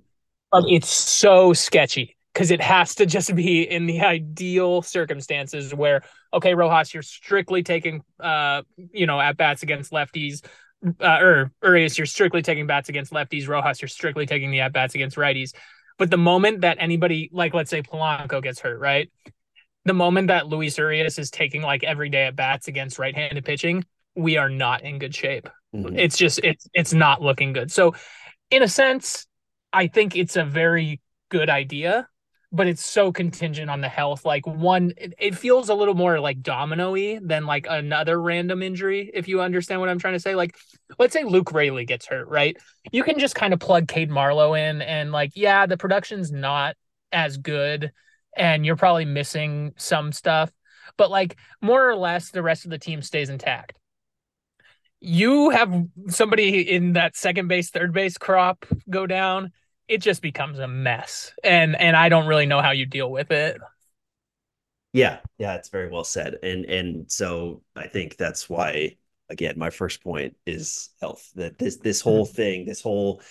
But 0.51 0.65
it's 0.69 0.89
so 0.89 1.53
sketchy. 1.53 2.17
because 2.33 2.53
it 2.53 2.61
has 2.61 2.95
to 2.95 3.07
just 3.07 3.35
be 3.35 3.63
in 3.63 3.87
the 3.87 4.01
ideal 4.01 4.83
circumstances 4.83 5.75
where 5.75 6.03
okay, 6.33 6.55
Rojas, 6.55 6.95
you're 6.95 7.03
strictly 7.03 7.63
taking 7.63 8.03
uh 8.21 8.63
you 8.93 9.07
know 9.07 9.21
at 9.21 9.37
bats 9.37 9.63
against 9.63 9.93
lefties. 9.93 10.45
Uh, 11.01 11.19
or 11.21 11.53
Urias, 11.65 11.99
you're 11.99 12.07
strictly 12.07 12.41
taking 12.41 12.69
bats 12.69 12.89
against 12.89 13.13
lefties. 13.13 13.49
Rojas, 13.49 13.83
you're 13.83 13.89
strictly 13.89 14.27
taking 14.27 14.53
the 14.53 14.61
at 14.61 14.73
bats 14.73 14.95
against 14.95 15.17
righties. 15.17 15.53
But 15.99 16.11
the 16.11 16.17
moment 16.17 16.61
that 16.61 16.77
anybody, 16.79 17.29
like 17.33 17.53
let's 17.53 17.71
say 17.71 17.83
Polanco 17.83 18.41
gets 18.41 18.61
hurt, 18.61 18.79
right? 18.79 19.11
The 19.85 19.95
moment 19.95 20.29
that 20.29 20.47
Luis 20.47 20.79
Urias 20.79 21.19
is 21.19 21.33
taking 21.33 21.63
like 21.63 21.83
every 21.83 22.09
day 22.09 22.27
at 22.27 22.37
bats 22.37 22.69
against 22.69 23.01
right-handed 23.01 23.45
pitching, 23.45 23.85
we 24.15 24.37
are 24.37 24.49
not 24.49 24.83
in 24.83 25.01
good 25.01 25.15
shape. 25.15 25.49
Mm-hmm. 25.75 25.99
It's 25.99 26.17
just 26.17 26.39
it's 26.45 26.69
it's 26.73 26.93
not 26.93 27.21
looking 27.21 27.53
good. 27.53 27.73
So, 27.73 27.95
in 28.51 28.63
a 28.63 28.69
sense, 28.69 29.27
I 29.73 29.87
think 29.87 30.17
it's 30.17 30.37
a 30.37 30.45
very 30.45 31.01
good 31.31 31.51
idea 31.51 32.09
but 32.51 32.67
it's 32.67 32.85
so 32.85 33.13
contingent 33.13 33.71
on 33.71 33.81
the 33.81 33.89
health. 33.89 34.25
Like 34.25 34.47
one, 34.47 34.93
it, 34.97 35.15
it 35.19 35.37
feels 35.37 35.69
a 35.69 35.75
little 35.75 35.95
more 35.95 36.19
like 36.19 36.43
domino-y 36.43 37.21
than 37.23 37.47
like 37.47 37.67
another 37.69 38.21
random 38.21 38.63
injury, 38.63 39.11
if 39.13 39.29
you 39.29 39.43
understand 39.43 39.81
what 39.81 39.91
I'm 39.91 39.99
trying 39.99 40.15
to 40.15 40.21
say. 40.21 40.35
Like, 40.35 40.57
let's 40.99 41.13
say 41.13 41.25
Luke 41.25 41.53
Raley 41.53 41.85
gets 41.85 42.07
hurt, 42.07 42.29
right? 42.29 42.57
You 42.91 43.05
can 43.05 43.19
just 43.19 43.35
kind 43.35 43.53
of 43.53 43.61
plug 43.61 43.87
Cade 43.87 44.11
Marlowe 44.11 44.55
in 44.55 44.81
and 44.81 45.13
like, 45.13 45.33
yeah, 45.35 45.67
the 45.67 45.77
production's 45.77 46.33
not 46.33 46.77
as 47.13 47.37
good 47.37 47.93
and 48.37 48.65
you're 48.65 48.77
probably 48.77 49.05
missing 49.05 49.75
some 49.77 50.13
stuff, 50.13 50.51
but 50.97 51.11
like 51.11 51.37
more 51.61 51.89
or 51.89 51.97
less 51.97 52.31
the 52.31 52.43
rest 52.43 52.65
of 52.65 52.71
the 52.71 52.79
team 52.79 53.03
stays 53.03 53.29
intact. 53.29 53.78
You 55.01 55.51
have 55.51 55.87
somebody 56.09 56.61
in 56.61 56.95
that 56.95 57.17
second 57.17 57.49
base, 57.49 57.71
third 57.71 57.93
base 57.93 58.19
crop 58.19 58.67
go 58.91 59.07
down 59.07 59.53
it 59.89 60.03
just 60.03 60.21
becomes 60.23 60.59
a 60.59 60.69
mess. 60.69 61.33
And 61.43 61.75
and 61.81 61.97
i 61.97 62.09
don't 62.09 62.27
really 62.27 62.47
know 62.47 62.61
how 62.61 62.71
you 62.71 62.87
deal 62.87 63.11
with 63.11 63.31
it. 63.31 63.59
Yeah. 64.93 65.19
Yeah 65.39 65.55
it's 65.55 65.71
very 65.71 65.91
well 65.91 66.05
said. 66.05 66.37
And 66.43 66.67
and 66.67 67.11
so 67.11 67.63
i 67.75 67.89
think 67.89 68.17
that's 68.17 68.49
why 68.49 68.97
again 69.31 69.55
my 69.59 69.71
first 69.71 70.03
point 70.03 70.37
is 70.47 70.91
health 71.01 71.31
that 71.35 71.59
this 71.59 71.77
this 71.77 72.01
whole 72.01 72.27
mm-hmm. 72.27 72.37
thing 72.37 72.67
this 72.67 72.83
whole 72.83 73.23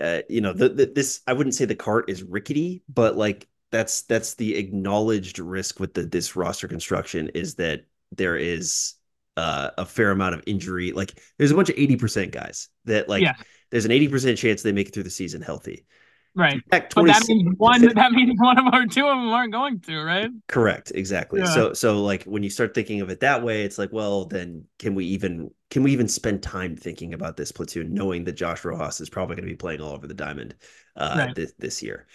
uh, 0.00 0.22
you 0.28 0.40
know 0.40 0.52
the, 0.52 0.70
the 0.70 0.86
this 0.86 1.20
i 1.26 1.32
wouldn't 1.32 1.54
say 1.54 1.64
the 1.66 1.74
cart 1.74 2.08
is 2.08 2.22
rickety 2.22 2.82
but 2.88 3.16
like 3.16 3.46
that's 3.70 4.02
that's 4.02 4.34
the 4.34 4.56
acknowledged 4.56 5.38
risk 5.38 5.80
with 5.80 5.92
the 5.94 6.04
this 6.04 6.34
roster 6.34 6.66
construction 6.66 7.28
is 7.34 7.56
that 7.56 7.84
there 8.12 8.36
is 8.36 8.94
uh, 9.36 9.70
a 9.78 9.86
fair 9.86 10.10
amount 10.10 10.34
of 10.34 10.42
injury 10.46 10.92
like 10.92 11.18
there's 11.38 11.50
a 11.50 11.54
bunch 11.54 11.70
of 11.70 11.76
80% 11.76 12.30
guys 12.32 12.68
that 12.84 13.08
like 13.08 13.22
yeah 13.22 13.34
there's 13.72 13.86
an 13.86 13.90
80% 13.90 14.36
chance 14.36 14.62
they 14.62 14.70
make 14.70 14.88
it 14.88 14.94
through 14.94 15.02
the 15.02 15.10
season 15.10 15.42
healthy. 15.42 15.86
Right. 16.34 16.62
but 16.70 16.88
that 16.94 17.24
means 17.28 17.54
one 17.58 17.82
that 17.94 18.12
means 18.12 18.38
one 18.38 18.58
of 18.58 18.72
our 18.72 18.86
two 18.86 19.06
of 19.06 19.16
them 19.16 19.28
aren't 19.30 19.52
going 19.52 19.80
to, 19.80 20.02
right? 20.02 20.30
Correct. 20.46 20.92
Exactly. 20.94 21.40
Yeah. 21.40 21.52
So 21.52 21.72
so 21.72 22.02
like 22.02 22.24
when 22.24 22.42
you 22.42 22.48
start 22.48 22.74
thinking 22.74 23.00
of 23.00 23.10
it 23.10 23.20
that 23.20 23.42
way, 23.42 23.64
it's 23.64 23.78
like, 23.78 23.92
well, 23.92 24.26
then 24.26 24.64
can 24.78 24.94
we 24.94 25.06
even 25.06 25.50
can 25.70 25.82
we 25.82 25.92
even 25.92 26.08
spend 26.08 26.42
time 26.42 26.76
thinking 26.76 27.12
about 27.12 27.36
this 27.36 27.52
platoon, 27.52 27.92
knowing 27.92 28.24
that 28.24 28.32
Josh 28.32 28.64
Rojas 28.64 29.00
is 29.00 29.10
probably 29.10 29.36
going 29.36 29.46
to 29.46 29.52
be 29.52 29.56
playing 29.56 29.80
all 29.80 29.92
over 29.92 30.06
the 30.06 30.14
diamond 30.14 30.54
uh, 30.96 31.14
right. 31.18 31.34
this, 31.34 31.52
this 31.58 31.82
year? 31.82 32.06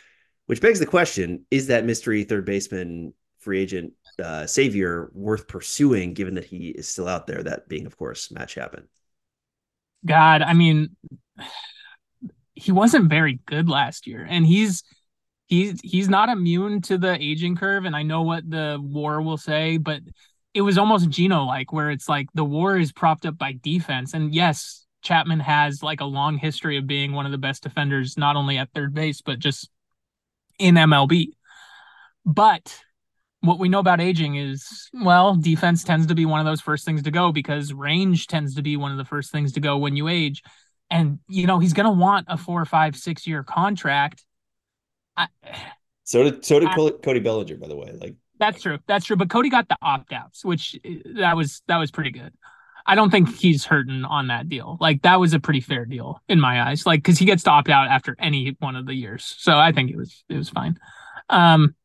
Which 0.48 0.62
begs 0.62 0.80
the 0.80 0.88
question: 0.88 1.46
Is 1.52 1.68
that 1.68 1.86
mystery 1.86 2.24
third 2.24 2.46
baseman 2.46 3.14
free 3.40 3.62
agent 3.62 3.94
uh, 4.24 4.46
savior 4.48 5.12
worth 5.14 5.48
pursuing, 5.48 6.14
given 6.14 6.36
that 6.36 6.46
he 6.46 6.70
is 6.70 6.88
still 6.88 7.08
out 7.08 7.28
there? 7.28 7.44
That 7.44 7.68
being, 7.68 7.86
of 7.86 7.98
course, 7.98 8.32
Matt 8.32 8.50
Chapman. 8.50 8.88
God, 10.06 10.42
I 10.42 10.54
mean, 10.54 10.96
he 12.54 12.72
wasn't 12.72 13.10
very 13.10 13.40
good 13.46 13.70
last 13.70 14.08
year, 14.08 14.26
and 14.28 14.46
he's 14.46 14.84
he's 15.48 15.80
he's 15.82 16.10
not 16.10 16.30
immune 16.30 16.82
to 16.84 16.98
the 16.98 17.14
aging 17.22 17.56
curve. 17.56 17.86
And 17.86 17.96
I 17.96 18.04
know 18.04 18.22
what 18.22 18.50
the 18.50 18.80
WAR 18.82 19.22
will 19.22 19.38
say, 19.38 19.78
but 19.78 20.02
it 20.54 20.62
was 20.62 20.78
almost 20.78 21.10
Geno 21.10 21.44
like, 21.44 21.72
where 21.72 21.92
it's 21.92 22.10
like 22.10 22.28
the 22.34 22.46
WAR 22.46 22.78
is 22.78 22.92
propped 22.92 23.26
up 23.26 23.38
by 23.38 23.58
defense. 23.62 24.14
And 24.14 24.34
yes, 24.34 24.86
Chapman 25.04 25.40
has 25.40 25.84
like 25.84 26.02
a 26.02 26.06
long 26.06 26.38
history 26.38 26.78
of 26.78 26.88
being 26.88 27.14
one 27.14 27.26
of 27.26 27.32
the 27.32 27.38
best 27.38 27.64
defenders, 27.64 28.18
not 28.18 28.36
only 28.36 28.58
at 28.58 28.70
third 28.74 28.94
base 28.94 29.22
but 29.22 29.40
just 29.40 29.70
in 30.60 30.76
MLB. 30.76 31.30
But 32.26 32.82
what 33.42 33.60
we 33.60 33.70
know 33.70 33.80
about 33.80 34.02
aging 34.02 34.36
is 34.36 34.90
well 34.94 35.36
defense 35.36 35.84
tends 35.84 36.08
to 36.08 36.16
be 36.16 36.26
one 36.26 36.40
of 36.40 36.46
those 36.46 36.62
first 36.62 36.86
things 36.86 37.04
to 37.04 37.12
go 37.12 37.32
because 37.32 37.74
range 37.74 38.28
tends 38.28 38.56
to 38.56 38.62
be 38.62 38.78
one 38.78 38.92
of 38.92 38.98
the 38.98 39.06
first 39.06 39.32
things 39.32 39.54
to 39.54 39.60
go 39.60 39.78
when 39.78 39.96
you 39.96 40.08
age. 40.08 40.44
And 40.90 41.20
you 41.28 41.48
know 41.48 41.60
he's 41.60 41.74
going 41.74 41.86
to 41.86 41.92
want 41.92 42.28
a 42.30 42.38
four 42.38 42.62
or 42.62 42.66
five 42.66 42.96
six 42.96 43.28
year 43.28 43.44
contract. 43.44 44.24
I, 45.16 45.28
so 46.04 46.24
did 46.24 46.46
so 46.46 46.60
did 46.60 46.70
I, 46.70 46.76
cody 46.76 47.20
bellinger 47.20 47.58
by 47.58 47.68
the 47.68 47.76
way 47.76 47.92
like 48.00 48.16
that's 48.40 48.62
true. 48.62 48.78
That's 48.88 49.06
true. 49.06 49.16
But 49.16 49.30
cody 49.30 49.50
got 49.50 49.68
the 49.68 49.78
opt-outs 49.82 50.46
which 50.46 50.80
eh, 50.86 51.00
that 51.18 51.36
was 51.36 51.62
that 51.68 51.78
was 51.78 51.92
pretty 51.92 52.12
good. 52.12 52.34
I 52.86 52.96
don't 52.96 53.10
think 53.10 53.36
he's 53.36 53.66
hurting 53.66 54.06
on 54.06 54.28
that 54.28 54.48
deal. 54.48 54.78
Like 54.80 55.02
that 55.02 55.20
was 55.20 55.34
a 55.34 55.40
pretty 55.40 55.60
fair 55.60 55.86
deal 55.86 56.22
in 56.30 56.40
my 56.40 56.70
eyes. 56.70 56.86
Like 56.86 57.00
because 57.00 57.20
he 57.20 57.26
gets 57.26 57.44
to 57.44 57.52
opt 57.52 57.70
out 57.70 57.90
after 57.90 58.16
any 58.18 58.56
one 58.60 58.78
of 58.78 58.86
the 58.86 58.96
years. 58.96 59.36
So 59.38 59.58
i 59.58 59.72
think 59.72 59.92
it 59.92 59.98
was 59.98 60.24
it 60.30 60.38
was 60.38 60.50
fine. 60.50 60.80
Um 61.30 61.76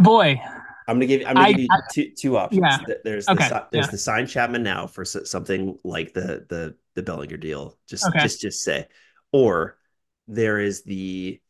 boy. 0.00 0.40
I'm 0.88 0.96
gonna 0.96 1.06
give. 1.06 1.22
I'm 1.26 1.34
gonna 1.34 1.46
I, 1.46 1.52
give 1.52 1.60
you 1.60 1.68
two, 1.92 2.10
two 2.16 2.36
options. 2.36 2.62
Yeah. 2.62 2.94
There's 3.04 3.28
okay. 3.28 3.48
the, 3.48 3.66
there's 3.70 3.86
yeah. 3.86 3.90
the 3.90 3.98
sign 3.98 4.26
Chapman 4.26 4.62
now 4.62 4.86
for 4.86 5.04
something 5.04 5.78
like 5.84 6.14
the 6.14 6.46
the 6.48 6.74
the 6.94 7.02
Bellinger 7.02 7.36
deal. 7.36 7.78
Just 7.86 8.06
okay. 8.06 8.20
just 8.20 8.40
just 8.40 8.64
say, 8.64 8.88
or 9.30 9.76
there 10.26 10.58
is 10.58 10.82
the 10.82 11.40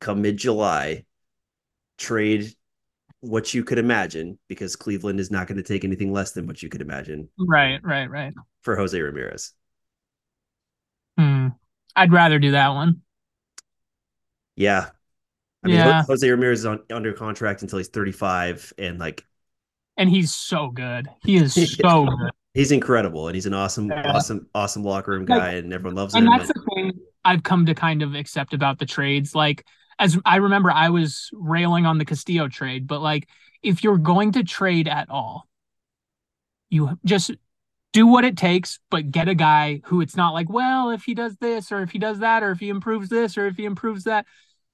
come 0.00 0.22
mid 0.22 0.38
July 0.38 1.04
trade 1.98 2.54
what 3.20 3.52
you 3.52 3.64
could 3.64 3.78
imagine 3.78 4.38
because 4.48 4.76
Cleveland 4.76 5.20
is 5.20 5.30
not 5.30 5.46
going 5.46 5.56
to 5.56 5.62
take 5.62 5.84
anything 5.84 6.12
less 6.12 6.32
than 6.32 6.46
what 6.46 6.62
you 6.62 6.68
could 6.68 6.80
imagine. 6.80 7.28
Right, 7.38 7.80
right, 7.82 8.08
right. 8.08 8.32
For 8.62 8.76
Jose 8.76 8.98
Ramirez. 8.98 9.52
Hmm. 11.18 11.48
I'd 11.94 12.12
rather 12.12 12.38
do 12.38 12.52
that 12.52 12.68
one. 12.68 13.02
Yeah, 14.54 14.90
I 15.66 15.68
mean, 15.68 15.76
yeah. 15.76 16.02
Jose 16.04 16.28
Ramirez 16.28 16.60
is 16.60 16.66
on, 16.66 16.80
under 16.90 17.12
contract 17.12 17.62
until 17.62 17.78
he's 17.78 17.88
35, 17.88 18.72
and 18.78 18.98
like, 18.98 19.24
and 19.96 20.08
he's 20.08 20.34
so 20.34 20.68
good. 20.68 21.08
He 21.24 21.36
is 21.36 21.54
so 21.80 22.06
good. 22.06 22.30
He's 22.54 22.72
incredible, 22.72 23.28
and 23.28 23.34
he's 23.34 23.46
an 23.46 23.54
awesome, 23.54 23.88
yeah. 23.88 24.12
awesome, 24.12 24.48
awesome 24.54 24.82
locker 24.82 25.12
room 25.12 25.24
guy, 25.24 25.54
like, 25.54 25.64
and 25.64 25.72
everyone 25.72 25.96
loves 25.96 26.14
and 26.14 26.26
him. 26.26 26.32
And 26.32 26.40
that's 26.40 26.52
the 26.52 26.62
thing 26.74 26.92
I've 27.24 27.42
come 27.42 27.66
to 27.66 27.74
kind 27.74 28.02
of 28.02 28.14
accept 28.14 28.54
about 28.54 28.78
the 28.78 28.86
trades. 28.86 29.34
Like, 29.34 29.64
as 29.98 30.18
I 30.24 30.36
remember, 30.36 30.70
I 30.70 30.90
was 30.90 31.30
railing 31.32 31.84
on 31.84 31.98
the 31.98 32.04
Castillo 32.04 32.48
trade, 32.48 32.86
but 32.86 33.00
like, 33.02 33.28
if 33.62 33.82
you're 33.82 33.98
going 33.98 34.32
to 34.32 34.44
trade 34.44 34.88
at 34.88 35.10
all, 35.10 35.48
you 36.70 36.98
just 37.04 37.32
do 37.92 38.06
what 38.06 38.24
it 38.24 38.36
takes, 38.36 38.78
but 38.90 39.10
get 39.10 39.28
a 39.28 39.34
guy 39.34 39.80
who 39.84 40.00
it's 40.02 40.16
not 40.16 40.34
like, 40.34 40.50
well, 40.50 40.90
if 40.90 41.04
he 41.04 41.14
does 41.14 41.36
this 41.38 41.72
or 41.72 41.80
if 41.80 41.90
he 41.90 41.98
does 41.98 42.18
that 42.18 42.42
or 42.42 42.50
if 42.50 42.60
he 42.60 42.68
improves 42.68 43.08
this 43.08 43.38
or 43.38 43.46
if 43.46 43.56
he 43.56 43.64
improves 43.64 44.04
that, 44.04 44.26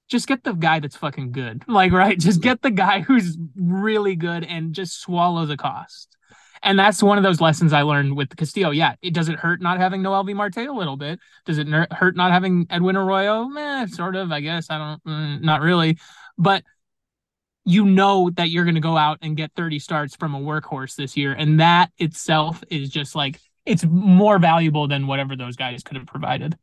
just 0.09 0.27
get 0.27 0.43
the 0.43 0.53
guy 0.53 0.79
that's 0.79 0.95
fucking 0.95 1.31
good. 1.31 1.63
Like, 1.67 1.91
right? 1.91 2.19
Just 2.19 2.41
get 2.41 2.61
the 2.61 2.71
guy 2.71 3.01
who's 3.01 3.37
really 3.55 4.15
good 4.15 4.43
and 4.43 4.73
just 4.73 5.01
swallow 5.01 5.45
the 5.45 5.57
cost. 5.57 6.15
And 6.61 6.79
that's 6.79 7.03
one 7.03 7.17
of 7.17 7.23
those 7.23 7.41
lessons 7.41 7.73
I 7.73 7.81
learned 7.81 8.15
with 8.15 8.35
Castillo. 8.37 8.71
Yeah, 8.71 8.95
it 9.01 9.13
does 9.13 9.27
it 9.27 9.37
hurt 9.37 9.61
not 9.61 9.79
having 9.79 10.01
Noelvi 10.01 10.33
Marte 10.33 10.57
a 10.57 10.71
little 10.71 10.95
bit? 10.95 11.19
Does 11.45 11.57
it 11.57 11.67
hurt 11.67 12.15
not 12.15 12.31
having 12.31 12.67
Edwin 12.69 12.95
Arroyo? 12.95 13.49
Eh, 13.57 13.87
sort 13.87 14.15
of, 14.15 14.31
I 14.31 14.39
guess. 14.39 14.67
I 14.69 14.77
don't, 14.77 15.03
mm, 15.03 15.41
not 15.41 15.61
really. 15.61 15.97
But 16.37 16.63
you 17.65 17.85
know 17.85 18.29
that 18.35 18.49
you're 18.49 18.63
going 18.65 18.75
to 18.75 18.81
go 18.81 18.97
out 18.97 19.19
and 19.21 19.35
get 19.35 19.51
30 19.55 19.79
starts 19.79 20.15
from 20.15 20.35
a 20.35 20.39
workhorse 20.39 20.95
this 20.95 21.17
year. 21.17 21.33
And 21.33 21.59
that 21.59 21.91
itself 21.97 22.63
is 22.69 22.89
just 22.89 23.15
like, 23.15 23.39
it's 23.65 23.85
more 23.85 24.39
valuable 24.39 24.87
than 24.87 25.07
whatever 25.07 25.35
those 25.35 25.55
guys 25.55 25.83
could 25.83 25.97
have 25.97 26.07
provided. 26.07 26.57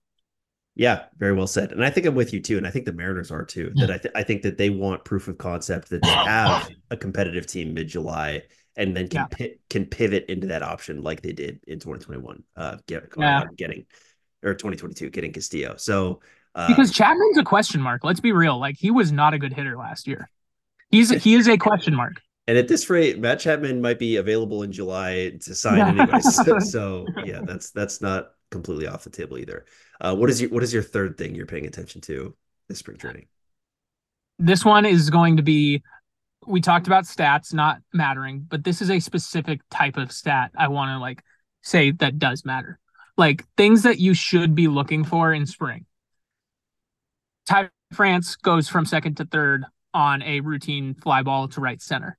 Yeah, 0.75 1.05
very 1.19 1.35
well 1.35 1.47
said. 1.47 1.73
And 1.73 1.85
I 1.85 1.91
think 1.91 2.07
I'm 2.07 2.15
with 2.15 2.33
you 2.33 2.41
too. 2.41 2.57
And 2.57 2.67
I 2.67 2.71
think 2.71 2.85
the 2.85 2.93
Mariners 2.93 3.31
are 3.31 3.45
too. 3.45 3.73
That 3.75 3.91
I, 3.91 3.99
th- 3.99 4.15
I 4.15 4.23
think 4.23 4.43
that 4.43 4.57
they 4.57 4.71
want 4.71 5.05
proof 5.05 5.29
of 5.29 5.37
concept 5.37 5.91
that 5.91 6.03
they 6.03 6.09
have 6.09 6.71
a 6.91 6.97
competitive 6.97 7.47
team 7.47 7.75
mid 7.75 7.89
July 7.89 8.43
and 8.77 8.97
then 8.97 9.09
can 9.09 9.27
yeah. 9.31 9.37
pi- 9.37 9.55
can 9.69 9.85
pivot 9.85 10.27
into 10.29 10.47
that 10.47 10.63
option 10.63 11.03
like 11.03 11.23
they 11.23 11.33
did 11.33 11.61
in 11.67 11.81
2021. 11.81 12.43
Uh, 12.57 12.77
get, 12.87 13.09
yeah. 13.19 13.45
getting 13.57 13.85
or 14.43 14.55
2022 14.55 15.11
getting 15.11 15.33
Castillo. 15.33 15.75
So 15.77 16.21
uh, 16.55 16.69
because 16.69 16.93
Chapman's 16.93 17.39
a 17.39 17.45
question 17.45 17.81
mark. 17.81 18.05
Let's 18.05 18.21
be 18.21 18.33
real. 18.33 18.59
Like 18.59 18.77
he 18.79 18.91
was 18.91 19.13
not 19.13 19.35
a 19.35 19.39
good 19.39 19.53
hitter 19.53 19.77
last 19.77 20.07
year. 20.07 20.31
He's 20.91 21.11
he 21.11 21.35
is 21.35 21.49
a 21.49 21.57
question 21.57 21.95
mark. 21.95 22.15
And 22.47 22.59
at 22.59 22.67
this 22.67 22.89
rate, 22.91 23.19
Matt 23.19 23.39
Chapman 23.39 23.81
might 23.81 23.99
be 23.99 24.17
available 24.17 24.63
in 24.63 24.73
July 24.73 25.33
to 25.43 25.55
sign 25.55 25.99
anyway. 25.99 26.21
so, 26.21 26.59
so 26.61 27.07
yeah, 27.25 27.41
that's 27.45 27.71
that's 27.71 28.01
not 28.01 28.31
completely 28.51 28.87
off 28.87 29.05
the 29.05 29.11
table 29.11 29.39
either. 29.39 29.65
Uh, 30.01 30.15
what 30.15 30.31
is 30.31 30.41
your 30.41 30.51
what 30.51 30.63
is 30.63 30.73
your 30.73 30.83
third 30.83 31.17
thing 31.17 31.35
you're 31.35 31.47
paying 31.47 31.67
attention 31.67 32.01
to 32.03 32.35
this 32.69 32.79
spring 32.79 32.97
training? 32.97 33.27
This 34.39 34.65
one 34.65 34.87
is 34.87 35.11
going 35.11 35.37
to 35.37 35.43
be 35.43 35.83
we 36.47 36.61
talked 36.61 36.87
about 36.87 37.05
stats 37.05 37.53
not 37.53 37.79
mattering, 37.93 38.47
but 38.49 38.65
this 38.65 38.81
is 38.81 38.91
a 38.91 39.01
specific 39.01 39.61
type 39.71 39.97
of 39.97 40.11
stat 40.11 40.51
I 40.57 40.69
want 40.69 40.91
to 40.91 40.99
like 40.99 41.23
say 41.63 41.91
that 41.93 42.19
does 42.19 42.45
matter. 42.45 42.79
Like 43.17 43.45
things 43.57 43.83
that 43.83 43.99
you 43.99 44.15
should 44.15 44.55
be 44.55 44.69
looking 44.69 45.05
for 45.05 45.33
in 45.33 45.47
spring. 45.47 45.85
Ty 47.47 47.69
France 47.93 48.37
goes 48.37 48.69
from 48.69 48.87
second 48.87 49.17
to 49.17 49.25
third 49.25 49.65
on 49.93 50.23
a 50.23 50.41
routine 50.41 50.95
fly 50.95 51.23
ball 51.23 51.49
to 51.49 51.61
right 51.61 51.83
center. 51.83 52.17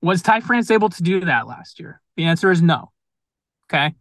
Was 0.00 0.22
Ty 0.22 0.40
France 0.40 0.70
able 0.70 0.88
to 0.88 1.02
do 1.02 1.20
that 1.20 1.46
last 1.46 1.78
year? 1.78 2.00
The 2.16 2.24
answer 2.24 2.50
is 2.50 2.60
no. 2.60 2.90
Okay. 3.66 3.94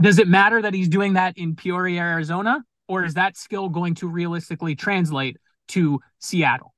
Does 0.00 0.18
it 0.18 0.28
matter 0.28 0.60
that 0.62 0.74
he's 0.74 0.88
doing 0.88 1.14
that 1.14 1.36
in 1.36 1.54
Peoria, 1.54 2.00
Arizona? 2.00 2.64
Or 2.88 3.04
is 3.04 3.14
that 3.14 3.36
skill 3.36 3.68
going 3.68 3.94
to 3.96 4.08
realistically 4.08 4.74
translate 4.74 5.36
to 5.68 6.00
Seattle? 6.18 6.74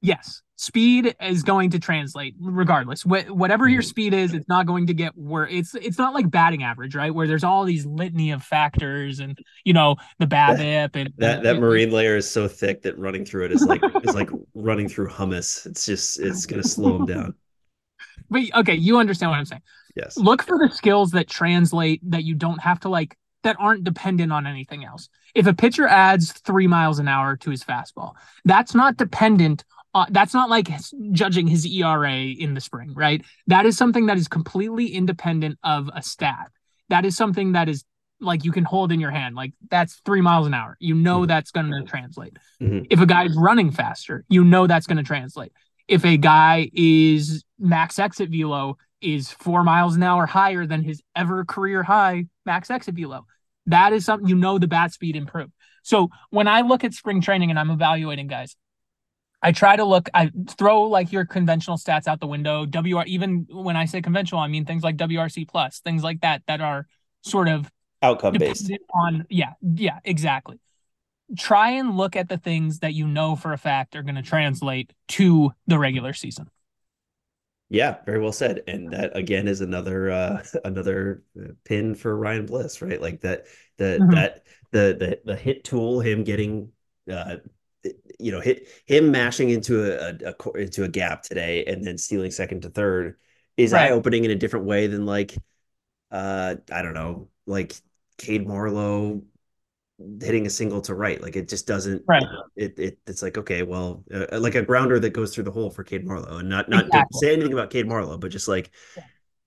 Yes, 0.00 0.42
speed 0.56 1.16
is 1.20 1.42
going 1.42 1.70
to 1.70 1.78
translate 1.78 2.34
regardless. 2.38 3.02
Wh- 3.02 3.28
whatever 3.28 3.68
your 3.68 3.82
mm-hmm. 3.82 3.88
speed 3.88 4.14
is, 4.14 4.32
it's 4.32 4.48
not 4.48 4.66
going 4.66 4.86
to 4.86 4.94
get 4.94 5.12
where 5.16 5.46
it's 5.46 5.74
it's 5.74 5.98
not 5.98 6.14
like 6.14 6.30
batting 6.30 6.62
average, 6.62 6.94
right? 6.94 7.12
Where 7.12 7.26
there's 7.26 7.44
all 7.44 7.64
these 7.64 7.84
litany 7.84 8.30
of 8.30 8.42
factors 8.42 9.18
and 9.20 9.36
you 9.64 9.72
know 9.72 9.96
the 10.18 10.26
BABIP 10.26 10.90
and 10.94 11.12
that 11.18 11.42
that 11.42 11.58
marine 11.60 11.90
layer 11.90 12.16
is 12.16 12.30
so 12.30 12.46
thick 12.46 12.82
that 12.82 12.96
running 12.98 13.24
through 13.24 13.46
it 13.46 13.52
is 13.52 13.64
like 13.64 13.82
is 14.02 14.14
like 14.14 14.30
running 14.54 14.88
through 14.88 15.08
hummus. 15.08 15.66
It's 15.66 15.86
just 15.86 16.20
it's 16.20 16.46
gonna 16.46 16.62
slow 16.62 16.98
them 16.98 17.06
down. 17.06 17.34
But 18.30 18.42
okay, 18.54 18.74
you 18.74 18.98
understand 18.98 19.30
what 19.30 19.38
I'm 19.38 19.46
saying. 19.46 19.62
Yes. 19.98 20.16
Look 20.16 20.42
for 20.42 20.58
the 20.58 20.72
skills 20.72 21.10
that 21.10 21.28
translate 21.28 22.00
that 22.10 22.24
you 22.24 22.34
don't 22.34 22.60
have 22.60 22.80
to 22.80 22.88
like 22.88 23.16
that 23.42 23.56
aren't 23.58 23.84
dependent 23.84 24.32
on 24.32 24.46
anything 24.46 24.84
else. 24.84 25.08
If 25.34 25.46
a 25.46 25.54
pitcher 25.54 25.86
adds 25.86 26.32
three 26.32 26.66
miles 26.66 26.98
an 26.98 27.08
hour 27.08 27.36
to 27.36 27.50
his 27.50 27.64
fastball, 27.64 28.14
that's 28.44 28.74
not 28.74 28.96
dependent. 28.96 29.64
Uh, 29.94 30.06
that's 30.10 30.34
not 30.34 30.50
like 30.50 30.68
judging 31.12 31.46
his 31.46 31.66
ERA 31.66 32.14
in 32.14 32.54
the 32.54 32.60
spring, 32.60 32.92
right? 32.94 33.24
That 33.46 33.66
is 33.66 33.76
something 33.76 34.06
that 34.06 34.18
is 34.18 34.28
completely 34.28 34.86
independent 34.86 35.58
of 35.64 35.90
a 35.94 36.02
stat. 36.02 36.50
That 36.88 37.04
is 37.04 37.16
something 37.16 37.52
that 37.52 37.68
is 37.68 37.84
like 38.20 38.44
you 38.44 38.52
can 38.52 38.64
hold 38.64 38.92
in 38.92 39.00
your 39.00 39.10
hand. 39.10 39.34
Like 39.34 39.52
that's 39.70 40.00
three 40.04 40.20
miles 40.20 40.46
an 40.46 40.54
hour. 40.54 40.76
You 40.80 40.94
know 40.94 41.20
mm-hmm. 41.20 41.28
that's 41.28 41.50
going 41.50 41.70
to 41.70 41.82
translate. 41.84 42.36
Mm-hmm. 42.60 42.86
If 42.90 43.00
a 43.00 43.06
guy's 43.06 43.36
running 43.36 43.70
faster, 43.70 44.24
you 44.28 44.44
know 44.44 44.66
that's 44.66 44.86
going 44.86 44.98
to 44.98 45.02
translate. 45.02 45.52
If 45.86 46.04
a 46.04 46.16
guy 46.18 46.70
is 46.74 47.44
max 47.58 47.98
exit 47.98 48.30
velo, 48.30 48.76
is 49.00 49.30
four 49.30 49.62
miles 49.62 49.96
an 49.96 50.02
hour 50.02 50.26
higher 50.26 50.66
than 50.66 50.82
his 50.82 51.02
ever 51.14 51.44
career 51.44 51.82
high 51.82 52.26
max 52.44 52.70
exit 52.70 52.94
velo. 52.94 53.26
That 53.66 53.92
is 53.92 54.04
something 54.04 54.28
you 54.28 54.36
know 54.36 54.58
the 54.58 54.66
bat 54.66 54.92
speed 54.92 55.16
improved. 55.16 55.52
So 55.82 56.08
when 56.30 56.48
I 56.48 56.62
look 56.62 56.84
at 56.84 56.94
spring 56.94 57.20
training 57.20 57.50
and 57.50 57.58
I'm 57.58 57.70
evaluating 57.70 58.26
guys, 58.26 58.56
I 59.40 59.52
try 59.52 59.76
to 59.76 59.84
look, 59.84 60.08
I 60.12 60.30
throw 60.50 60.82
like 60.82 61.12
your 61.12 61.24
conventional 61.24 61.76
stats 61.76 62.06
out 62.06 62.20
the 62.20 62.26
window. 62.26 62.66
WR, 62.66 63.04
even 63.06 63.46
when 63.50 63.76
I 63.76 63.84
say 63.84 64.02
conventional, 64.02 64.40
I 64.40 64.48
mean 64.48 64.64
things 64.64 64.82
like 64.82 64.96
WRC 64.96 65.48
plus, 65.48 65.80
things 65.80 66.02
like 66.02 66.22
that, 66.22 66.42
that 66.48 66.60
are 66.60 66.86
sort 67.22 67.48
of 67.48 67.70
outcome 68.02 68.34
based 68.34 68.70
on, 68.92 69.26
yeah, 69.30 69.52
yeah, 69.62 70.00
exactly. 70.04 70.58
Try 71.38 71.70
and 71.72 71.96
look 71.96 72.16
at 72.16 72.28
the 72.28 72.38
things 72.38 72.80
that 72.80 72.94
you 72.94 73.06
know 73.06 73.36
for 73.36 73.52
a 73.52 73.58
fact 73.58 73.94
are 73.94 74.02
going 74.02 74.16
to 74.16 74.22
translate 74.22 74.92
to 75.08 75.52
the 75.66 75.78
regular 75.78 76.14
season. 76.14 76.48
Yeah, 77.70 77.96
very 78.06 78.20
well 78.20 78.32
said. 78.32 78.62
And 78.66 78.92
that 78.92 79.16
again 79.16 79.46
is 79.46 79.60
another 79.60 80.10
uh 80.10 80.42
another 80.64 81.22
uh, 81.38 81.52
pin 81.64 81.94
for 81.94 82.16
Ryan 82.16 82.46
Bliss, 82.46 82.80
right? 82.82 83.00
Like 83.00 83.20
that 83.22 83.46
the 83.76 83.98
mm-hmm. 84.00 84.14
that 84.14 84.44
the 84.70 84.96
the 84.98 85.20
the 85.24 85.36
hit 85.36 85.64
tool, 85.64 86.00
him 86.00 86.24
getting 86.24 86.72
uh 87.10 87.36
you 88.18 88.32
know, 88.32 88.40
hit 88.40 88.68
him 88.86 89.10
mashing 89.10 89.50
into 89.50 89.82
a, 89.84 90.08
a, 90.26 90.34
a 90.34 90.52
into 90.60 90.84
a 90.84 90.88
gap 90.88 91.22
today 91.22 91.64
and 91.64 91.84
then 91.86 91.96
stealing 91.98 92.30
second 92.30 92.62
to 92.62 92.70
third 92.70 93.16
is 93.56 93.72
right. 93.72 93.90
eye 93.90 93.94
opening 93.94 94.24
in 94.24 94.30
a 94.30 94.36
different 94.36 94.66
way 94.66 94.86
than 94.86 95.06
like 95.06 95.36
uh 96.10 96.56
I 96.72 96.82
don't 96.82 96.94
know, 96.94 97.28
like 97.46 97.76
Cade 98.16 98.46
Marlowe 98.46 99.22
hitting 100.20 100.46
a 100.46 100.50
single 100.50 100.80
to 100.82 100.94
right. 100.94 101.20
Like 101.20 101.36
it 101.36 101.48
just 101.48 101.66
doesn't. 101.66 102.02
Right. 102.06 102.24
It, 102.56 102.78
it 102.78 102.98
it's 103.06 103.22
like 103.22 103.38
okay, 103.38 103.62
well, 103.62 104.04
uh, 104.12 104.38
like 104.38 104.54
a 104.54 104.62
grounder 104.62 104.98
that 105.00 105.10
goes 105.10 105.34
through 105.34 105.44
the 105.44 105.50
hole 105.50 105.70
for 105.70 105.84
Cade 105.84 106.06
Marlowe, 106.06 106.38
and 106.38 106.48
not 106.48 106.68
not 106.68 106.86
exactly. 106.86 107.18
say 107.20 107.32
anything 107.32 107.52
about 107.52 107.70
Cade 107.70 107.86
Marlowe, 107.86 108.18
but 108.18 108.30
just 108.30 108.48
like 108.48 108.70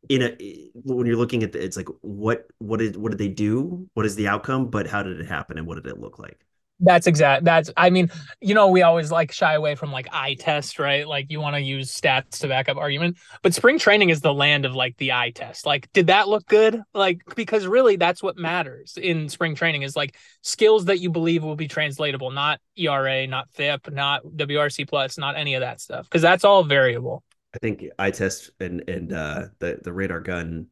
in 0.10 0.22
a 0.22 0.70
when 0.74 1.08
you're 1.08 1.16
looking 1.16 1.43
at 1.43 1.52
the, 1.52 1.64
it's 1.64 1.78
like 1.78 1.89
what 2.02 2.47
what 2.58 2.78
did 2.78 2.95
what 2.97 3.12
did 3.12 3.18
they 3.18 3.28
do? 3.28 3.89
What 3.93 4.06
is 4.06 4.16
the 4.16 4.28
outcome? 4.28 4.70
But 4.70 4.88
how 4.88 5.04
did 5.04 5.20
it 5.20 5.28
happen? 5.28 5.58
And 5.58 5.68
what 5.68 5.76
did 5.76 5.88
it 5.88 5.99
look 5.99 6.20
like? 6.20 6.45
That's 6.82 7.05
exact. 7.05 7.45
That's, 7.45 7.69
I 7.77 7.91
mean, 7.91 8.09
you 8.41 8.55
know, 8.55 8.67
we 8.67 8.82
always 8.82 9.11
like 9.11 9.32
shy 9.32 9.53
away 9.53 9.75
from 9.75 9.91
like 9.91 10.07
eye 10.11 10.36
test, 10.39 10.79
right? 10.79 11.07
Like 11.07 11.29
you 11.29 11.39
want 11.39 11.55
to 11.55 11.61
use 11.61 11.93
stats 11.93 12.39
to 12.39 12.47
back 12.47 12.67
up 12.69 12.77
argument, 12.77 13.17
but 13.43 13.53
spring 13.53 13.77
training 13.77 14.09
is 14.09 14.21
the 14.21 14.34
land 14.34 14.65
of 14.65 14.73
like 14.73 14.97
the 14.97 15.11
eye 15.13 15.29
test. 15.29 15.65
Like, 15.65 15.91
did 15.93 16.07
that 16.07 16.27
look 16.27 16.45
good? 16.47 16.82
Like, 16.93 17.21
because 17.36 17.67
really 17.67 17.97
that's 17.97 18.23
what 18.23 18.36
matters 18.36 18.97
in 18.97 19.29
spring 19.29 19.53
training 19.53 19.84
is 19.84 19.95
like 19.95 20.17
skills 20.41 20.86
that 20.86 20.99
you 20.99 21.11
believe 21.11 21.43
will 21.43 21.55
be 21.55 21.67
translatable, 21.67 22.32
not 22.32 22.59
ERA, 22.75 23.27
not 23.27 23.47
FIP, 23.51 23.91
not 23.91 24.23
WRC 24.25 24.89
plus, 24.89 25.19
not 25.19 25.38
any 25.38 25.53
of 25.53 25.61
that 25.61 25.79
stuff. 25.79 26.09
Cause 26.09 26.21
that's 26.21 26.43
all 26.43 26.63
variable. 26.63 27.23
I 27.53 27.59
think 27.59 27.86
eye 27.99 28.11
test 28.11 28.49
and, 28.59 28.89
and, 28.89 29.13
uh, 29.13 29.47
the, 29.59 29.79
the 29.84 29.93
radar 29.93 30.21
gun 30.21 30.67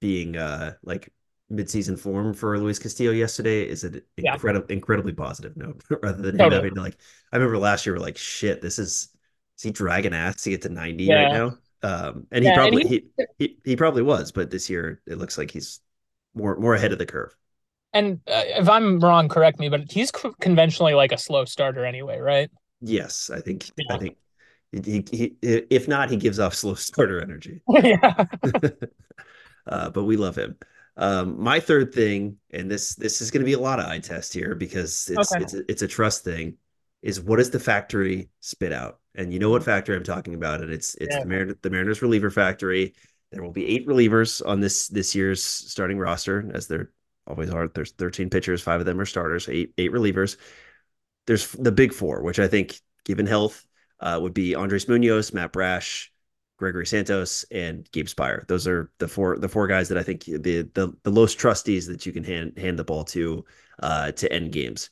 being, 0.00 0.36
uh, 0.36 0.72
like 0.82 1.12
midseason 1.52 1.98
form 1.98 2.32
for 2.32 2.58
Luis 2.58 2.78
Castillo 2.78 3.12
yesterday 3.12 3.68
is 3.68 3.84
an 3.84 4.00
yeah. 4.16 4.36
incredibly 4.68 5.12
positive 5.12 5.56
note 5.56 5.82
rather 6.02 6.22
than 6.22 6.38
totally. 6.38 6.56
having 6.56 6.74
to 6.74 6.80
like 6.80 6.96
I 7.32 7.36
remember 7.36 7.58
last 7.58 7.84
year 7.84 7.94
we're 7.94 8.00
like 8.00 8.16
shit 8.16 8.62
this 8.62 8.78
is 8.78 9.08
is 9.58 9.62
he 9.62 9.70
dragging 9.70 10.14
ass 10.14 10.42
to 10.42 10.50
get 10.50 10.62
to 10.62 10.70
90 10.70 11.04
yeah. 11.04 11.14
right 11.14 11.32
now? 11.32 11.58
Um 11.82 12.26
and 12.30 12.44
he 12.44 12.52
probably 12.52 12.82
and 12.82 12.90
he, 12.90 13.04
he, 13.16 13.26
he 13.38 13.58
he 13.64 13.76
probably 13.76 14.02
was 14.02 14.32
but 14.32 14.50
this 14.50 14.70
year 14.70 15.02
it 15.06 15.18
looks 15.18 15.36
like 15.36 15.50
he's 15.50 15.80
more 16.34 16.56
more 16.56 16.74
ahead 16.74 16.92
of 16.92 16.98
the 16.98 17.06
curve. 17.06 17.34
And 17.92 18.20
uh, 18.26 18.44
if 18.46 18.68
I'm 18.68 18.98
wrong 19.00 19.28
correct 19.28 19.58
me 19.58 19.68
but 19.68 19.92
he's 19.92 20.10
conventionally 20.40 20.94
like 20.94 21.12
a 21.12 21.18
slow 21.18 21.44
starter 21.44 21.84
anyway 21.84 22.18
right? 22.18 22.50
Yes 22.80 23.30
I 23.30 23.40
think 23.40 23.70
I 23.90 23.98
think 23.98 24.16
he, 24.72 25.04
he, 25.10 25.36
if 25.42 25.86
not 25.86 26.08
he 26.08 26.16
gives 26.16 26.40
off 26.40 26.54
slow 26.54 26.74
starter 26.76 27.20
energy. 27.20 27.60
Yeah. 27.82 28.24
Uh, 29.64 29.90
but 29.90 30.04
we 30.04 30.16
love 30.16 30.34
him 30.34 30.56
um, 30.96 31.40
my 31.40 31.60
third 31.60 31.94
thing, 31.94 32.36
and 32.50 32.70
this 32.70 32.94
this 32.94 33.20
is 33.20 33.30
going 33.30 33.40
to 33.40 33.46
be 33.46 33.54
a 33.54 33.58
lot 33.58 33.80
of 33.80 33.86
eye 33.86 33.98
test 33.98 34.34
here 34.34 34.54
because 34.54 35.08
it's 35.10 35.32
okay. 35.32 35.42
it's 35.42 35.54
a, 35.54 35.70
it's 35.70 35.82
a 35.82 35.88
trust 35.88 36.24
thing, 36.24 36.56
is 37.02 37.20
what 37.20 37.36
does 37.36 37.50
the 37.50 37.60
factory 37.60 38.28
spit 38.40 38.72
out? 38.72 38.98
And 39.14 39.32
you 39.32 39.38
know 39.38 39.50
what 39.50 39.64
factory 39.64 39.96
I'm 39.96 40.04
talking 40.04 40.34
about, 40.34 40.60
and 40.60 40.70
it's 40.70 40.94
it's 40.96 41.14
yeah. 41.14 41.22
the, 41.22 41.28
Mar- 41.28 41.56
the 41.62 41.70
Mariners 41.70 42.02
reliever 42.02 42.30
factory. 42.30 42.94
There 43.30 43.42
will 43.42 43.52
be 43.52 43.66
eight 43.66 43.86
relievers 43.86 44.46
on 44.46 44.60
this 44.60 44.88
this 44.88 45.14
year's 45.14 45.42
starting 45.42 45.98
roster, 45.98 46.50
as 46.54 46.66
there 46.66 46.90
always 47.26 47.50
are. 47.50 47.68
There's 47.68 47.92
13 47.92 48.28
pitchers, 48.28 48.60
five 48.60 48.80
of 48.80 48.86
them 48.86 49.00
are 49.00 49.06
starters, 49.06 49.48
eight 49.48 49.72
eight 49.78 49.92
relievers. 49.92 50.36
There's 51.26 51.52
the 51.52 51.72
big 51.72 51.94
four, 51.94 52.22
which 52.22 52.38
I 52.38 52.48
think, 52.48 52.78
given 53.04 53.26
health, 53.26 53.64
uh, 54.00 54.18
would 54.20 54.34
be 54.34 54.54
Andres 54.54 54.88
Munoz, 54.88 55.32
Matt 55.32 55.52
Brash, 55.52 56.12
Gregory 56.62 56.86
Santos, 56.86 57.44
and 57.50 57.90
Gabe 57.90 58.06
Speier. 58.06 58.46
Those 58.46 58.68
are 58.68 58.88
the 58.98 59.08
four 59.08 59.36
the 59.36 59.48
four 59.48 59.66
guys 59.66 59.88
that 59.88 59.98
I 59.98 60.04
think 60.04 60.24
the 60.24 60.62
the 60.74 60.96
the 61.02 61.10
most 61.10 61.36
trustees 61.36 61.88
that 61.88 62.06
you 62.06 62.12
can 62.12 62.22
hand 62.22 62.56
hand 62.56 62.78
the 62.78 62.84
ball 62.84 63.02
to 63.06 63.44
uh, 63.82 64.12
to 64.12 64.32
end 64.32 64.52
games. 64.52 64.88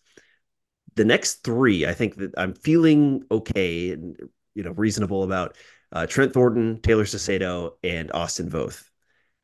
The 0.96 1.04
next 1.04 1.44
three, 1.44 1.86
I 1.86 1.94
think 1.94 2.16
that 2.16 2.32
I'm 2.36 2.54
feeling 2.54 3.22
okay 3.30 3.92
and 3.92 4.16
you 4.56 4.64
know 4.64 4.72
reasonable 4.72 5.22
about 5.22 5.56
uh, 5.92 6.06
Trent 6.06 6.32
Thornton, 6.32 6.78
Tayler 6.78 7.06
Saucedo, 7.06 7.74
and 7.84 8.10
Austin 8.12 8.50
Voth. 8.50 8.82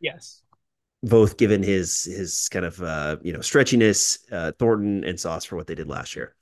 Yes. 0.00 0.42
Voth 1.06 1.36
given 1.36 1.62
his 1.62 2.02
his 2.02 2.48
kind 2.48 2.64
of 2.64 2.82
uh, 2.82 3.18
you 3.22 3.32
know 3.32 3.38
stretchiness, 3.38 4.18
uh, 4.32 4.50
Thornton 4.58 5.04
and 5.04 5.20
Sauce 5.20 5.44
for 5.44 5.54
what 5.54 5.68
they 5.68 5.76
did 5.76 5.88
last 5.88 6.16
year. 6.16 6.34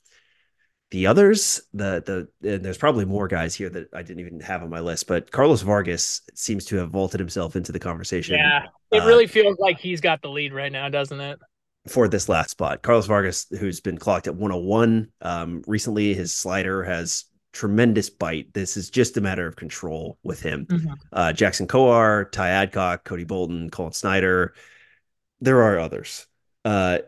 The 0.95 1.07
others, 1.07 1.59
the 1.73 2.29
the 2.39 2.57
there's 2.57 2.77
probably 2.77 3.03
more 3.03 3.27
guys 3.27 3.53
here 3.53 3.67
that 3.67 3.93
I 3.93 4.01
didn't 4.01 4.21
even 4.21 4.39
have 4.39 4.63
on 4.63 4.69
my 4.69 4.79
list, 4.79 5.07
but 5.07 5.29
Carlos 5.29 5.61
Vargas 5.61 6.21
seems 6.35 6.63
to 6.67 6.77
have 6.77 6.91
vaulted 6.91 7.19
himself 7.19 7.57
into 7.57 7.73
the 7.73 7.79
conversation. 7.79 8.35
Yeah, 8.35 8.67
it 8.91 9.01
uh, 9.01 9.05
really 9.05 9.27
feels 9.27 9.57
like 9.59 9.77
he's 9.77 9.99
got 9.99 10.21
the 10.21 10.29
lead 10.29 10.53
right 10.53 10.71
now, 10.71 10.87
doesn't 10.87 11.19
it? 11.19 11.37
For 11.89 12.07
this 12.07 12.29
last 12.29 12.51
spot, 12.51 12.81
Carlos 12.81 13.07
Vargas, 13.07 13.45
who's 13.59 13.81
been 13.81 13.97
clocked 13.97 14.27
at 14.27 14.35
101 14.35 15.09
um, 15.19 15.63
recently, 15.67 16.13
his 16.13 16.31
slider 16.31 16.81
has 16.85 17.25
tremendous 17.51 18.09
bite. 18.09 18.53
This 18.53 18.77
is 18.77 18.89
just 18.89 19.17
a 19.17 19.21
matter 19.21 19.45
of 19.45 19.57
control 19.57 20.17
with 20.23 20.41
him. 20.41 20.65
Mm-hmm. 20.65 20.93
Uh, 21.11 21.33
Jackson 21.33 21.67
Kowar, 21.67 22.31
Ty 22.31 22.51
Adcock, 22.51 23.03
Cody 23.03 23.25
Bolton, 23.25 23.69
Collin 23.69 23.91
Snider. 23.91 24.53
There 25.41 25.61
are 25.61 25.77
others. 25.77 26.25
Uh, 26.63 26.99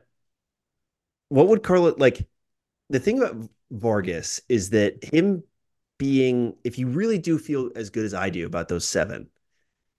what 1.29 1.47
would 1.47 1.63
Carlos 1.63 1.97
like? 1.97 2.27
The 2.89 2.99
thing 2.99 3.19
about 3.21 3.49
Vargas 3.71 4.41
is 4.49 4.69
that 4.71 5.03
him 5.03 5.43
being, 5.97 6.55
if 6.63 6.77
you 6.77 6.87
really 6.87 7.17
do 7.17 7.37
feel 7.37 7.71
as 7.75 7.89
good 7.89 8.05
as 8.05 8.13
I 8.13 8.29
do 8.29 8.45
about 8.45 8.67
those 8.67 8.87
7 8.87 9.27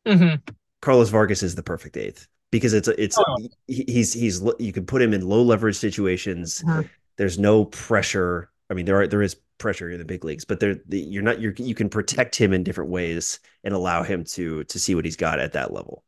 mm-hmm. 0.06 0.52
Carlos 0.80 1.08
Vargas 1.08 1.42
is 1.42 1.54
the 1.54 1.62
perfect 1.62 1.96
eighth 1.96 2.28
because 2.50 2.72
it's 2.72 2.88
it's 2.88 3.18
oh. 3.18 3.48
he's 3.66 4.12
he's 4.12 4.42
you 4.58 4.72
can 4.72 4.86
put 4.86 5.02
him 5.02 5.12
in 5.12 5.28
low 5.28 5.42
leverage 5.42 5.76
situations. 5.76 6.62
Mm-hmm. 6.62 6.82
There's 7.16 7.38
no 7.38 7.64
pressure. 7.64 8.50
I 8.70 8.74
mean, 8.74 8.86
there 8.86 9.00
are 9.00 9.06
there 9.06 9.22
is 9.22 9.36
pressure 9.58 9.90
in 9.90 9.98
the 9.98 10.04
big 10.04 10.24
leagues, 10.24 10.44
but 10.44 10.60
there 10.60 10.76
you're 10.88 11.22
not 11.22 11.40
you're 11.40 11.54
you 11.56 11.74
can 11.74 11.88
protect 11.88 12.36
him 12.36 12.52
in 12.52 12.62
different 12.62 12.90
ways 12.90 13.40
and 13.64 13.74
allow 13.74 14.02
him 14.02 14.24
to 14.24 14.64
to 14.64 14.78
see 14.78 14.94
what 14.94 15.04
he's 15.04 15.16
got 15.16 15.40
at 15.40 15.52
that 15.52 15.72
level. 15.72 16.04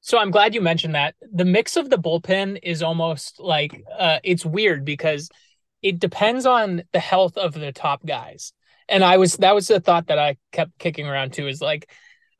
So 0.00 0.18
I'm 0.18 0.30
glad 0.30 0.54
you 0.54 0.60
mentioned 0.60 0.94
that. 0.94 1.14
The 1.32 1.46
mix 1.46 1.76
of 1.76 1.88
the 1.88 1.96
bullpen 1.96 2.58
is 2.62 2.82
almost 2.82 3.40
like 3.40 3.82
uh, 3.98 4.18
it's 4.22 4.44
weird 4.44 4.84
because 4.84 5.30
it 5.84 6.00
depends 6.00 6.46
on 6.46 6.82
the 6.92 6.98
health 6.98 7.36
of 7.36 7.52
the 7.52 7.70
top 7.70 8.04
guys. 8.04 8.54
And 8.88 9.04
I 9.04 9.18
was 9.18 9.36
that 9.36 9.54
was 9.54 9.68
the 9.68 9.80
thought 9.80 10.06
that 10.06 10.18
I 10.18 10.38
kept 10.50 10.78
kicking 10.78 11.06
around 11.06 11.34
too 11.34 11.46
is 11.46 11.60
like, 11.60 11.90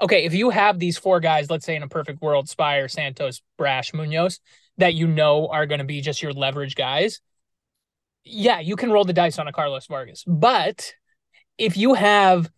okay, 0.00 0.24
if 0.24 0.34
you 0.34 0.48
have 0.48 0.78
these 0.78 0.96
four 0.96 1.20
guys, 1.20 1.50
let's 1.50 1.66
say 1.66 1.76
in 1.76 1.82
a 1.82 1.88
perfect 1.88 2.22
world, 2.22 2.48
Speier, 2.48 2.90
Santos, 2.90 3.42
Brash, 3.58 3.92
Munoz, 3.92 4.40
that 4.78 4.94
you 4.94 5.06
know 5.06 5.48
are 5.48 5.66
going 5.66 5.78
to 5.78 5.84
be 5.84 6.00
just 6.00 6.22
your 6.22 6.32
leverage 6.32 6.74
guys, 6.74 7.20
yeah, 8.24 8.60
you 8.60 8.76
can 8.76 8.90
roll 8.90 9.04
the 9.04 9.12
dice 9.12 9.38
on 9.38 9.46
a 9.46 9.52
Carlos 9.52 9.86
Vargas. 9.86 10.24
But 10.26 10.94
if 11.58 11.76
you 11.76 11.92
have, 11.92 12.50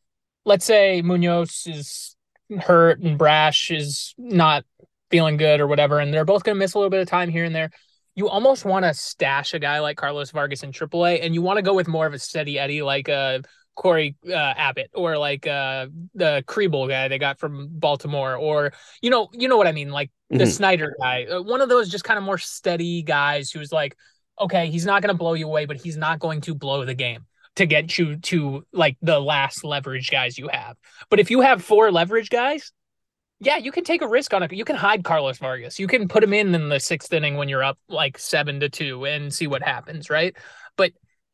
let's 0.45 0.64
say 0.64 1.03
Munoz 1.03 1.64
is 1.66 2.16
hurt 2.61 3.01
and 3.01 3.18
Brash 3.18 3.72
is 3.72 4.14
not 4.16 4.64
feeling 5.11 5.37
good 5.37 5.61
or 5.61 5.66
whatever, 5.66 5.99
and 5.99 6.14
they're 6.14 6.24
both 6.24 6.45
going 6.45 6.55
to 6.55 6.59
miss 6.61 6.74
a 6.74 6.78
little 6.78 6.91
bit 6.91 7.01
of 7.01 7.09
time 7.09 7.28
here 7.28 7.45
and 7.45 7.55
there, 7.55 7.70
you 8.16 8.28
almost 8.28 8.64
want 8.64 8.84
to 8.84 8.94
stash 8.94 9.54
a 9.54 9.58
guy 9.58 9.78
like 9.78 9.96
Carlos 9.96 10.30
Vargas 10.30 10.62
in 10.62 10.72
AAA, 10.72 11.20
and 11.22 11.34
you 11.34 11.42
want 11.42 11.58
to 11.58 11.62
go 11.62 11.74
with 11.74 11.86
more 11.86 12.06
of 12.06 12.14
a 12.14 12.18
steady 12.18 12.58
Eddie 12.58 12.82
like 12.82 13.08
a 13.08 13.12
uh, 13.12 13.38
Cory 13.76 14.16
uh, 14.26 14.32
Abbott 14.32 14.90
or 14.94 15.18
like 15.18 15.46
uh, 15.46 15.86
the 16.14 16.42
Krehbiel 16.48 16.88
guy 16.88 17.08
they 17.08 17.18
got 17.18 17.38
from 17.38 17.68
Baltimore, 17.70 18.34
or 18.34 18.72
you 19.02 19.10
know, 19.10 19.28
you 19.32 19.48
know 19.48 19.58
what 19.58 19.66
I 19.66 19.72
mean, 19.72 19.90
like 19.90 20.10
the 20.30 20.38
mm-hmm. 20.38 20.50
Snider 20.50 20.96
guy, 20.98 21.26
uh, 21.26 21.42
one 21.42 21.60
of 21.60 21.68
those 21.68 21.90
just 21.90 22.04
kind 22.04 22.16
of 22.16 22.24
more 22.24 22.38
steady 22.38 23.02
guys 23.02 23.50
who's 23.50 23.70
like, 23.70 23.94
okay, 24.40 24.70
he's 24.70 24.86
not 24.86 25.02
going 25.02 25.12
to 25.12 25.18
blow 25.18 25.34
you 25.34 25.46
away, 25.46 25.66
but 25.66 25.76
he's 25.76 25.98
not 25.98 26.18
going 26.18 26.40
to 26.42 26.54
blow 26.54 26.86
the 26.86 26.94
game 26.94 27.26
to 27.56 27.66
get 27.66 27.98
you 27.98 28.16
to 28.16 28.66
like 28.72 28.96
the 29.02 29.20
last 29.20 29.62
leverage 29.62 30.10
guys 30.10 30.38
you 30.38 30.48
have. 30.48 30.76
But 31.10 31.20
if 31.20 31.30
you 31.30 31.42
have 31.42 31.62
four 31.62 31.92
leverage 31.92 32.30
guys, 32.30 32.72
yeah, 33.41 33.59
you 33.59 33.70
can 33.70 33.84
take 33.84 34.03
a 34.03 34.09
risk 34.09 34.32
on 34.32 34.43
it. 34.43 34.53
You 34.53 34.64
can 34.64 34.76
hide 34.76 35.05
Carlos 35.05 35.39
Vargas. 35.39 35.78
You 35.78 35.87
can 35.87 36.09
put 36.09 36.24
him 36.24 36.32
in 36.32 36.55
in 36.55 36.68
the 36.68 36.80
sixth 36.80 37.12
inning 37.12 37.37
when 37.37 37.49
you're 37.49 37.62
up 37.62 37.78
like 37.89 38.18
seven 38.18 38.61
to 38.61 38.68
two 38.68 39.05
and 39.05 39.32
see 39.32 39.47
what 39.47 39.62
happens, 39.62 40.09
right? 40.09 40.34
But 40.76 40.93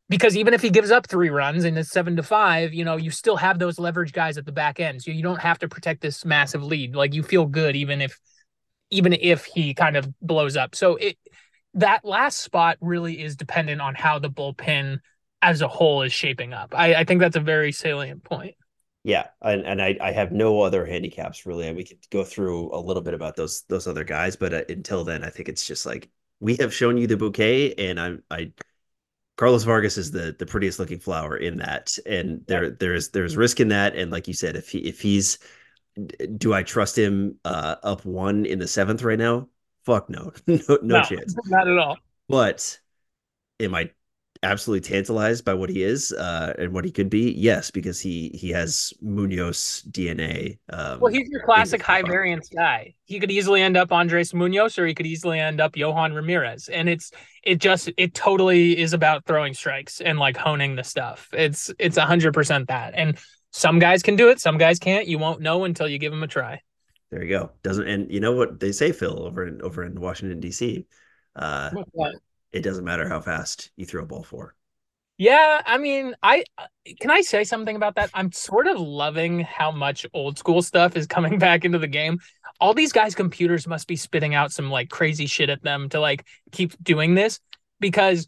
because 0.09 0.35
even 0.35 0.53
if 0.53 0.61
he 0.61 0.69
gives 0.69 0.91
up 0.91 1.07
three 1.07 1.29
runs 1.29 1.63
and 1.63 1.77
it's 1.77 1.89
seven 1.89 2.17
to 2.17 2.23
five, 2.23 2.73
you 2.73 2.83
know, 2.83 2.97
you 2.97 3.09
still 3.09 3.37
have 3.37 3.57
those 3.57 3.79
leverage 3.79 4.11
guys 4.11 4.37
at 4.37 4.45
the 4.45 4.51
back 4.51 4.81
end. 4.81 5.01
So 5.01 5.11
you 5.11 5.23
don't 5.23 5.39
have 5.39 5.59
to 5.59 5.69
protect 5.69 6.01
this 6.01 6.25
massive 6.25 6.61
lead. 6.61 6.93
Like 6.93 7.13
you 7.13 7.23
feel 7.23 7.45
good 7.45 7.75
even 7.75 8.01
if 8.01 8.19
even 8.89 9.13
if 9.13 9.45
he 9.45 9.73
kind 9.73 9.95
of 9.95 10.07
blows 10.21 10.57
up. 10.57 10.75
So 10.75 10.97
it 10.97 11.17
that 11.75 12.03
last 12.03 12.39
spot 12.39 12.77
really 12.81 13.21
is 13.21 13.35
dependent 13.35 13.81
on 13.81 13.95
how 13.95 14.19
the 14.19 14.29
bullpen 14.29 14.99
as 15.41 15.61
a 15.61 15.67
whole 15.67 16.03
is 16.03 16.13
shaping 16.13 16.53
up. 16.53 16.73
I, 16.75 16.95
I 16.95 17.03
think 17.05 17.19
that's 17.19 17.35
a 17.35 17.41
very 17.41 17.71
salient 17.71 18.23
point. 18.23 18.55
Yeah, 19.03 19.27
and, 19.41 19.65
and 19.65 19.81
I, 19.81 19.97
I 19.99 20.11
have 20.11 20.31
no 20.31 20.61
other 20.61 20.85
handicaps 20.85 21.45
really. 21.45 21.67
And 21.67 21.75
we 21.75 21.83
could 21.83 21.99
go 22.09 22.23
through 22.23 22.73
a 22.73 22.79
little 22.79 23.01
bit 23.01 23.13
about 23.13 23.35
those 23.35 23.63
those 23.63 23.85
other 23.87 24.03
guys, 24.03 24.35
but 24.35 24.53
uh, 24.53 24.63
until 24.69 25.03
then, 25.03 25.23
I 25.23 25.29
think 25.29 25.49
it's 25.49 25.67
just 25.67 25.85
like 25.85 26.09
we 26.39 26.55
have 26.57 26.73
shown 26.73 26.97
you 26.97 27.07
the 27.07 27.17
bouquet, 27.17 27.73
and 27.75 27.99
I'm 27.99 28.23
I 28.31 28.53
Carlos 29.37 29.63
Vargas 29.63 29.97
is 29.97 30.11
the 30.11 30.35
the 30.37 30.45
prettiest 30.45 30.79
looking 30.79 30.99
flower 30.99 31.37
in 31.37 31.57
that, 31.57 31.97
and 32.05 32.45
there 32.47 32.69
there's 32.69 33.09
there's 33.09 33.35
risk 33.35 33.59
in 33.59 33.69
that, 33.69 33.95
and 33.95 34.11
like 34.11 34.27
you 34.27 34.33
said, 34.33 34.55
if 34.55 34.69
he 34.69 34.79
if 34.79 35.01
he's 35.01 35.39
do 36.37 36.53
I 36.53 36.63
trust 36.63 36.97
him 36.97 37.39
uh, 37.45 37.75
up 37.83 38.05
one 38.05 38.45
in 38.45 38.59
the 38.59 38.67
seventh 38.67 39.03
right 39.03 39.19
now? 39.19 39.49
Fuck 39.85 40.09
no, 40.09 40.31
no, 40.47 40.59
no, 40.67 40.77
no 40.81 41.01
chance, 41.01 41.35
not 41.47 41.67
at 41.67 41.77
all. 41.77 41.97
But 42.29 42.79
am 43.59 43.75
I 43.75 43.91
absolutely 44.43 44.87
tantalized 44.87 45.45
by 45.45 45.53
what 45.53 45.69
he 45.69 45.81
is 45.81 46.11
uh, 46.11 46.53
and 46.59 46.73
what 46.73 46.85
he 46.85 46.91
could 46.91 47.09
be? 47.09 47.31
Yes, 47.31 47.71
because 47.71 47.99
he 47.99 48.29
he 48.33 48.49
has 48.49 48.93
Munoz 49.01 49.83
DNA. 49.89 50.59
Um, 50.69 50.99
well, 50.99 51.11
he's 51.11 51.27
your 51.29 51.41
classic 51.43 51.81
high 51.81 52.03
variance 52.03 52.49
guy. 52.49 52.93
He 53.05 53.19
could 53.19 53.31
easily 53.31 53.61
end 53.61 53.77
up 53.77 53.91
Andres 53.91 54.33
Munoz, 54.33 54.77
or 54.77 54.85
he 54.85 54.93
could 54.93 55.07
easily 55.07 55.39
end 55.39 55.59
up 55.59 55.73
Yohan 55.73 56.13
Ramirez. 56.15 56.67
And 56.67 56.87
it's 56.87 57.11
it 57.43 57.59
just 57.59 57.89
it 57.97 58.13
totally 58.13 58.77
is 58.77 58.93
about 58.93 59.25
throwing 59.25 59.53
strikes 59.53 60.01
and 60.01 60.19
like 60.19 60.37
honing 60.37 60.75
the 60.75 60.83
stuff. 60.83 61.29
It's 61.33 61.71
it's 61.79 61.97
a 61.97 62.05
hundred 62.05 62.33
percent 62.33 62.67
that. 62.67 62.93
And 62.95 63.17
some 63.51 63.79
guys 63.79 64.03
can 64.03 64.15
do 64.15 64.29
it, 64.29 64.39
some 64.39 64.57
guys 64.57 64.79
can't. 64.79 65.07
You 65.07 65.17
won't 65.17 65.41
know 65.41 65.63
until 65.63 65.87
you 65.87 65.97
give 65.97 66.11
them 66.11 66.23
a 66.23 66.27
try. 66.27 66.61
There 67.11 67.23
you 67.23 67.29
go. 67.29 67.51
Doesn't 67.63 67.87
and 67.87 68.11
you 68.11 68.19
know 68.19 68.33
what 68.33 68.59
they 68.59 68.71
say, 68.71 68.91
Phil, 68.91 69.23
over 69.23 69.47
in 69.47 69.61
over 69.61 69.83
in 69.83 69.99
Washington 69.99 70.39
D.C. 70.39 70.85
Uh, 71.35 71.71
it 72.53 72.61
doesn't 72.61 72.85
matter 72.85 73.09
how 73.09 73.19
fast 73.19 73.71
you 73.75 73.85
throw 73.85 74.03
a 74.03 74.05
ball 74.05 74.23
for. 74.23 74.55
Yeah, 75.17 75.61
I 75.65 75.77
mean, 75.77 76.15
I 76.23 76.43
uh, 76.57 76.65
can 76.99 77.11
I 77.11 77.21
say 77.21 77.43
something 77.43 77.75
about 77.75 77.95
that? 77.95 78.09
I'm 78.13 78.31
sort 78.31 78.67
of 78.67 78.79
loving 78.79 79.41
how 79.41 79.71
much 79.71 80.05
old 80.13 80.37
school 80.37 80.61
stuff 80.61 80.95
is 80.95 81.07
coming 81.07 81.37
back 81.39 81.65
into 81.65 81.79
the 81.79 81.87
game. 81.87 82.19
All 82.59 82.73
these 82.73 82.91
guys' 82.91 83.15
computers 83.15 83.67
must 83.67 83.87
be 83.87 83.95
spitting 83.95 84.33
out 84.35 84.51
some 84.51 84.71
like 84.71 84.89
crazy 84.89 85.25
shit 85.25 85.49
at 85.49 85.63
them 85.63 85.89
to 85.89 85.99
like 85.99 86.25
keep 86.51 86.81
doing 86.81 87.15
this 87.15 87.39
because 87.79 88.25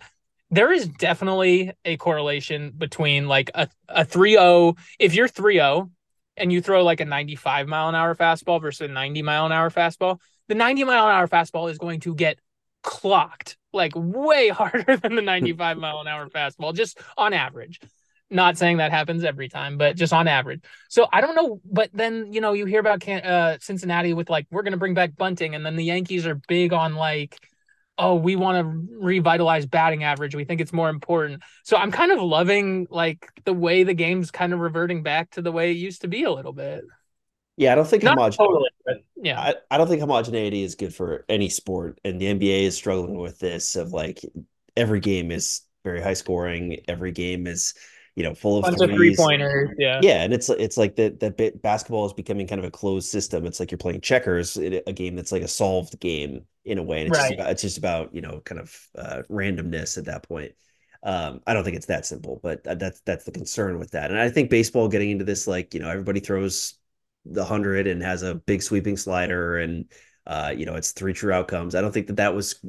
there 0.52 0.72
is 0.72 0.88
definitely 0.88 1.72
a 1.86 1.98
correlation 1.98 2.72
between 2.78 3.28
like 3.28 3.50
a, 3.56 3.68
a 3.90 4.06
3-0 4.06 4.78
if 5.00 5.16
you're 5.16 5.28
3-0 5.28 5.90
and 6.38 6.54
you 6.54 6.62
throw 6.62 6.84
like 6.84 7.00
a 7.00 7.06
95 7.06 7.68
mile 7.68 7.90
an 7.90 7.96
hour 7.96 8.14
fastball 8.16 8.62
versus 8.62 8.90
a 8.90 8.94
90 8.94 9.22
mile 9.24 9.46
an 9.48 9.52
hour 9.52 9.72
fastball, 9.72 10.20
the 10.48 10.56
90 10.56 10.84
mile 10.84 11.08
an 11.08 11.16
hour 11.16 11.28
fastball 11.28 11.72
is 11.72 11.78
going 11.78 12.00
to 12.02 12.14
get 12.14 12.38
clocked 12.84 13.58
like 13.76 13.94
way 13.96 14.50
harder 14.50 14.98
than 14.98 15.16
the 15.16 15.22
95 15.22 15.78
mile 15.78 16.00
an 16.00 16.08
hour 16.08 16.28
fastball, 16.30 16.74
just 16.74 17.00
on 17.18 17.34
average. 17.34 17.80
Not 18.32 18.58
saying 18.58 18.78
that 18.78 18.92
happens 18.92 19.24
every 19.24 19.50
time, 19.50 19.78
but 19.78 19.96
just 19.96 20.12
on 20.12 20.28
average. 20.28 20.64
So 20.90 21.08
I 21.14 21.22
don't 21.22 21.36
know, 21.36 21.62
but 21.64 21.92
then 21.94 22.34
you 22.34 22.42
know 22.42 22.54
you 22.54 22.66
hear 22.66 22.80
about 22.80 23.08
uh, 23.08 23.60
Cincinnati 23.60 24.14
with 24.14 24.32
like 24.32 24.48
we're 24.50 24.64
gonna 24.64 24.78
bring 24.78 24.96
back 24.96 25.16
bunting, 25.16 25.54
and 25.54 25.64
then 25.64 25.76
the 25.76 25.84
Yankees 25.84 26.26
are 26.26 26.42
big 26.48 26.74
on 26.74 26.96
like, 26.96 27.38
oh 28.00 28.16
we 28.16 28.36
want 28.36 28.58
to 28.58 28.98
revitalize 29.00 29.68
batting 29.68 30.04
average. 30.04 30.34
We 30.34 30.44
think 30.44 30.60
it's 30.60 30.74
more 30.74 30.90
important. 30.90 31.44
So 31.64 31.78
I'm 31.78 31.92
kind 31.92 32.12
of 32.12 32.20
loving 32.20 32.88
like 32.90 33.30
the 33.44 33.54
way 33.54 33.84
the 33.84 33.94
game's 33.94 34.32
kind 34.32 34.54
of 34.54 34.60
reverting 34.60 35.04
back 35.04 35.30
to 35.32 35.44
the 35.44 35.52
way 35.52 35.70
it 35.70 35.78
used 35.78 36.02
to 36.02 36.08
be 36.08 36.24
a 36.24 36.32
little 36.32 36.54
bit. 36.54 36.84
Yeah, 37.58 37.72
I 37.72 37.76
don't 37.76 37.88
think 37.88 38.04
Not 38.04 38.18
homogen- 38.18 38.38
totally, 38.38 38.70
yeah, 39.16 39.40
I, 39.40 39.56
I 39.72 39.78
don't 39.78 39.88
think 39.88 40.02
homogeneity 40.02 40.64
is 40.64 40.76
good 40.76 40.94
for 40.94 41.26
any 41.30 41.50
sport, 41.50 42.00
and 42.04 42.20
the 42.20 42.26
NBA 42.26 42.64
is 42.64 42.76
struggling 42.76 43.18
with 43.18 43.40
this. 43.40 43.76
Of 43.76 43.94
like 43.94 44.20
every 44.76 45.00
game 45.00 45.32
is 45.32 45.62
very 45.84 46.02
high 46.02 46.14
scoring, 46.14 46.82
every 46.88 47.12
game 47.12 47.48
is 47.48 47.74
you 48.16 48.24
know 48.24 48.36
full 48.36 48.64
of 48.64 48.78
three 48.78 49.16
pointers. 49.16 49.70
Yeah, 49.78 50.00
yeah, 50.04 50.24
and 50.24 50.34
it's 50.34 50.50
it's 50.50 50.76
like 50.76 50.98
that 50.98 51.22
that 51.22 51.62
basketball 51.62 52.06
is 52.06 52.14
becoming 52.14 52.46
kind 52.46 52.60
of 52.60 52.66
a 52.66 52.72
closed 52.72 53.08
system. 53.08 53.46
It's 53.46 53.60
like 53.60 53.72
you're 53.72 53.78
playing 53.78 54.02
checkers, 54.02 54.58
a 54.58 54.94
game 54.94 55.16
that's 55.16 55.32
like 55.32 55.44
a 55.44 55.48
solved 55.48 55.98
game 56.00 56.46
in 56.66 56.78
a 56.78 56.84
way, 56.84 57.02
and 57.02 57.10
it's 57.10 57.18
right. 57.18 57.30
just 57.30 57.40
about 57.40 57.52
it's 57.52 57.62
just 57.62 57.78
about 57.78 58.14
you 58.14 58.22
know 58.22 58.42
kind 58.42 58.60
of 58.60 58.88
uh, 58.98 59.22
randomness 59.30 59.98
at 59.98 60.06
that 60.06 60.28
point. 60.28 60.52
Um, 61.04 61.42
I 61.46 61.54
don't 61.54 61.64
think 61.64 61.78
it's 61.78 61.86
that 61.86 62.06
simple, 62.06 62.40
but 62.44 62.64
that's 62.64 63.00
that's 63.02 63.26
the 63.26 63.32
concern 63.32 63.80
with 63.80 63.92
that. 63.92 64.12
And 64.12 64.20
I 64.20 64.30
think 64.30 64.50
baseball 64.50 64.88
getting 64.88 65.12
into 65.12 65.24
this, 65.24 65.48
like 65.48 65.74
you 65.74 65.80
know, 65.80 65.90
everybody 65.90 66.20
throws 66.20 66.76
the 67.26 67.46
hundred 67.46 67.88
and 67.88 68.02
has 68.04 68.24
a 68.24 68.36
big 68.36 68.62
sweeping 68.62 68.98
slider 68.98 69.58
and 69.58 69.92
uh, 70.28 70.54
you 70.56 70.66
know 70.66 70.76
it's 70.76 70.92
three 70.92 71.14
true 71.14 71.34
outcomes. 71.34 71.76
I 71.76 71.82
don't 71.82 71.92
think 71.92 72.08
that 72.08 72.18
that 72.18 72.36
was 72.36 72.64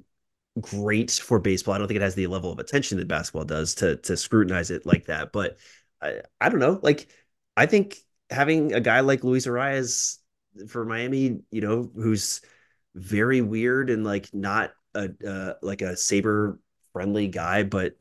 great 0.60 1.10
for 1.10 1.38
baseball. 1.38 1.74
I 1.74 1.78
don't 1.78 1.86
think 1.86 1.96
it 1.96 2.02
has 2.02 2.14
the 2.14 2.26
level 2.26 2.52
of 2.52 2.58
attention 2.58 2.98
that 2.98 3.08
basketball 3.08 3.44
does 3.44 3.74
to 3.76 3.96
to 3.96 4.16
scrutinize 4.16 4.70
it 4.70 4.86
like 4.86 5.06
that. 5.06 5.32
But 5.32 5.58
I, 6.00 6.20
I 6.40 6.48
don't 6.48 6.60
know. 6.60 6.80
Like 6.82 7.08
I 7.56 7.66
think 7.66 7.98
having 8.30 8.72
a 8.72 8.80
guy 8.80 9.00
like 9.00 9.24
Luis 9.24 9.46
Arraez 9.46 10.18
for 10.68 10.84
Miami, 10.84 11.40
you 11.50 11.60
know, 11.60 11.90
who's 11.94 12.40
very 12.94 13.40
weird 13.40 13.90
and 13.90 14.04
like 14.04 14.28
not 14.32 14.72
a 14.94 15.10
uh, 15.26 15.54
like 15.62 15.82
a 15.82 15.96
saber 15.96 16.58
friendly 16.92 17.28
guy, 17.28 17.62
but 17.62 17.94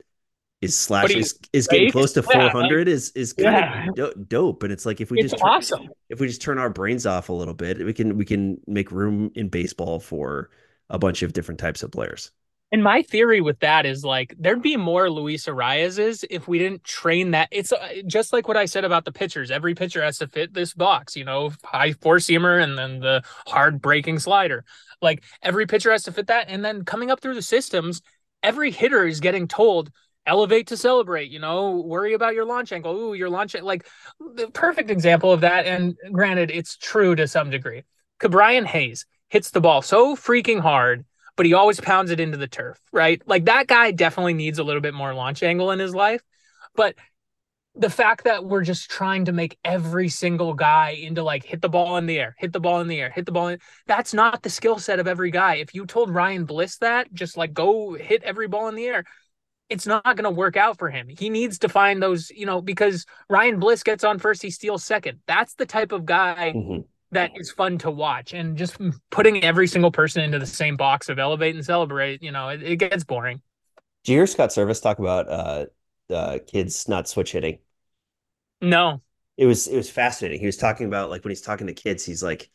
is 0.62 0.76
slash 0.76 1.10
is, 1.10 1.38
is 1.52 1.66
getting 1.68 1.90
close 1.90 2.12
to 2.14 2.22
400 2.22 2.88
yeah, 2.88 2.94
is 2.94 3.10
is 3.10 3.32
kind 3.32 3.56
yeah. 3.56 3.88
of 3.88 3.94
do- 3.94 4.24
dope 4.28 4.62
and 4.62 4.72
it's 4.72 4.86
like 4.86 5.00
if 5.00 5.10
we 5.10 5.20
it's 5.20 5.30
just 5.30 5.42
turn, 5.42 5.50
awesome 5.50 5.88
if 6.08 6.18
we 6.18 6.26
just 6.26 6.40
turn 6.40 6.58
our 6.58 6.70
brains 6.70 7.06
off 7.06 7.28
a 7.28 7.32
little 7.32 7.54
bit 7.54 7.84
we 7.84 7.92
can 7.92 8.16
we 8.16 8.24
can 8.24 8.58
make 8.66 8.90
room 8.90 9.30
in 9.34 9.48
baseball 9.48 10.00
for 10.00 10.50
a 10.88 10.98
bunch 10.98 11.22
of 11.22 11.32
different 11.32 11.60
types 11.60 11.82
of 11.82 11.92
players 11.92 12.30
and 12.72 12.82
my 12.82 13.02
theory 13.02 13.40
with 13.40 13.60
that 13.60 13.86
is 13.86 14.04
like 14.04 14.34
there'd 14.38 14.60
be 14.60 14.76
more 14.76 15.08
Luis 15.08 15.46
Arraez's 15.46 16.24
if 16.28 16.48
we 16.48 16.58
didn't 16.58 16.82
train 16.82 17.30
that. 17.30 17.48
It's 17.52 17.72
uh, 17.72 17.88
just 18.08 18.32
like 18.32 18.48
what 18.48 18.56
I 18.56 18.64
said 18.64 18.84
about 18.84 19.04
the 19.04 19.12
pitchers. 19.12 19.52
Every 19.52 19.76
pitcher 19.76 20.02
has 20.02 20.18
to 20.18 20.26
fit 20.26 20.52
this 20.52 20.74
box, 20.74 21.16
you 21.16 21.24
know, 21.24 21.52
high 21.62 21.92
four 21.92 22.16
seamer 22.16 22.60
and 22.60 22.76
then 22.76 22.98
the 22.98 23.22
hard 23.46 23.80
breaking 23.80 24.18
slider. 24.18 24.64
Like 25.00 25.22
every 25.42 25.66
pitcher 25.66 25.92
has 25.92 26.02
to 26.04 26.12
fit 26.12 26.26
that. 26.26 26.48
And 26.48 26.64
then 26.64 26.84
coming 26.84 27.10
up 27.10 27.20
through 27.20 27.36
the 27.36 27.42
systems, 27.42 28.02
every 28.42 28.72
hitter 28.72 29.06
is 29.06 29.20
getting 29.20 29.46
told 29.46 29.92
elevate 30.26 30.68
to 30.68 30.76
celebrate 30.76 31.30
you 31.30 31.38
know 31.38 31.80
worry 31.80 32.14
about 32.14 32.34
your 32.34 32.44
launch 32.44 32.72
angle. 32.72 32.96
Ooh 32.96 33.14
your 33.14 33.30
launch 33.30 33.54
like 33.54 33.86
the 34.34 34.48
perfect 34.48 34.90
example 34.90 35.32
of 35.32 35.40
that 35.42 35.66
and 35.66 35.96
granted 36.12 36.50
it's 36.50 36.76
true 36.76 37.14
to 37.14 37.28
some 37.28 37.50
degree. 37.50 37.84
Ke'Bryan 38.20 38.64
Hayes 38.66 39.06
hits 39.28 39.50
the 39.50 39.60
ball 39.60 39.82
so 39.82 40.16
freaking 40.16 40.60
hard 40.60 41.04
but 41.36 41.44
he 41.44 41.52
always 41.52 41.80
pounds 41.80 42.10
it 42.10 42.20
into 42.20 42.38
the 42.38 42.48
turf 42.48 42.80
right? 42.92 43.22
Like 43.26 43.46
that 43.46 43.66
guy 43.66 43.90
definitely 43.90 44.34
needs 44.34 44.58
a 44.58 44.64
little 44.64 44.82
bit 44.82 44.94
more 44.94 45.14
launch 45.14 45.42
angle 45.42 45.70
in 45.70 45.78
his 45.78 45.94
life 45.94 46.22
but 46.74 46.94
the 47.78 47.90
fact 47.90 48.24
that 48.24 48.44
we're 48.44 48.62
just 48.62 48.90
trying 48.90 49.26
to 49.26 49.32
make 49.32 49.58
every 49.64 50.08
single 50.08 50.54
guy 50.54 50.90
into 50.90 51.22
like 51.22 51.44
hit 51.44 51.60
the 51.60 51.68
ball 51.68 51.98
in 51.98 52.06
the 52.06 52.18
air, 52.18 52.34
hit 52.38 52.52
the 52.52 52.60
ball 52.60 52.80
in 52.80 52.88
the 52.88 53.00
air, 53.00 53.10
hit 53.10 53.26
the 53.26 53.32
ball 53.32 53.48
in 53.48 53.58
that's 53.86 54.14
not 54.14 54.42
the 54.42 54.50
skill 54.50 54.78
set 54.78 54.98
of 54.98 55.06
every 55.06 55.30
guy. 55.30 55.56
If 55.56 55.74
you 55.74 55.84
told 55.84 56.10
Ryan 56.10 56.46
Bliss 56.46 56.78
that, 56.78 57.12
just 57.12 57.36
like 57.36 57.52
go 57.52 57.92
hit 57.94 58.22
every 58.22 58.48
ball 58.48 58.68
in 58.68 58.76
the 58.76 58.86
air, 58.86 59.04
it's 59.68 59.86
not 59.86 60.04
going 60.04 60.24
to 60.24 60.30
work 60.30 60.56
out 60.56 60.78
for 60.78 60.90
him. 60.90 61.08
He 61.08 61.28
needs 61.28 61.58
to 61.60 61.68
find 61.68 62.02
those, 62.02 62.30
you 62.30 62.46
know, 62.46 62.60
because 62.60 63.04
Ryan 63.28 63.58
Bliss 63.58 63.82
gets 63.82 64.04
on 64.04 64.18
first, 64.18 64.42
he 64.42 64.50
steals 64.50 64.84
second. 64.84 65.20
That's 65.26 65.54
the 65.54 65.66
type 65.66 65.92
of 65.92 66.06
guy 66.06 66.52
mm-hmm. 66.54 66.80
that 67.12 67.32
is 67.34 67.50
fun 67.50 67.78
to 67.78 67.90
watch. 67.90 68.32
And 68.32 68.56
just 68.56 68.76
putting 69.10 69.42
every 69.42 69.66
single 69.66 69.90
person 69.90 70.22
into 70.22 70.38
the 70.38 70.46
same 70.46 70.76
box 70.76 71.08
of 71.08 71.18
elevate 71.18 71.54
and 71.54 71.64
celebrate, 71.64 72.22
you 72.22 72.30
know, 72.30 72.48
it, 72.48 72.62
it 72.62 72.76
gets 72.76 73.04
boring. 73.04 73.42
Do 74.04 74.12
you 74.12 74.18
hear 74.18 74.26
Scott 74.26 74.50
Servais 74.50 74.80
talk 74.80 75.00
about 75.00 75.28
uh, 75.28 75.66
uh, 76.12 76.38
kids 76.46 76.88
not 76.88 77.08
switch 77.08 77.32
hitting? 77.32 77.58
No. 78.60 79.02
It 79.36 79.46
was 79.46 79.66
it 79.66 79.76
was 79.76 79.90
fascinating. 79.90 80.40
He 80.40 80.46
was 80.46 80.56
talking 80.56 80.86
about 80.86 81.10
like 81.10 81.24
when 81.24 81.30
he's 81.30 81.42
talking 81.42 81.66
to 81.66 81.74
kids, 81.74 82.06
he's 82.06 82.22
like, 82.22 82.48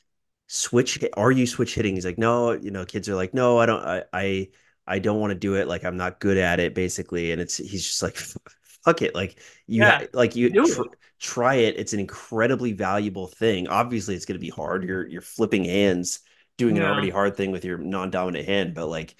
"Switch? 0.48 0.98
Are 1.14 1.32
you 1.32 1.46
switch 1.46 1.76
hitting?" 1.76 1.94
He's 1.94 2.06
like, 2.06 2.18
"No." 2.18 2.54
You 2.54 2.72
know, 2.72 2.86
kids 2.86 3.08
are 3.08 3.14
like, 3.14 3.36
"No, 3.36 3.60
I 3.60 3.68
don't. 3.68 3.84
I 3.86 4.04
I 4.12 4.48
I 4.88 5.00
don't 5.00 5.20
want 5.20 5.32
to 5.32 5.40
do 5.40 5.56
it. 5.56 5.68
Like 5.68 5.84
I'm 5.84 5.98
not 5.98 6.20
good 6.20 6.38
at 6.38 6.60
it, 6.60 6.76
basically." 6.76 7.32
And 7.32 7.42
it's 7.42 7.58
he's 7.58 7.86
just 7.86 8.02
like, 8.04 8.16
"Fuck 8.86 9.02
it!" 9.02 9.16
Like 9.16 9.40
you 9.68 9.82
yeah, 9.82 10.06
like 10.14 10.36
you 10.36 10.50
tr- 10.50 10.82
try 11.20 11.56
it. 11.56 11.78
It's 11.78 11.94
an 11.94 12.00
incredibly 12.00 12.74
valuable 12.74 13.28
thing. 13.28 13.68
Obviously, 13.68 14.16
it's 14.16 14.26
going 14.26 14.40
to 14.40 14.46
be 14.46 14.50
hard. 14.50 14.84
You're 14.84 15.08
you're 15.08 15.22
flipping 15.22 15.66
hands, 15.66 16.20
doing 16.58 16.76
yeah. 16.76 16.84
an 16.84 16.90
already 16.90 17.10
hard 17.10 17.36
thing 17.36 17.52
with 17.52 17.66
your 17.66 17.78
non-dominant 17.78 18.46
hand, 18.46 18.74
but 18.74 18.88
like, 18.88 19.16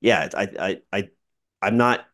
yeah, 0.00 0.28
I 0.34 0.48
I 0.58 0.80
I 0.92 1.08
I'm 1.62 1.76
not. 1.76 2.06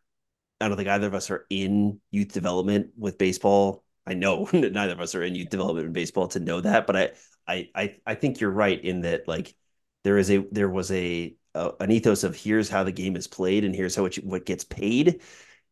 I 0.61 0.69
don't 0.69 0.77
think 0.77 0.89
either 0.89 1.07
of 1.07 1.13
us 1.13 1.29
are 1.29 1.45
in 1.49 1.99
youth 2.09 2.31
development 2.31 2.91
with 2.97 3.17
baseball 3.17 3.83
I 4.05 4.13
know 4.13 4.47
neither 4.53 4.93
of 4.93 5.01
us 5.01 5.15
are 5.15 5.23
in 5.23 5.35
youth 5.35 5.49
development 5.49 5.87
in 5.87 5.93
baseball 5.93 6.27
to 6.29 6.39
know 6.39 6.61
that, 6.61 6.87
but 6.87 6.95
I, 6.95 7.11
I, 7.47 7.69
I, 7.75 7.95
I 8.05 8.15
think 8.15 8.39
you're 8.39 8.51
right 8.51 8.83
in 8.83 9.01
that 9.01 9.27
like 9.27 9.55
there 10.03 10.17
is 10.17 10.29
a 10.29 10.45
there 10.51 10.69
was 10.69 10.91
a, 10.91 11.35
a 11.55 11.71
an 11.79 11.91
ethos 11.91 12.23
of 12.23 12.35
here's 12.35 12.69
how 12.69 12.83
the 12.83 12.91
game 12.91 13.15
is 13.15 13.27
played 13.27 13.63
and 13.63 13.75
here's 13.75 13.95
how 13.95 14.05
it, 14.05 14.15
what 14.23 14.45
gets 14.45 14.63
paid 14.63 15.21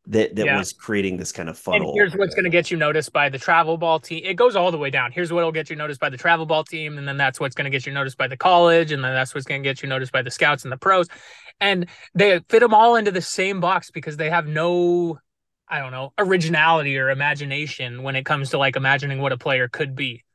that 0.08 0.36
that 0.36 0.46
yeah. 0.46 0.58
was 0.58 0.74
creating 0.74 1.18
this 1.18 1.32
kind 1.32 1.48
of 1.48 1.58
funnel. 1.58 1.90
And 1.90 1.96
here's 1.96 2.16
what's 2.16 2.34
going 2.34 2.46
to 2.46 2.50
get 2.50 2.72
you 2.72 2.78
noticed 2.78 3.14
by 3.14 3.30
the 3.30 3.38
travel 3.38 3.78
ball 3.78 4.00
team. 4.00 4.24
It 4.26 4.34
goes 4.34 4.56
all 4.56 4.72
the 4.72 4.78
way 4.78 4.90
down. 4.90 5.12
Here's 5.12 5.32
what'll 5.32 5.52
get 5.52 5.70
you 5.70 5.76
noticed 5.76 6.00
by 6.00 6.10
the 6.10 6.18
travel 6.18 6.46
ball 6.46 6.64
team, 6.64 6.98
and 6.98 7.08
then 7.08 7.18
that's 7.18 7.40
what's 7.40 7.54
going 7.54 7.66
to 7.66 7.72
get 7.72 7.86
you 7.86 7.94
noticed 7.94 8.18
by 8.18 8.28
the 8.28 8.38
college, 8.38 8.92
and 8.92 9.04
then 9.04 9.14
that's 9.14 9.36
what's 9.36 9.46
going 9.46 9.62
to 9.62 9.70
get 9.70 9.84
you 9.84 9.90
noticed 9.90 10.12
by 10.12 10.24
the 10.24 10.32
scouts 10.32 10.64
and 10.64 10.72
the 10.72 10.78
pros. 10.78 11.08
And 11.60 11.86
they 12.16 12.40
fit 12.50 12.62
them 12.62 12.74
all 12.74 12.96
into 12.96 13.12
the 13.12 13.22
same 13.22 13.60
box 13.60 13.92
because 13.92 14.18
they 14.18 14.30
have 14.30 14.48
no 14.48 15.20
I 15.72 15.80
don't 15.80 15.92
know, 15.92 16.12
originality 16.18 16.98
or 16.98 17.10
imagination 17.10 18.04
when 18.04 18.18
it 18.18 18.26
comes 18.26 18.50
to 18.50 18.58
like 18.58 18.76
imagining 18.76 19.20
what 19.20 19.32
a 19.32 19.38
player 19.38 19.70
could 19.70 19.96
be. 19.96 20.26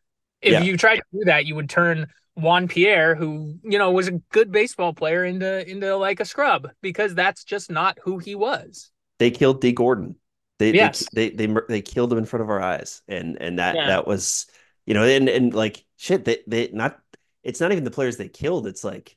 If 0.40 0.52
yeah. 0.52 0.62
you 0.62 0.78
tried 0.78 0.96
to 0.96 1.02
do 1.12 1.24
that, 1.26 1.44
you 1.44 1.54
would 1.54 1.68
turn 1.68 2.06
Juan 2.36 2.68
Pierre, 2.68 3.14
who, 3.14 3.58
you 3.62 3.78
know, 3.78 3.90
was 3.90 4.08
a 4.08 4.12
good 4.30 4.52
baseball 4.52 4.92
player 4.92 5.24
into 5.24 5.68
into 5.68 5.96
like 5.96 6.20
a 6.20 6.24
scrub 6.24 6.70
because 6.82 7.14
that's 7.14 7.44
just 7.44 7.70
not 7.70 7.98
who 8.02 8.18
he 8.18 8.34
was. 8.34 8.90
They 9.18 9.30
killed 9.30 9.60
Dee 9.60 9.72
Gordon. 9.72 10.16
They, 10.58 10.72
yes. 10.72 11.06
they, 11.12 11.30
they 11.30 11.46
they 11.46 11.60
they 11.68 11.82
killed 11.82 12.12
him 12.12 12.18
in 12.18 12.26
front 12.26 12.42
of 12.42 12.50
our 12.50 12.60
eyes. 12.60 13.02
And 13.08 13.40
and 13.40 13.58
that 13.58 13.74
yeah. 13.74 13.86
that 13.88 14.06
was, 14.06 14.46
you 14.84 14.94
know, 14.94 15.02
and 15.02 15.28
and 15.28 15.54
like 15.54 15.84
shit, 15.96 16.24
they 16.24 16.38
they 16.46 16.70
not 16.72 16.98
it's 17.42 17.60
not 17.60 17.72
even 17.72 17.84
the 17.84 17.90
players 17.90 18.16
they 18.16 18.28
killed, 18.28 18.66
it's 18.66 18.84
like 18.84 19.16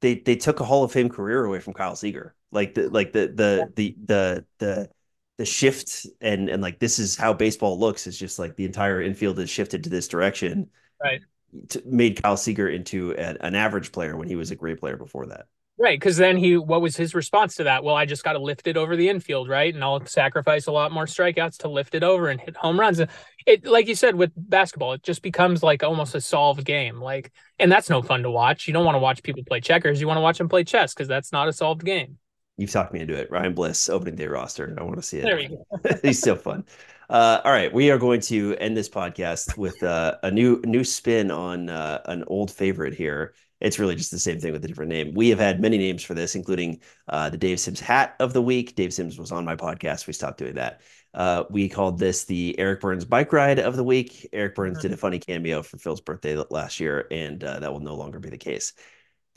they 0.00 0.14
they 0.14 0.36
took 0.36 0.60
a 0.60 0.64
Hall 0.64 0.84
of 0.84 0.92
Fame 0.92 1.08
career 1.08 1.44
away 1.44 1.58
from 1.58 1.72
Kyle 1.72 1.96
Seager. 1.96 2.34
Like 2.52 2.74
the 2.74 2.88
like 2.88 3.12
the 3.12 3.32
the 3.34 3.56
yeah. 3.58 3.72
the 3.74 3.96
the 4.04 4.44
the 4.58 4.90
the 5.38 5.44
shift 5.44 6.06
and 6.20 6.48
and 6.48 6.62
like 6.62 6.78
this 6.78 7.00
is 7.00 7.16
how 7.16 7.32
baseball 7.32 7.80
looks 7.80 8.06
is 8.06 8.16
just 8.16 8.38
like 8.38 8.54
the 8.54 8.64
entire 8.64 9.00
infield 9.00 9.38
has 9.38 9.50
shifted 9.50 9.82
to 9.84 9.90
this 9.90 10.06
direction. 10.06 10.68
Right. 11.02 11.22
To, 11.70 11.82
made 11.84 12.22
Kyle 12.22 12.36
Seager 12.36 12.68
into 12.68 13.12
an, 13.14 13.36
an 13.40 13.54
average 13.54 13.92
player 13.92 14.16
when 14.16 14.28
he 14.28 14.36
was 14.36 14.50
a 14.50 14.56
great 14.56 14.80
player 14.80 14.96
before 14.96 15.26
that. 15.26 15.46
Right, 15.78 15.98
because 15.98 16.16
then 16.16 16.36
he, 16.36 16.56
what 16.56 16.82
was 16.82 16.96
his 16.96 17.14
response 17.14 17.56
to 17.56 17.64
that? 17.64 17.82
Well, 17.82 17.96
I 17.96 18.04
just 18.04 18.22
got 18.22 18.34
to 18.34 18.38
lift 18.38 18.66
it 18.66 18.76
over 18.76 18.94
the 18.94 19.08
infield, 19.08 19.48
right? 19.48 19.74
And 19.74 19.82
I'll 19.82 20.04
sacrifice 20.06 20.66
a 20.66 20.72
lot 20.72 20.92
more 20.92 21.06
strikeouts 21.06 21.58
to 21.58 21.68
lift 21.68 21.94
it 21.94 22.04
over 22.04 22.28
and 22.28 22.40
hit 22.40 22.56
home 22.56 22.78
runs. 22.78 23.00
It, 23.46 23.66
like 23.66 23.88
you 23.88 23.94
said, 23.94 24.14
with 24.14 24.32
basketball, 24.36 24.92
it 24.92 25.02
just 25.02 25.22
becomes 25.22 25.62
like 25.62 25.82
almost 25.82 26.14
a 26.14 26.20
solved 26.20 26.64
game. 26.64 27.00
Like, 27.00 27.32
and 27.58 27.72
that's 27.72 27.90
no 27.90 28.02
fun 28.02 28.22
to 28.22 28.30
watch. 28.30 28.68
You 28.68 28.74
don't 28.74 28.84
want 28.84 28.96
to 28.96 29.00
watch 29.00 29.22
people 29.22 29.42
play 29.44 29.60
checkers. 29.60 30.00
You 30.00 30.06
want 30.06 30.18
to 30.18 30.22
watch 30.22 30.38
them 30.38 30.48
play 30.48 30.62
chess 30.62 30.92
because 30.94 31.08
that's 31.08 31.32
not 31.32 31.48
a 31.48 31.52
solved 31.52 31.84
game. 31.84 32.18
You've 32.58 32.70
talked 32.70 32.92
me 32.92 33.00
into 33.00 33.14
it. 33.14 33.30
Ryan 33.30 33.54
Bliss, 33.54 33.88
opening 33.88 34.14
day 34.14 34.26
roster. 34.26 34.76
I 34.78 34.82
want 34.82 34.96
to 34.96 35.02
see 35.02 35.18
it. 35.18 35.22
There 35.22 35.36
we 35.36 35.48
go. 35.48 35.64
He's 36.02 36.20
so 36.20 36.36
fun. 36.36 36.64
Uh, 37.10 37.40
all 37.44 37.52
right, 37.52 37.72
we 37.72 37.90
are 37.90 37.98
going 37.98 38.20
to 38.20 38.56
end 38.56 38.76
this 38.76 38.88
podcast 38.88 39.56
with 39.56 39.82
uh, 39.82 40.16
a 40.22 40.30
new 40.30 40.60
new 40.64 40.84
spin 40.84 41.30
on 41.30 41.68
uh, 41.68 42.00
an 42.06 42.24
old 42.26 42.50
favorite 42.50 42.94
here 42.94 43.34
it's 43.62 43.78
really 43.78 43.94
just 43.94 44.10
the 44.10 44.18
same 44.18 44.40
thing 44.40 44.52
with 44.52 44.64
a 44.64 44.68
different 44.68 44.90
name. 44.90 45.14
We 45.14 45.28
have 45.28 45.38
had 45.38 45.60
many 45.60 45.78
names 45.78 46.02
for 46.02 46.14
this, 46.14 46.34
including 46.34 46.80
uh, 47.08 47.30
the 47.30 47.36
Dave 47.36 47.60
Sims 47.60 47.78
hat 47.78 48.16
of 48.18 48.32
the 48.32 48.42
week. 48.42 48.74
Dave 48.74 48.92
Sims 48.92 49.18
was 49.18 49.30
on 49.30 49.44
my 49.44 49.54
podcast. 49.54 50.08
We 50.08 50.12
stopped 50.12 50.38
doing 50.38 50.56
that. 50.56 50.80
Uh, 51.14 51.44
we 51.48 51.68
called 51.68 51.98
this 51.98 52.24
the 52.24 52.58
Eric 52.58 52.80
Burns 52.80 53.04
bike 53.04 53.32
ride 53.32 53.60
of 53.60 53.76
the 53.76 53.84
week. 53.84 54.28
Eric 54.32 54.56
mm-hmm. 54.56 54.80
did 54.80 54.92
a 54.92 54.96
funny 54.96 55.20
cameo 55.20 55.62
for 55.62 55.78
Phil's 55.78 56.00
birthday 56.00 56.42
last 56.50 56.80
year, 56.80 57.06
and 57.12 57.42
uh, 57.44 57.60
that 57.60 57.72
will 57.72 57.80
no 57.80 57.94
longer 57.94 58.18
be 58.18 58.30
the 58.30 58.36
case. 58.36 58.72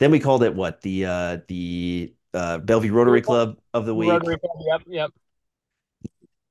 Then 0.00 0.10
we 0.10 0.18
called 0.18 0.42
it 0.42 0.54
what 0.54 0.80
the 0.80 1.06
uh, 1.06 1.38
the 1.46 2.12
uh, 2.34 2.58
Bellevue 2.58 2.92
Rotary 2.92 3.22
Club 3.22 3.58
of 3.72 3.86
the 3.86 3.94
week. 3.94 4.10
Rotary 4.10 4.38
Club, 4.38 4.58
yep, 4.66 4.82
yep. 4.88 5.10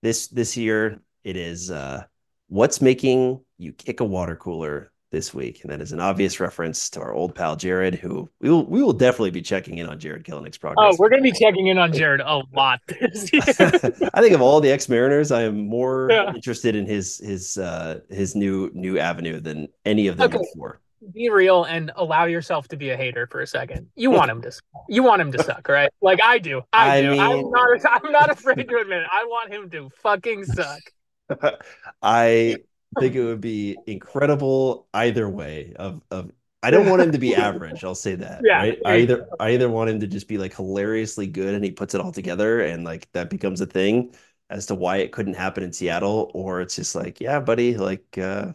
This 0.05 0.27
this 0.27 0.55
year 0.55 1.01
it 1.23 1.35
is 1.35 1.71
uh, 1.71 2.03
what's 2.47 2.79
making 2.79 3.41
you 3.57 3.71
kick 3.73 4.01
a 4.01 4.05
water 4.05 4.35
cooler 4.35 4.91
this 5.09 5.33
week, 5.33 5.63
and 5.63 5.71
that 5.71 5.81
is 5.81 5.93
an 5.93 5.99
obvious 5.99 6.39
reference 6.39 6.91
to 6.91 6.99
our 6.99 7.11
old 7.11 7.33
pal 7.33 7.55
Jarred, 7.55 7.95
who 7.95 8.29
we 8.39 8.51
will 8.51 8.67
we 8.67 8.83
will 8.83 8.93
definitely 8.93 9.31
be 9.31 9.41
checking 9.41 9.79
in 9.79 9.87
on 9.87 9.97
Jarred 9.97 10.23
Kelenic's 10.23 10.59
progress. 10.59 10.93
Oh, 10.93 10.95
we're 10.99 11.09
going 11.09 11.23
to 11.23 11.31
be 11.31 11.31
checking 11.31 11.65
in 11.69 11.79
on 11.79 11.91
Jarred 11.91 12.21
a 12.21 12.43
lot. 12.53 12.81
I 12.91 14.21
think 14.21 14.35
of 14.35 14.43
all 14.43 14.61
the 14.61 14.69
ex 14.69 14.87
Mariners, 14.87 15.31
I 15.31 15.41
am 15.41 15.65
more 15.65 16.09
yeah. 16.11 16.31
interested 16.35 16.75
in 16.75 16.85
his 16.85 17.17
his 17.17 17.57
uh, 17.57 18.01
his 18.07 18.35
new 18.35 18.69
new 18.75 18.99
avenue 18.99 19.39
than 19.39 19.69
any 19.85 20.05
of 20.05 20.17
them 20.17 20.27
okay. 20.27 20.37
before. 20.37 20.81
Be 21.13 21.29
real 21.29 21.63
and 21.63 21.91
allow 21.95 22.25
yourself 22.25 22.67
to 22.69 22.77
be 22.77 22.89
a 22.89 22.97
hater 22.97 23.27
for 23.27 23.41
a 23.41 23.47
second. 23.47 23.87
You 23.95 24.11
want 24.11 24.31
him 24.31 24.41
to 24.41 24.51
you 24.89 25.03
want 25.03 25.21
him 25.21 25.31
to 25.33 25.43
suck, 25.43 25.67
right? 25.67 25.89
Like 26.01 26.21
I 26.23 26.39
do. 26.39 26.61
I, 26.73 26.97
I 26.97 27.01
do. 27.01 27.11
Mean... 27.11 27.19
I'm 27.19 27.49
not 27.51 27.79
I'm 27.85 28.11
not 28.11 28.29
afraid 28.29 28.67
to 28.67 28.77
admit 28.77 29.01
it. 29.01 29.07
I 29.11 29.25
want 29.25 29.53
him 29.53 29.69
to 29.71 29.89
fucking 30.01 30.45
suck. 30.45 30.81
I 32.01 32.57
think 32.99 33.15
it 33.15 33.23
would 33.23 33.41
be 33.41 33.77
incredible 33.87 34.87
either 34.93 35.29
way. 35.29 35.73
Of 35.75 36.01
of 36.11 36.31
I 36.63 36.71
don't 36.71 36.89
want 36.89 37.01
him 37.01 37.11
to 37.11 37.19
be 37.19 37.35
average. 37.35 37.83
I'll 37.83 37.93
say 37.93 38.15
that. 38.15 38.41
Yeah. 38.45 38.57
Right? 38.57 38.79
I 38.85 38.97
either 38.97 39.27
I 39.39 39.49
either 39.51 39.69
want 39.69 39.89
him 39.89 39.99
to 39.99 40.07
just 40.07 40.27
be 40.27 40.37
like 40.37 40.55
hilariously 40.55 41.27
good 41.27 41.53
and 41.53 41.63
he 41.63 41.71
puts 41.71 41.93
it 41.93 42.01
all 42.01 42.11
together 42.11 42.61
and 42.61 42.83
like 42.83 43.11
that 43.11 43.29
becomes 43.29 43.61
a 43.61 43.65
thing 43.65 44.13
as 44.49 44.67
to 44.67 44.75
why 44.75 44.97
it 44.97 45.11
couldn't 45.11 45.35
happen 45.35 45.63
in 45.63 45.73
Seattle, 45.73 46.31
or 46.33 46.61
it's 46.61 46.75
just 46.75 46.95
like, 46.95 47.19
yeah, 47.19 47.39
buddy, 47.39 47.77
like 47.77 48.17
uh, 48.17 48.51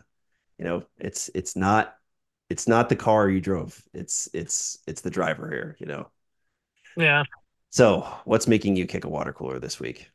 you 0.58 0.64
know, 0.64 0.84
it's 0.98 1.30
it's 1.34 1.56
not 1.56 1.96
it's 2.50 2.66
not 2.68 2.88
the 2.88 2.96
car 2.96 3.30
you 3.30 3.40
drove. 3.40 3.80
It's 3.94 4.28
it's 4.34 4.78
it's 4.86 5.00
the 5.00 5.10
driver 5.10 5.48
here, 5.48 5.76
you 5.78 5.86
know. 5.86 6.08
Yeah. 6.96 7.22
So, 7.70 8.00
what's 8.24 8.48
making 8.48 8.74
you 8.76 8.86
kick 8.86 9.04
a 9.04 9.08
water 9.08 9.32
cooler 9.32 9.60
this 9.60 9.78
week? 9.78 10.10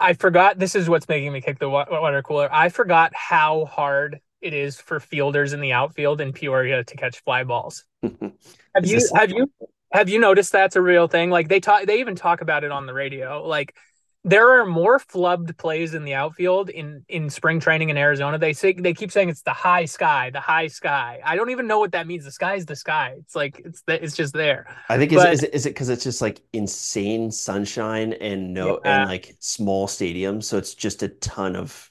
I 0.00 0.14
forgot. 0.14 0.58
This 0.58 0.74
is 0.74 0.88
what's 0.88 1.08
making 1.08 1.32
me 1.32 1.40
kick 1.40 1.60
the 1.60 1.68
water 1.68 2.22
cooler. 2.22 2.48
I 2.52 2.68
forgot 2.68 3.14
how 3.14 3.66
hard 3.66 4.20
it 4.40 4.52
is 4.52 4.80
for 4.80 4.98
fielders 4.98 5.52
in 5.52 5.60
the 5.60 5.72
outfield 5.72 6.20
in 6.20 6.32
Peoria 6.32 6.82
to 6.82 6.96
catch 6.96 7.22
fly 7.22 7.44
balls. 7.44 7.84
have 8.02 8.84
you 8.84 9.00
have 9.14 9.30
you 9.30 9.50
have 9.92 10.08
you 10.08 10.18
noticed 10.18 10.50
that's 10.50 10.74
a 10.74 10.82
real 10.82 11.06
thing? 11.06 11.30
Like 11.30 11.48
they 11.48 11.60
talk, 11.60 11.84
they 11.84 12.00
even 12.00 12.16
talk 12.16 12.40
about 12.40 12.64
it 12.64 12.72
on 12.72 12.86
the 12.86 12.94
radio. 12.94 13.46
Like 13.46 13.76
there 14.22 14.60
are 14.60 14.66
more 14.66 14.98
flubbed 14.98 15.56
plays 15.56 15.94
in 15.94 16.04
the 16.04 16.12
outfield 16.12 16.68
in 16.68 17.04
in 17.08 17.30
spring 17.30 17.58
training 17.58 17.88
in 17.88 17.96
Arizona. 17.96 18.38
They 18.38 18.52
say 18.52 18.74
they 18.74 18.92
keep 18.92 19.10
saying 19.10 19.30
it's 19.30 19.42
the 19.42 19.52
high 19.52 19.86
sky, 19.86 20.28
the 20.30 20.40
high 20.40 20.66
sky. 20.66 21.20
I 21.24 21.36
don't 21.36 21.50
even 21.50 21.66
know 21.66 21.78
what 21.78 21.92
that 21.92 22.06
means. 22.06 22.24
The 22.24 22.30
sky 22.30 22.54
is 22.54 22.66
the 22.66 22.76
sky. 22.76 23.14
It's 23.18 23.34
like 23.34 23.62
it's 23.64 23.82
the, 23.82 24.02
it's 24.02 24.14
just 24.14 24.34
there. 24.34 24.66
I 24.90 24.98
think 24.98 25.14
but, 25.14 25.32
is, 25.32 25.38
is 25.38 25.42
it 25.44 25.54
is 25.54 25.66
it 25.66 25.70
because 25.70 25.88
it's 25.88 26.04
just 26.04 26.20
like 26.20 26.42
insane 26.52 27.30
sunshine 27.30 28.12
and 28.12 28.52
no 28.52 28.80
yeah. 28.84 29.00
and 29.00 29.08
like 29.08 29.36
small 29.38 29.86
stadiums, 29.86 30.44
so 30.44 30.58
it's 30.58 30.74
just 30.74 31.02
a 31.02 31.08
ton 31.08 31.56
of 31.56 31.90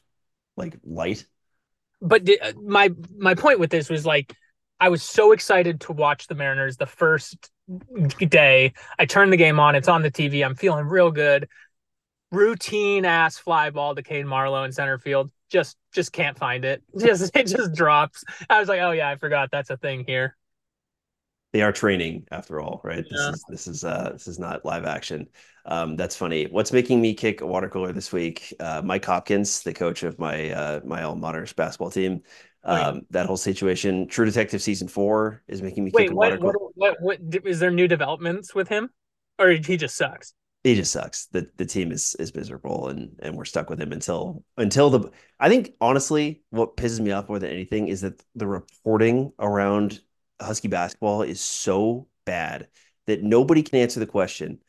like 0.56 0.78
light. 0.84 1.26
But 2.00 2.30
my 2.62 2.92
my 3.18 3.34
point 3.34 3.60
with 3.60 3.72
this 3.72 3.90
was 3.90 4.06
like 4.06 4.36
I 4.80 4.90
was 4.90 5.02
so 5.02 5.32
excited 5.32 5.82
to 5.82 5.94
watch 5.94 6.28
the 6.28 6.36
Mariners 6.36 6.78
the 6.78 6.86
first 6.86 7.50
day. 8.20 8.74
I 9.00 9.06
turned 9.06 9.34
the 9.34 9.38
game 9.38 9.60
on. 9.60 9.74
It's 9.74 9.88
on 9.88 10.04
the 10.04 10.12
TV. 10.12 10.46
I'm 10.46 10.56
feeling 10.56 10.86
real 10.86 11.12
good 11.12 11.48
routine 12.32 13.06
ass 13.06 13.38
fly 13.38 13.70
ball 13.70 13.96
to 13.96 14.04
Cade 14.04 14.26
Marlowe 14.26 14.64
in 14.64 14.72
center 14.72 14.98
field. 14.98 15.32
Just 15.50 15.78
just 15.92 16.12
can't 16.12 16.38
find 16.38 16.64
it. 16.66 16.84
Just 17.00 17.36
it 17.36 17.48
just 17.48 17.74
drops. 17.74 18.24
I 18.50 18.60
was 18.60 18.70
like, 18.70 18.82
oh 18.82 18.92
yeah, 18.92 19.10
I 19.10 19.16
forgot 19.16 19.50
that's 19.52 19.72
a 19.72 19.78
thing 19.78 20.04
here. 20.06 20.36
They 21.52 21.64
are 21.64 21.72
training 21.72 22.28
after 22.30 22.62
all, 22.62 22.80
right? 22.84 23.04
Yeah. 23.10 23.32
This 23.32 23.36
is 23.36 23.46
this 23.50 23.68
is 23.68 23.84
uh 23.84 24.12
this 24.14 24.28
is 24.28 24.38
not 24.38 24.64
live 24.64 24.86
action. 24.86 25.28
Um, 25.66 25.96
that's 25.96 26.16
funny. 26.16 26.46
What's 26.46 26.72
making 26.72 27.02
me 27.02 27.14
kick 27.14 27.42
a 27.42 27.48
water 27.48 27.70
cooler 27.70 27.92
this 27.92 28.14
week? 28.14 28.54
Uh, 28.60 28.82
Mike 28.84 29.06
Hopkins, 29.06 29.62
the 29.64 29.74
coach 29.74 30.04
of 30.04 30.20
my 30.20 30.52
uh, 30.52 30.80
my 30.86 31.04
alma 31.04 31.22
mater's 31.22 31.54
basketball 31.54 31.92
team. 31.92 32.22
Um, 32.64 33.04
that 33.12 33.26
whole 33.26 33.38
situation. 33.38 34.08
True 34.08 34.26
Detective 34.26 34.62
season 34.62 34.88
four 34.88 35.44
is 35.48 35.62
making 35.62 35.86
me 35.86 35.92
Wait, 35.94 36.04
kick 36.04 36.12
a 36.12 36.16
water 36.16 36.38
cooler. 36.38 36.54
What, 36.76 37.02
what, 37.02 37.22
what 37.22 37.46
is 37.46 37.60
there 37.60 37.72
new 37.72 37.88
developments 37.88 38.54
with 38.54 38.68
him, 38.68 38.90
or 39.40 39.50
he 39.50 39.78
just 39.78 39.96
sucks? 39.96 40.34
He 40.64 40.76
just 40.76 40.91
sucks. 40.91 41.28
The 41.28 41.49
the 41.57 41.66
team 41.66 41.91
is 41.91 42.16
is 42.20 42.36
miserable 42.36 42.89
and 42.89 43.16
and 43.20 43.36
we're 43.36 43.45
stuck 43.45 43.70
with 43.70 43.80
him 43.80 43.91
until 43.91 44.43
until 44.57 44.89
the 44.89 45.12
I 45.39 45.49
think 45.49 45.74
honestly 45.80 46.41
what 46.49 46.78
pisses 46.78 46.99
me 46.99 47.12
off 47.12 47.30
more 47.30 47.39
than 47.39 47.51
anything 47.51 47.88
is 47.88 48.01
that 48.01 48.22
the 48.36 48.47
reporting 48.47 49.32
around 49.39 50.01
Husky 50.41 50.68
basketball 50.68 51.22
is 51.22 51.39
so 51.39 52.07
bad 52.26 52.68
that 53.07 53.24
nobody 53.24 53.64
can 53.64 53.80
answer 53.80 53.99
the 53.99 54.05
question 54.05 54.60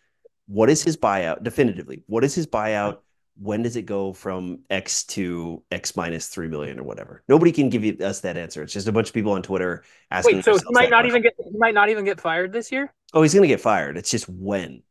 what 0.47 0.71
is 0.71 0.83
his 0.83 0.97
buyout 0.97 1.43
definitively 1.43 2.03
what 2.07 2.25
is 2.25 2.35
his 2.35 2.47
buyout? 2.47 2.99
When 3.43 3.63
does 3.63 3.75
it 3.77 3.87
go 3.87 4.13
from 4.13 4.61
x 4.69 5.05
to 5.05 5.63
x 5.71 5.97
minus 5.97 6.29
3 6.29 6.49
million 6.49 6.79
or 6.79 6.83
whatever? 6.83 7.23
Nobody 7.27 7.53
can 7.53 7.71
give 7.71 7.83
you, 7.83 7.97
us 8.05 8.21
that 8.21 8.37
answer. 8.37 8.63
It's 8.63 8.73
just 8.75 8.87
a 8.87 8.93
bunch 8.93 9.09
of 9.09 9.15
people 9.15 9.33
on 9.33 9.43
twitter 9.43 9.83
asking 10.11 10.37
wait 10.37 10.45
so 10.45 10.59
he 10.59 10.61
might 10.71 10.91
not 10.91 11.05
question. 11.05 11.07
even 11.07 11.23
get 11.23 11.35
he 11.39 11.59
might 11.59 11.75
not 11.75 11.89
even 11.89 12.05
get 12.05 12.21
fired 12.21 12.53
this 12.53 12.71
year? 12.71 12.93
Oh 13.13 13.23
he's 13.23 13.33
going 13.33 13.43
to 13.43 13.49
get 13.49 13.61
fired. 13.61 13.97
It's 13.97 14.11
just 14.11 14.29
when 14.29 14.83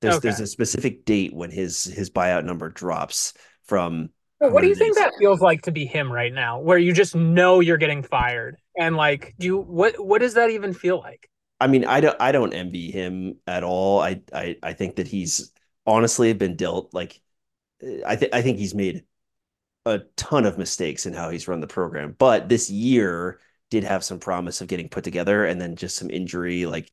there's 0.00 0.16
okay. 0.16 0.28
there's 0.28 0.40
a 0.40 0.46
specific 0.46 1.04
date 1.04 1.34
when 1.34 1.50
his 1.50 1.84
his 1.84 2.10
buyout 2.10 2.44
number 2.44 2.68
drops 2.68 3.34
from. 3.64 4.10
what 4.38 4.62
do 4.62 4.68
you 4.68 4.74
think 4.74 4.96
that 4.96 5.12
feels 5.18 5.40
like 5.40 5.62
to 5.62 5.72
be 5.72 5.84
him 5.84 6.12
right 6.12 6.32
now, 6.32 6.60
where 6.60 6.78
you 6.78 6.92
just 6.92 7.14
know 7.14 7.60
you're 7.60 7.76
getting 7.76 8.02
fired, 8.02 8.56
and 8.78 8.96
like, 8.96 9.34
do 9.38 9.46
you 9.46 9.58
what 9.58 9.98
what 10.04 10.20
does 10.20 10.34
that 10.34 10.50
even 10.50 10.72
feel 10.72 10.98
like? 10.98 11.28
I 11.60 11.66
mean, 11.66 11.84
I 11.84 12.00
don't 12.00 12.16
I 12.20 12.32
don't 12.32 12.52
envy 12.52 12.90
him 12.90 13.36
at 13.46 13.64
all. 13.64 14.00
I 14.00 14.22
I 14.32 14.56
I 14.62 14.72
think 14.72 14.96
that 14.96 15.08
he's 15.08 15.52
honestly 15.86 16.32
been 16.32 16.56
dealt 16.56 16.92
like 16.92 17.20
I 18.06 18.16
think 18.16 18.34
I 18.34 18.42
think 18.42 18.58
he's 18.58 18.74
made 18.74 19.04
a 19.86 20.00
ton 20.16 20.44
of 20.44 20.58
mistakes 20.58 21.06
in 21.06 21.14
how 21.14 21.30
he's 21.30 21.48
run 21.48 21.60
the 21.60 21.66
program, 21.66 22.14
but 22.18 22.48
this 22.48 22.70
year 22.70 23.40
did 23.70 23.84
have 23.84 24.04
some 24.04 24.18
promise 24.18 24.60
of 24.60 24.68
getting 24.68 24.88
put 24.88 25.04
together, 25.04 25.44
and 25.44 25.60
then 25.60 25.76
just 25.76 25.96
some 25.96 26.10
injury 26.10 26.66
like 26.66 26.92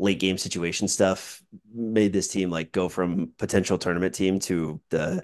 late 0.00 0.18
game 0.18 0.38
situation 0.38 0.88
stuff 0.88 1.42
made 1.72 2.12
this 2.12 2.28
team 2.28 2.50
like 2.50 2.72
go 2.72 2.88
from 2.88 3.32
potential 3.38 3.76
tournament 3.76 4.14
team 4.14 4.38
to 4.40 4.80
the 4.88 5.22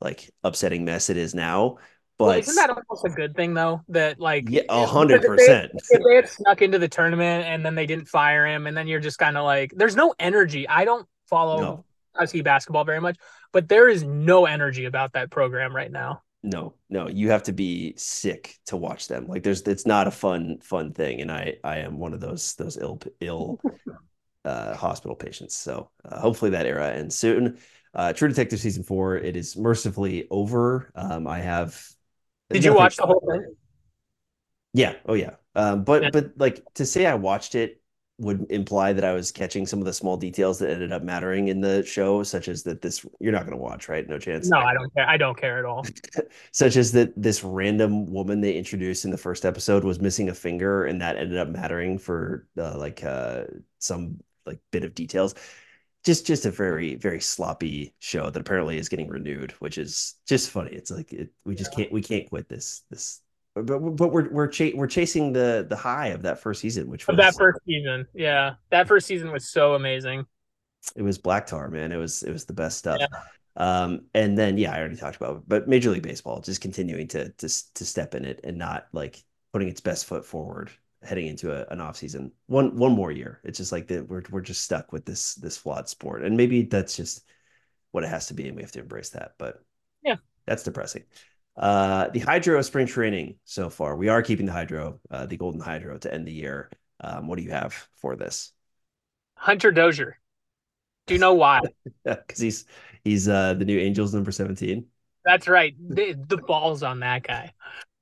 like 0.00 0.30
upsetting 0.44 0.84
mess 0.84 1.10
it 1.10 1.16
is 1.16 1.34
now. 1.34 1.78
But 2.18 2.24
well, 2.24 2.38
isn't 2.38 2.54
that 2.56 2.70
almost 2.70 3.06
a 3.06 3.10
good 3.10 3.34
thing 3.34 3.54
though? 3.54 3.82
That 3.88 4.20
like 4.20 4.44
yeah, 4.48 4.62
a 4.68 4.86
hundred 4.86 5.22
percent. 5.22 5.72
If 5.74 6.02
they 6.04 6.16
had 6.16 6.28
snuck 6.28 6.62
into 6.62 6.78
the 6.78 6.88
tournament 6.88 7.46
and 7.46 7.64
then 7.64 7.74
they 7.74 7.86
didn't 7.86 8.08
fire 8.08 8.46
him, 8.46 8.66
and 8.66 8.76
then 8.76 8.86
you're 8.86 9.00
just 9.00 9.18
kind 9.18 9.36
of 9.36 9.44
like, 9.44 9.72
there's 9.74 9.96
no 9.96 10.14
energy. 10.18 10.68
I 10.68 10.84
don't 10.84 11.06
follow 11.26 11.60
no. 11.60 11.84
Husky 12.14 12.42
basketball 12.42 12.84
very 12.84 13.00
much, 13.00 13.16
but 13.52 13.68
there 13.68 13.88
is 13.88 14.02
no 14.02 14.46
energy 14.46 14.84
about 14.84 15.12
that 15.12 15.30
program 15.30 15.74
right 15.74 15.90
now. 15.90 16.22
No, 16.42 16.74
no, 16.88 17.08
you 17.08 17.30
have 17.30 17.44
to 17.44 17.52
be 17.52 17.94
sick 17.96 18.56
to 18.66 18.76
watch 18.76 19.08
them. 19.08 19.26
Like 19.26 19.42
there's, 19.42 19.62
it's 19.62 19.86
not 19.86 20.06
a 20.06 20.10
fun, 20.12 20.58
fun 20.62 20.92
thing, 20.92 21.20
and 21.20 21.32
I, 21.32 21.56
I 21.64 21.78
am 21.78 21.98
one 21.98 22.14
of 22.14 22.20
those, 22.20 22.54
those 22.54 22.76
ill, 22.76 23.00
ill 23.20 23.60
uh, 24.48 24.76
hospital 24.76 25.14
patients. 25.14 25.54
So 25.54 25.90
uh, 26.04 26.18
hopefully 26.20 26.50
that 26.52 26.66
era 26.66 26.92
ends 26.92 27.14
soon. 27.16 27.58
Uh, 27.94 28.12
True 28.12 28.28
Detective 28.28 28.60
season 28.60 28.82
four, 28.82 29.16
it 29.16 29.36
is 29.36 29.56
mercifully 29.56 30.26
over. 30.30 30.90
Um, 30.94 31.26
I 31.26 31.40
have. 31.40 31.86
Did 32.50 32.64
you 32.64 32.74
watch 32.74 32.96
the 32.96 33.06
whole 33.06 33.22
thing? 33.28 33.54
Yeah. 34.72 34.94
Oh 35.06 35.14
yeah. 35.14 35.36
Um, 35.54 35.84
but 35.84 36.02
yeah. 36.02 36.10
but 36.12 36.32
like 36.36 36.62
to 36.74 36.86
say 36.86 37.06
I 37.06 37.14
watched 37.14 37.54
it 37.54 37.82
would 38.18 38.46
imply 38.50 38.92
that 38.92 39.04
I 39.04 39.12
was 39.12 39.30
catching 39.30 39.64
some 39.64 39.78
of 39.78 39.84
the 39.84 39.92
small 39.92 40.16
details 40.16 40.58
that 40.58 40.70
ended 40.70 40.92
up 40.92 41.02
mattering 41.02 41.48
in 41.48 41.60
the 41.60 41.84
show, 41.84 42.24
such 42.24 42.48
as 42.48 42.64
that 42.64 42.82
this 42.82 43.06
you're 43.20 43.32
not 43.32 43.42
going 43.42 43.56
to 43.56 43.62
watch, 43.62 43.88
right? 43.88 44.08
No 44.08 44.18
chance. 44.18 44.48
No, 44.48 44.58
I 44.58 44.74
don't 44.74 44.92
care. 44.92 45.08
I 45.08 45.16
don't 45.16 45.38
care 45.38 45.58
at 45.58 45.64
all. 45.64 45.86
such 46.52 46.76
as 46.76 46.90
that 46.92 47.12
this 47.16 47.44
random 47.44 48.06
woman 48.06 48.40
they 48.40 48.54
introduced 48.54 49.04
in 49.04 49.12
the 49.12 49.18
first 49.18 49.44
episode 49.44 49.84
was 49.84 50.00
missing 50.00 50.28
a 50.28 50.34
finger, 50.34 50.84
and 50.84 51.00
that 51.00 51.16
ended 51.16 51.38
up 51.38 51.48
mattering 51.48 51.96
for 51.96 52.48
uh, 52.58 52.76
like 52.76 53.04
uh, 53.04 53.44
some 53.78 54.18
like 54.48 54.60
bit 54.70 54.84
of 54.84 54.94
details. 54.94 55.34
Just 56.04 56.26
just 56.26 56.46
a 56.46 56.50
very 56.50 56.94
very 56.96 57.20
sloppy 57.20 57.94
show 57.98 58.30
that 58.30 58.40
apparently 58.40 58.78
is 58.78 58.88
getting 58.88 59.08
renewed, 59.08 59.52
which 59.52 59.78
is 59.78 60.14
just 60.26 60.50
funny. 60.50 60.70
It's 60.72 60.90
like 60.90 61.12
it, 61.12 61.30
we 61.44 61.54
just 61.54 61.74
can't 61.74 61.92
we 61.92 62.02
can't 62.02 62.28
quit 62.28 62.48
this 62.48 62.82
this 62.90 63.20
but 63.54 63.78
but 63.78 64.08
we're 64.08 64.28
we're 64.30 64.50
we're 64.74 64.86
chasing 64.86 65.32
the 65.32 65.66
the 65.68 65.76
high 65.76 66.08
of 66.08 66.22
that 66.22 66.40
first 66.40 66.60
season, 66.60 66.88
which 66.88 67.06
was 67.06 67.16
that 67.16 67.34
first 67.34 67.58
season. 67.66 68.06
Yeah, 68.14 68.54
that 68.70 68.88
first 68.88 69.06
season 69.06 69.32
was 69.32 69.48
so 69.48 69.74
amazing. 69.74 70.26
It 70.94 71.02
was 71.02 71.18
Black 71.18 71.46
Tar, 71.46 71.68
man. 71.68 71.92
It 71.92 71.96
was 71.96 72.22
it 72.22 72.32
was 72.32 72.44
the 72.44 72.52
best 72.52 72.78
stuff. 72.78 73.00
Yeah. 73.00 73.06
Um, 73.56 74.02
and 74.14 74.38
then 74.38 74.56
yeah, 74.56 74.72
I 74.72 74.78
already 74.78 74.96
talked 74.96 75.16
about, 75.16 75.38
it, 75.38 75.42
but 75.48 75.68
Major 75.68 75.90
League 75.90 76.02
Baseball 76.02 76.40
just 76.40 76.60
continuing 76.60 77.08
to 77.08 77.30
to 77.30 77.74
to 77.74 77.84
step 77.84 78.14
in 78.14 78.24
it 78.24 78.40
and 78.44 78.56
not 78.56 78.86
like 78.92 79.22
putting 79.52 79.68
its 79.68 79.80
best 79.80 80.06
foot 80.06 80.24
forward 80.24 80.70
heading 81.02 81.26
into 81.26 81.52
a, 81.52 81.66
an 81.72 81.80
off 81.80 81.96
season. 81.96 82.32
One 82.46 82.76
one 82.76 82.92
more 82.92 83.12
year. 83.12 83.40
It's 83.44 83.58
just 83.58 83.72
like 83.72 83.86
that 83.88 84.08
we're 84.08 84.22
we're 84.30 84.40
just 84.40 84.62
stuck 84.62 84.92
with 84.92 85.04
this 85.04 85.34
this 85.36 85.56
flawed 85.56 85.88
sport, 85.88 86.24
and 86.24 86.36
maybe 86.36 86.62
that's 86.62 86.96
just 86.96 87.24
what 87.92 88.04
it 88.04 88.08
has 88.08 88.26
to 88.26 88.34
be, 88.34 88.46
and 88.46 88.56
we 88.56 88.62
have 88.62 88.72
to 88.72 88.80
embrace 88.80 89.10
that. 89.10 89.32
But 89.38 89.62
yeah, 90.02 90.16
that's 90.46 90.62
depressing. 90.62 91.04
Uh, 91.56 92.08
the 92.08 92.20
Hydro 92.20 92.62
spring 92.62 92.86
training 92.86 93.36
so 93.44 93.68
far. 93.68 93.96
We 93.96 94.08
are 94.08 94.22
keeping 94.22 94.46
the 94.46 94.52
Hydro, 94.52 95.00
uh, 95.10 95.26
the 95.26 95.36
Golden 95.36 95.60
Hydro, 95.60 95.98
to 95.98 96.12
end 96.12 96.26
the 96.26 96.32
year. 96.32 96.70
Um, 97.00 97.26
what 97.26 97.36
do 97.36 97.44
you 97.44 97.50
have 97.50 97.88
for 97.96 98.16
this? 98.16 98.52
Hunter 99.34 99.72
Dozier. 99.72 100.18
Do 101.06 101.14
you 101.14 101.20
know 101.20 101.34
why? 101.34 101.60
Because 102.04 102.38
he's 102.38 102.64
he's 103.02 103.28
uh, 103.28 103.54
the 103.54 103.64
new 103.64 103.78
Angels 103.78 104.14
number 104.14 104.30
seventeen. 104.30 104.86
That's 105.24 105.48
right. 105.48 105.74
The, 105.78 106.14
the 106.26 106.38
balls 106.38 106.82
on 106.82 107.00
that 107.00 107.22
guy. 107.22 107.52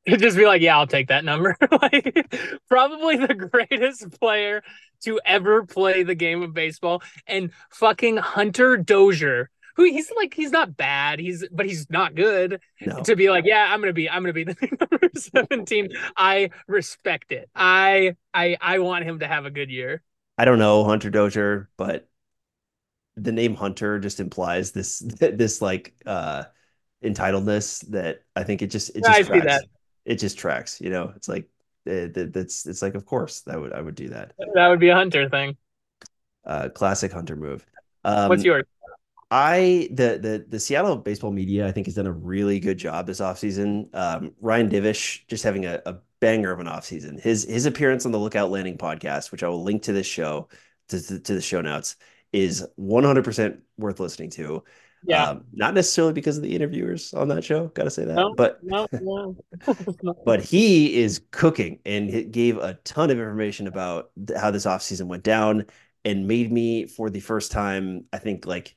just 0.18 0.36
be 0.36 0.46
like, 0.46 0.62
yeah, 0.62 0.78
I'll 0.78 0.86
take 0.86 1.08
that 1.08 1.24
number. 1.24 1.56
like, 1.82 2.60
probably 2.68 3.16
the 3.16 3.34
greatest 3.34 4.18
player 4.20 4.62
to 5.02 5.20
ever 5.24 5.64
play 5.64 6.02
the 6.02 6.14
game 6.14 6.42
of 6.42 6.54
baseball, 6.54 7.02
and 7.26 7.50
fucking 7.70 8.16
Hunter 8.16 8.76
Dozier, 8.76 9.50
who 9.74 9.84
he's 9.84 10.10
like, 10.16 10.32
he's 10.32 10.52
not 10.52 10.76
bad, 10.76 11.18
he's 11.18 11.44
but 11.50 11.66
he's 11.66 11.90
not 11.90 12.14
good. 12.14 12.60
No. 12.80 13.02
To 13.02 13.16
be 13.16 13.30
like, 13.30 13.44
yeah, 13.44 13.66
I'm 13.68 13.80
gonna 13.80 13.92
be, 13.92 14.08
I'm 14.08 14.22
gonna 14.22 14.32
be 14.32 14.44
the 14.44 14.56
number 14.80 15.10
seventeen. 15.16 15.88
I 16.16 16.50
respect 16.68 17.32
it. 17.32 17.50
I, 17.54 18.16
I, 18.32 18.56
I 18.60 18.78
want 18.78 19.04
him 19.04 19.18
to 19.20 19.26
have 19.26 19.44
a 19.44 19.50
good 19.50 19.70
year. 19.70 20.02
I 20.38 20.44
don't 20.44 20.58
know 20.58 20.84
Hunter 20.84 21.10
Dozier, 21.10 21.68
but 21.76 22.08
the 23.16 23.32
name 23.32 23.54
Hunter 23.54 23.98
just 23.98 24.20
implies 24.20 24.72
this, 24.72 25.00
this 25.00 25.60
like 25.60 25.94
uh 26.06 26.44
entitledness 27.04 27.86
that 27.90 28.22
I 28.34 28.42
think 28.44 28.62
it 28.62 28.68
just 28.68 28.90
it 28.90 29.04
just 29.04 29.10
I 29.10 29.22
see 29.22 29.40
that 29.40 29.64
it 30.06 30.16
just 30.16 30.38
tracks. 30.38 30.80
You 30.80 30.90
know, 30.90 31.12
it's 31.16 31.28
like 31.28 31.50
it, 31.84 32.16
it, 32.16 32.36
it's 32.36 32.80
like 32.80 32.94
of 32.94 33.04
course 33.04 33.40
that 33.42 33.60
would 33.60 33.72
I 33.72 33.82
would 33.82 33.94
do 33.94 34.08
that. 34.08 34.32
That 34.54 34.68
would 34.68 34.80
be 34.80 34.88
a 34.88 34.94
hunter 34.94 35.28
thing. 35.28 35.56
Uh, 36.44 36.68
classic 36.68 37.12
hunter 37.12 37.36
move. 37.36 37.66
Um, 38.04 38.28
What's 38.28 38.44
yours? 38.44 38.64
I 39.30 39.88
the 39.90 40.18
the 40.22 40.46
the 40.48 40.60
Seattle 40.60 40.96
baseball 40.96 41.32
media 41.32 41.66
I 41.66 41.72
think 41.72 41.88
has 41.88 41.96
done 41.96 42.06
a 42.06 42.12
really 42.12 42.60
good 42.60 42.78
job 42.78 43.06
this 43.06 43.20
offseason. 43.20 43.92
Um, 43.94 44.32
Ryan 44.40 44.70
Divish 44.70 45.26
just 45.26 45.42
having 45.42 45.66
a, 45.66 45.82
a 45.84 45.96
banger 46.20 46.52
of 46.52 46.60
an 46.60 46.66
offseason. 46.66 47.20
His 47.20 47.44
his 47.44 47.66
appearance 47.66 48.06
on 48.06 48.12
the 48.12 48.18
Lookout 48.18 48.50
Landing 48.50 48.78
podcast, 48.78 49.32
which 49.32 49.42
I 49.42 49.48
will 49.48 49.64
link 49.64 49.82
to 49.82 49.92
this 49.92 50.06
show 50.06 50.48
to, 50.88 51.02
to, 51.02 51.18
to 51.18 51.34
the 51.34 51.40
show 51.40 51.60
notes, 51.60 51.96
is 52.32 52.66
100% 52.78 53.58
worth 53.78 53.98
listening 53.98 54.30
to. 54.30 54.62
Yeah. 55.06 55.30
Um, 55.30 55.44
not 55.52 55.74
necessarily 55.74 56.12
because 56.12 56.36
of 56.36 56.42
the 56.42 56.54
interviewers 56.54 57.14
on 57.14 57.28
that 57.28 57.44
show, 57.44 57.68
gotta 57.68 57.90
say 57.90 58.04
that. 58.04 58.14
No, 58.14 58.34
but 58.34 58.62
no, 58.62 58.86
no. 58.92 59.36
but 60.24 60.42
he 60.42 61.00
is 61.00 61.22
cooking 61.30 61.78
and 61.84 62.10
he 62.10 62.24
gave 62.24 62.58
a 62.58 62.74
ton 62.84 63.10
of 63.10 63.18
information 63.18 63.66
about 63.66 64.10
how 64.36 64.50
this 64.50 64.66
offseason 64.66 65.06
went 65.06 65.22
down 65.22 65.66
and 66.04 66.26
made 66.26 66.50
me 66.52 66.86
for 66.86 67.08
the 67.08 67.20
first 67.20 67.52
time, 67.52 68.04
I 68.12 68.18
think 68.18 68.46
like 68.46 68.76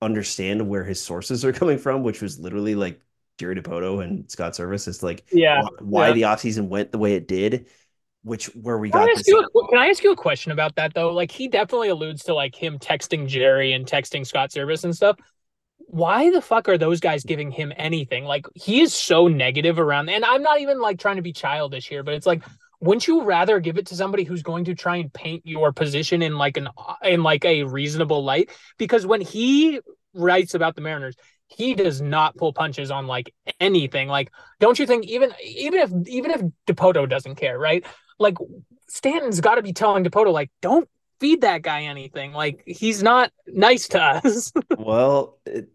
understand 0.00 0.68
where 0.68 0.84
his 0.84 1.00
sources 1.00 1.44
are 1.44 1.52
coming 1.52 1.78
from, 1.78 2.02
which 2.02 2.20
was 2.20 2.40
literally 2.40 2.74
like 2.74 3.00
Jerry 3.38 3.54
Dipoto 3.54 4.02
and 4.02 4.30
Scott 4.30 4.52
Servais. 4.54 4.88
It's 4.88 5.02
like 5.02 5.24
yeah, 5.32 5.62
why 5.80 6.08
yeah. 6.08 6.14
the 6.14 6.22
offseason 6.22 6.68
went 6.68 6.90
the 6.92 6.98
way 6.98 7.14
it 7.14 7.28
did 7.28 7.68
which 8.24 8.46
where 8.54 8.78
we 8.78 8.88
can 8.88 9.00
got. 9.00 9.08
I 9.08 9.22
you 9.26 9.40
a, 9.40 9.68
can 9.68 9.78
I 9.78 9.88
ask 9.88 10.02
you 10.04 10.12
a 10.12 10.16
question 10.16 10.52
about 10.52 10.76
that 10.76 10.94
though? 10.94 11.12
Like 11.12 11.30
he 11.30 11.48
definitely 11.48 11.88
alludes 11.88 12.22
to 12.24 12.34
like 12.34 12.54
him 12.54 12.78
texting 12.78 13.26
Jerry 13.26 13.72
and 13.72 13.84
texting 13.84 14.24
Scott 14.26 14.50
Servais 14.50 14.84
and 14.84 14.94
stuff 14.94 15.18
why 15.86 16.30
the 16.30 16.42
fuck 16.42 16.68
are 16.68 16.78
those 16.78 17.00
guys 17.00 17.24
giving 17.24 17.50
him 17.50 17.72
anything? 17.76 18.24
Like 18.24 18.46
he 18.54 18.80
is 18.80 18.94
so 18.94 19.28
negative 19.28 19.78
around, 19.78 20.08
and 20.08 20.24
I'm 20.24 20.42
not 20.42 20.60
even 20.60 20.80
like 20.80 20.98
trying 20.98 21.16
to 21.16 21.22
be 21.22 21.32
childish 21.32 21.88
here, 21.88 22.02
but 22.02 22.14
it's 22.14 22.26
like, 22.26 22.42
wouldn't 22.80 23.06
you 23.06 23.22
rather 23.22 23.60
give 23.60 23.78
it 23.78 23.86
to 23.86 23.96
somebody 23.96 24.24
who's 24.24 24.42
going 24.42 24.64
to 24.64 24.74
try 24.74 24.96
and 24.96 25.12
paint 25.12 25.46
your 25.46 25.72
position 25.72 26.22
in 26.22 26.36
like 26.36 26.56
an 26.56 26.68
in 27.02 27.22
like 27.22 27.44
a 27.44 27.64
reasonable 27.64 28.24
light? 28.24 28.50
Because 28.78 29.06
when 29.06 29.20
he 29.20 29.80
writes 30.14 30.54
about 30.54 30.74
the 30.74 30.80
Mariners, 30.80 31.16
he 31.46 31.74
does 31.74 32.00
not 32.00 32.36
pull 32.36 32.52
punches 32.52 32.90
on 32.90 33.06
like 33.06 33.34
anything. 33.60 34.08
Like, 34.08 34.32
don't 34.60 34.78
you 34.78 34.86
think 34.86 35.06
even 35.06 35.32
even 35.44 35.80
if 35.80 35.92
even 36.08 36.30
if 36.30 36.42
Dipoto 36.66 37.08
doesn't 37.08 37.36
care, 37.36 37.58
right? 37.58 37.84
Like 38.18 38.36
Stanton's 38.88 39.40
got 39.40 39.56
to 39.56 39.62
be 39.62 39.72
telling 39.72 40.04
Dipoto 40.04 40.32
like, 40.32 40.50
don't 40.60 40.88
feed 41.20 41.42
that 41.42 41.62
guy 41.62 41.84
anything. 41.84 42.32
Like 42.32 42.62
he's 42.66 43.02
not 43.02 43.30
nice 43.46 43.88
to 43.88 44.02
us. 44.02 44.52
well, 44.76 45.38
it, 45.46 45.68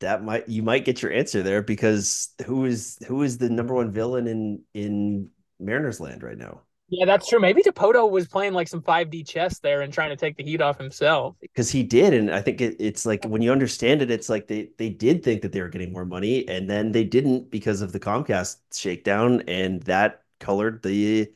that 0.00 0.22
might 0.22 0.48
you 0.48 0.62
might 0.62 0.84
get 0.84 1.02
your 1.02 1.12
answer 1.12 1.42
there 1.42 1.62
because 1.62 2.30
who 2.44 2.64
is 2.64 2.98
who 3.06 3.22
is 3.22 3.38
the 3.38 3.48
number 3.48 3.74
one 3.74 3.90
villain 3.92 4.26
in 4.26 4.62
in 4.74 5.30
Mariners 5.58 6.00
land 6.00 6.22
right 6.22 6.38
now? 6.38 6.62
Yeah, 6.88 7.04
that's 7.04 7.28
true. 7.28 7.40
Maybe 7.40 7.62
Dipoto 7.62 8.08
was 8.08 8.28
playing 8.28 8.52
like 8.52 8.68
some 8.68 8.80
5D 8.80 9.24
chess 9.24 9.58
there 9.58 9.82
and 9.82 9.92
trying 9.92 10.10
to 10.10 10.16
take 10.16 10.36
the 10.36 10.44
heat 10.44 10.60
off 10.60 10.78
himself. 10.78 11.34
Because 11.40 11.68
he 11.68 11.82
did, 11.82 12.14
and 12.14 12.30
I 12.30 12.40
think 12.40 12.60
it, 12.60 12.76
it's 12.78 13.04
like 13.04 13.24
when 13.24 13.42
you 13.42 13.50
understand 13.50 14.02
it, 14.02 14.10
it's 14.10 14.28
like 14.28 14.46
they 14.46 14.70
they 14.78 14.90
did 14.90 15.24
think 15.24 15.42
that 15.42 15.52
they 15.52 15.60
were 15.60 15.68
getting 15.68 15.92
more 15.92 16.04
money, 16.04 16.46
and 16.46 16.70
then 16.70 16.92
they 16.92 17.02
didn't 17.02 17.50
because 17.50 17.82
of 17.82 17.92
the 17.92 17.98
Comcast 17.98 18.58
shakedown, 18.72 19.42
and 19.48 19.82
that 19.82 20.22
colored 20.38 20.82
the 20.82 21.32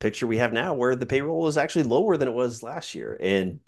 picture 0.00 0.26
we 0.26 0.38
have 0.38 0.54
now, 0.54 0.72
where 0.72 0.96
the 0.96 1.06
payroll 1.06 1.48
is 1.48 1.58
actually 1.58 1.82
lower 1.82 2.16
than 2.16 2.28
it 2.28 2.34
was 2.34 2.62
last 2.62 2.94
year, 2.94 3.18
and 3.20 3.60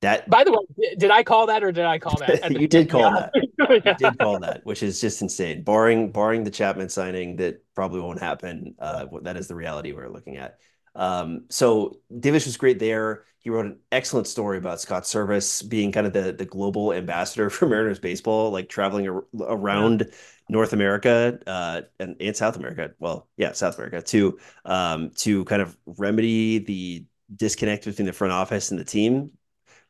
that. 0.00 0.28
By 0.30 0.44
the 0.44 0.52
way, 0.52 0.94
did 0.96 1.10
I 1.10 1.22
call 1.22 1.46
that 1.48 1.62
or 1.62 1.70
did 1.72 1.84
I 1.84 1.98
call 1.98 2.16
that? 2.18 2.50
you 2.58 2.66
did 2.66 2.88
call 2.88 3.10
that. 3.12 3.32
yeah. 3.84 3.94
Did 3.94 4.18
call 4.18 4.38
that, 4.40 4.64
which 4.64 4.82
is 4.82 5.00
just 5.00 5.22
insane. 5.22 5.62
Barring 5.62 6.12
barring 6.12 6.44
the 6.44 6.50
Chapman 6.50 6.88
signing, 6.88 7.36
that 7.36 7.62
probably 7.74 8.00
won't 8.00 8.20
happen. 8.20 8.74
Uh, 8.78 9.06
that 9.22 9.36
is 9.36 9.48
the 9.48 9.54
reality 9.54 9.92
we're 9.92 10.08
looking 10.08 10.36
at. 10.36 10.58
Um, 10.94 11.46
so 11.48 11.98
Divish 12.12 12.46
was 12.46 12.56
great 12.56 12.78
there. 12.78 13.24
He 13.38 13.50
wrote 13.50 13.66
an 13.66 13.78
excellent 13.90 14.26
story 14.28 14.58
about 14.58 14.80
Scott 14.80 15.02
Servais 15.02 15.68
being 15.68 15.90
kind 15.92 16.06
of 16.06 16.12
the 16.12 16.32
the 16.32 16.44
global 16.44 16.92
ambassador 16.92 17.50
for 17.50 17.68
Mariners 17.68 17.98
baseball, 17.98 18.50
like 18.50 18.68
traveling 18.68 19.08
ar- 19.08 19.24
around 19.40 20.06
yeah. 20.06 20.14
North 20.48 20.72
America 20.72 21.38
uh, 21.46 21.82
and, 21.98 22.16
and 22.20 22.36
South 22.36 22.56
America. 22.56 22.92
Well, 22.98 23.28
yeah, 23.36 23.52
South 23.52 23.76
America 23.76 24.02
to 24.02 24.38
um, 24.64 25.10
to 25.16 25.44
kind 25.46 25.62
of 25.62 25.76
remedy 25.86 26.58
the 26.58 27.06
disconnect 27.34 27.84
between 27.84 28.06
the 28.06 28.12
front 28.12 28.32
office 28.32 28.70
and 28.70 28.78
the 28.78 28.84
team. 28.84 29.32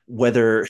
Whether 0.07 0.67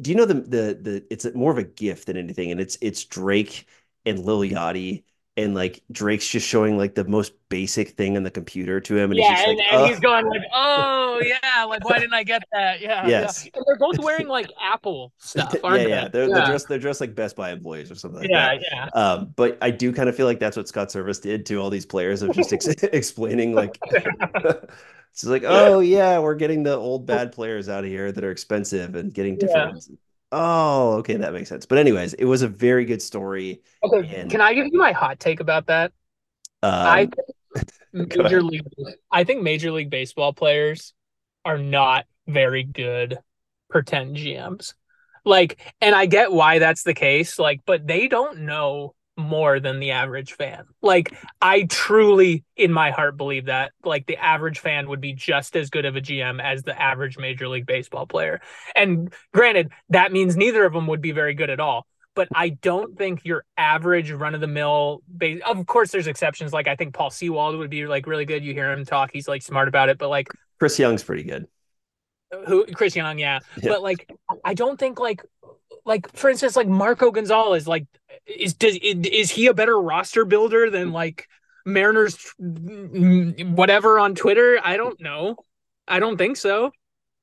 do 0.00 0.10
you 0.10 0.16
know 0.16 0.24
the 0.24 0.34
the 0.34 0.78
the 0.80 1.04
it's 1.10 1.26
more 1.34 1.52
of 1.52 1.58
a 1.58 1.64
gift 1.64 2.06
than 2.06 2.16
anything, 2.16 2.50
and 2.50 2.60
it's 2.60 2.78
it's 2.80 3.04
Drake 3.04 3.66
and 4.04 4.18
Lil 4.18 4.40
Yachty 4.40 5.04
and 5.36 5.54
like 5.54 5.82
Drake's 5.90 6.28
just 6.28 6.46
showing 6.46 6.78
like 6.78 6.94
the 6.94 7.04
most 7.04 7.32
basic 7.48 7.90
thing 7.90 8.16
on 8.16 8.22
the 8.22 8.30
computer 8.30 8.80
to 8.80 8.96
him, 8.96 9.10
and 9.10 9.18
yeah, 9.18 9.36
he's 9.36 9.48
and, 9.48 9.58
like, 9.58 9.66
and 9.72 9.80
oh. 9.82 9.86
he's 9.86 10.00
going 10.00 10.26
like, 10.26 10.42
"Oh 10.52 11.22
yeah, 11.24 11.64
like 11.64 11.84
why 11.84 11.98
didn't 11.98 12.14
I 12.14 12.22
get 12.22 12.42
that?" 12.52 12.80
Yeah, 12.84 13.06
yes, 13.06 13.44
yeah. 13.44 13.50
And 13.54 13.64
they're 13.66 13.78
both 13.78 13.98
wearing 13.98 14.28
like 14.28 14.50
Apple 14.60 15.12
stuff, 15.18 15.54
yeah, 15.62 15.74
yeah. 15.76 16.08
They're, 16.08 16.28
yeah. 16.28 16.34
they're 16.34 16.46
dressed 16.46 16.68
they're 16.68 16.78
dressed 16.78 17.00
like 17.00 17.14
Best 17.14 17.34
Buy 17.34 17.50
employees 17.50 17.90
or 17.90 17.94
something. 17.94 18.20
Like 18.20 18.30
yeah, 18.30 18.54
that. 18.54 18.64
yeah. 18.70 19.00
Um, 19.00 19.32
but 19.34 19.58
I 19.60 19.70
do 19.70 19.92
kind 19.92 20.08
of 20.08 20.16
feel 20.16 20.26
like 20.26 20.38
that's 20.38 20.56
what 20.56 20.68
Scott 20.68 20.88
Servais 20.88 21.20
did 21.20 21.46
to 21.46 21.56
all 21.56 21.70
these 21.70 21.86
players 21.86 22.22
of 22.22 22.32
just 22.32 22.52
ex- 22.52 22.66
explaining 22.92 23.54
like. 23.54 23.78
It's 25.14 25.24
like, 25.24 25.44
oh 25.46 25.78
yeah, 25.78 26.18
we're 26.18 26.34
getting 26.34 26.64
the 26.64 26.74
old 26.74 27.06
bad 27.06 27.30
players 27.30 27.68
out 27.68 27.84
of 27.84 27.90
here 27.90 28.10
that 28.10 28.24
are 28.24 28.32
expensive 28.32 28.96
and 28.96 29.14
getting 29.14 29.38
different 29.38 29.84
Oh, 30.36 30.94
okay, 30.94 31.16
that 31.16 31.32
makes 31.32 31.48
sense. 31.48 31.64
But 31.64 31.78
anyways, 31.78 32.14
it 32.14 32.24
was 32.24 32.42
a 32.42 32.48
very 32.48 32.84
good 32.84 33.00
story. 33.00 33.62
Okay, 33.84 34.16
and... 34.16 34.28
can 34.28 34.40
I 34.40 34.52
give 34.52 34.66
you 34.66 34.76
my 34.76 34.90
hot 34.90 35.20
take 35.20 35.38
about 35.38 35.66
that? 35.66 35.92
Um, 36.60 36.72
I 36.72 37.08
major 37.92 38.42
league. 38.42 38.66
I 39.12 39.22
think 39.22 39.42
Major 39.42 39.70
League 39.70 39.90
Baseball 39.90 40.32
players 40.32 40.92
are 41.44 41.58
not 41.58 42.06
very 42.26 42.64
good 42.64 43.18
pretend 43.70 44.16
GMs. 44.16 44.74
Like, 45.24 45.60
and 45.80 45.94
I 45.94 46.06
get 46.06 46.32
why 46.32 46.58
that's 46.58 46.82
the 46.82 46.94
case. 46.94 47.38
Like, 47.38 47.60
but 47.64 47.86
they 47.86 48.08
don't 48.08 48.40
know 48.40 48.96
more 49.16 49.60
than 49.60 49.80
the 49.80 49.92
average 49.92 50.32
fan. 50.32 50.64
Like 50.82 51.14
I 51.40 51.62
truly 51.62 52.44
in 52.56 52.72
my 52.72 52.90
heart 52.90 53.16
believe 53.16 53.46
that 53.46 53.72
like 53.84 54.06
the 54.06 54.16
average 54.16 54.58
fan 54.58 54.88
would 54.88 55.00
be 55.00 55.12
just 55.12 55.56
as 55.56 55.70
good 55.70 55.84
of 55.84 55.96
a 55.96 56.00
GM 56.00 56.42
as 56.42 56.62
the 56.62 56.80
average 56.80 57.16
major 57.16 57.48
league 57.48 57.66
baseball 57.66 58.06
player. 58.06 58.40
And 58.74 59.12
granted, 59.32 59.70
that 59.90 60.12
means 60.12 60.36
neither 60.36 60.64
of 60.64 60.72
them 60.72 60.86
would 60.88 61.00
be 61.00 61.12
very 61.12 61.34
good 61.34 61.50
at 61.50 61.60
all. 61.60 61.86
But 62.16 62.28
I 62.34 62.50
don't 62.50 62.96
think 62.96 63.24
your 63.24 63.44
average 63.56 64.10
run 64.10 64.34
of 64.34 64.40
the 64.40 64.46
mill 64.46 65.02
base 65.16 65.42
of 65.44 65.64
course 65.66 65.90
there's 65.90 66.06
exceptions 66.06 66.52
like 66.52 66.68
I 66.68 66.76
think 66.76 66.94
Paul 66.94 67.10
Sewald 67.10 67.56
would 67.56 67.70
be 67.70 67.86
like 67.86 68.06
really 68.06 68.24
good. 68.24 68.44
You 68.44 68.52
hear 68.52 68.70
him 68.72 68.84
talk, 68.84 69.10
he's 69.12 69.28
like 69.28 69.42
smart 69.42 69.68
about 69.68 69.88
it, 69.88 69.98
but 69.98 70.08
like 70.08 70.28
Chris 70.58 70.78
Young's 70.78 71.02
pretty 71.02 71.24
good. 71.24 71.46
Who 72.46 72.66
Chris 72.66 72.96
Young, 72.96 73.18
yeah. 73.18 73.40
yeah. 73.56 73.70
But 73.70 73.82
like 73.82 74.10
I 74.44 74.54
don't 74.54 74.78
think 74.78 74.98
like 74.98 75.22
like 75.84 76.10
for 76.16 76.30
instance 76.30 76.56
like 76.56 76.68
Marco 76.68 77.10
Gonzalez 77.10 77.68
like 77.68 77.86
is 78.26 78.54
does 78.54 78.76
is 78.82 79.30
he 79.30 79.46
a 79.46 79.54
better 79.54 79.78
roster 79.80 80.24
builder 80.24 80.70
than 80.70 80.92
like 80.92 81.28
Mariners 81.66 82.16
whatever 82.38 83.98
on 83.98 84.14
Twitter? 84.14 84.58
I 84.62 84.76
don't 84.76 85.00
know. 85.00 85.36
I 85.86 86.00
don't 86.00 86.16
think 86.16 86.36
so. 86.36 86.72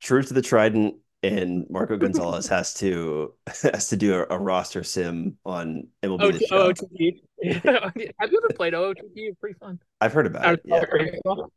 True 0.01 0.21
to 0.23 0.33
the 0.33 0.41
Trident 0.41 0.95
and 1.23 1.65
Marco 1.69 1.97
Gonzalez 1.97 2.47
has 2.47 2.73
to 2.75 3.33
has 3.63 3.89
to 3.89 3.97
do 3.97 4.15
a, 4.15 4.35
a 4.35 4.39
roster 4.39 4.83
sim 4.83 5.37
on 5.45 5.87
MLB 6.03 6.21
o- 6.21 6.31
the 6.31 6.45
show. 6.45 6.67
Have 7.43 7.93
you 7.95 8.11
ever 8.19 8.53
played 8.55 8.73
OOTP? 8.73 9.37
Pretty 9.39 9.57
fun. 9.59 9.79
I've 9.99 10.13
heard 10.13 10.27
about 10.27 10.53
it. 10.53 10.61
Yeah. 10.65 10.83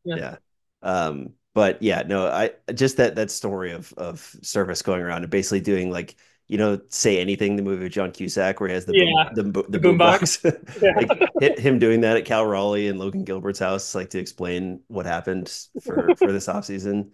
yeah. 0.04 0.16
yeah. 0.16 0.36
Um, 0.82 1.30
but 1.54 1.80
yeah, 1.82 2.02
no, 2.06 2.26
I 2.26 2.50
just 2.74 2.96
that 2.98 3.14
that 3.16 3.30
story 3.30 3.72
of 3.72 3.92
of 3.96 4.36
Servais 4.42 4.84
going 4.84 5.00
around 5.00 5.22
and 5.22 5.30
basically 5.30 5.60
doing 5.60 5.90
like 5.90 6.16
you 6.46 6.58
know, 6.58 6.78
say 6.90 7.20
anything. 7.20 7.56
The 7.56 7.62
movie 7.62 7.84
with 7.84 7.92
John 7.92 8.12
Cusack, 8.12 8.60
where 8.60 8.68
he 8.68 8.74
has 8.74 8.84
the 8.84 8.94
yeah. 8.94 9.30
boom, 9.32 9.52
the, 9.52 9.62
the, 9.62 9.70
the 9.70 9.78
boom 9.78 9.96
box, 9.96 10.44
like 10.82 11.58
him 11.58 11.78
doing 11.78 12.02
that 12.02 12.18
at 12.18 12.26
Cal 12.26 12.44
Raleigh 12.44 12.88
and 12.88 12.98
Logan 12.98 13.24
Gilbert's 13.24 13.58
house, 13.58 13.94
like 13.94 14.10
to 14.10 14.18
explain 14.18 14.80
what 14.88 15.06
happened 15.06 15.50
for 15.82 16.14
for 16.16 16.32
this 16.32 16.48
off 16.48 16.66
season 16.66 17.12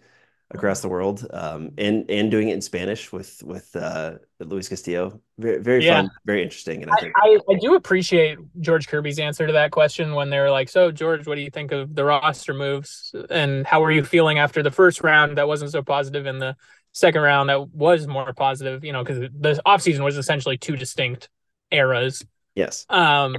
across 0.53 0.81
the 0.81 0.89
world, 0.89 1.25
um, 1.31 1.71
and 1.77 2.09
and 2.09 2.31
doing 2.31 2.49
it 2.49 2.53
in 2.53 2.61
Spanish 2.61 3.11
with 3.11 3.41
with 3.43 3.75
uh, 3.75 4.15
Luis 4.39 4.69
Castillo. 4.69 5.21
Very 5.37 5.59
very 5.59 5.85
yeah. 5.85 6.01
fun, 6.01 6.11
very 6.25 6.43
interesting. 6.43 6.83
And 6.83 6.91
I, 6.91 6.95
think 6.97 7.13
I, 7.17 7.39
I, 7.49 7.55
do 7.59 7.75
appreciate 7.75 8.37
George 8.59 8.87
Kirby's 8.87 9.19
answer 9.19 9.47
to 9.47 9.53
that 9.53 9.71
question 9.71 10.13
when 10.13 10.29
they 10.29 10.39
were 10.39 10.51
like, 10.51 10.69
"So 10.69 10.91
George, 10.91 11.27
what 11.27 11.35
do 11.35 11.41
you 11.41 11.49
think 11.49 11.71
of 11.71 11.95
the 11.95 12.03
roster 12.03 12.53
moves, 12.53 13.13
and 13.29 13.65
how 13.65 13.81
were 13.81 13.91
you 13.91 14.03
feeling 14.03 14.39
after 14.39 14.61
the 14.63 14.71
first 14.71 15.03
round 15.03 15.37
that 15.37 15.47
wasn't 15.47 15.71
so 15.71 15.81
positive 15.81 16.25
in 16.25 16.39
the 16.39 16.55
second 16.93 17.21
round 17.21 17.49
that 17.49 17.69
was 17.69 18.07
more 18.07 18.33
positive, 18.33 18.83
you 18.83 18.93
know, 18.93 19.03
because 19.03 19.19
the 19.19 19.61
offseason 19.65 20.03
was 20.03 20.17
essentially 20.17 20.57
two 20.57 20.75
distinct 20.75 21.29
eras. 21.71 22.25
Yes. 22.55 22.85
Um, 22.89 23.37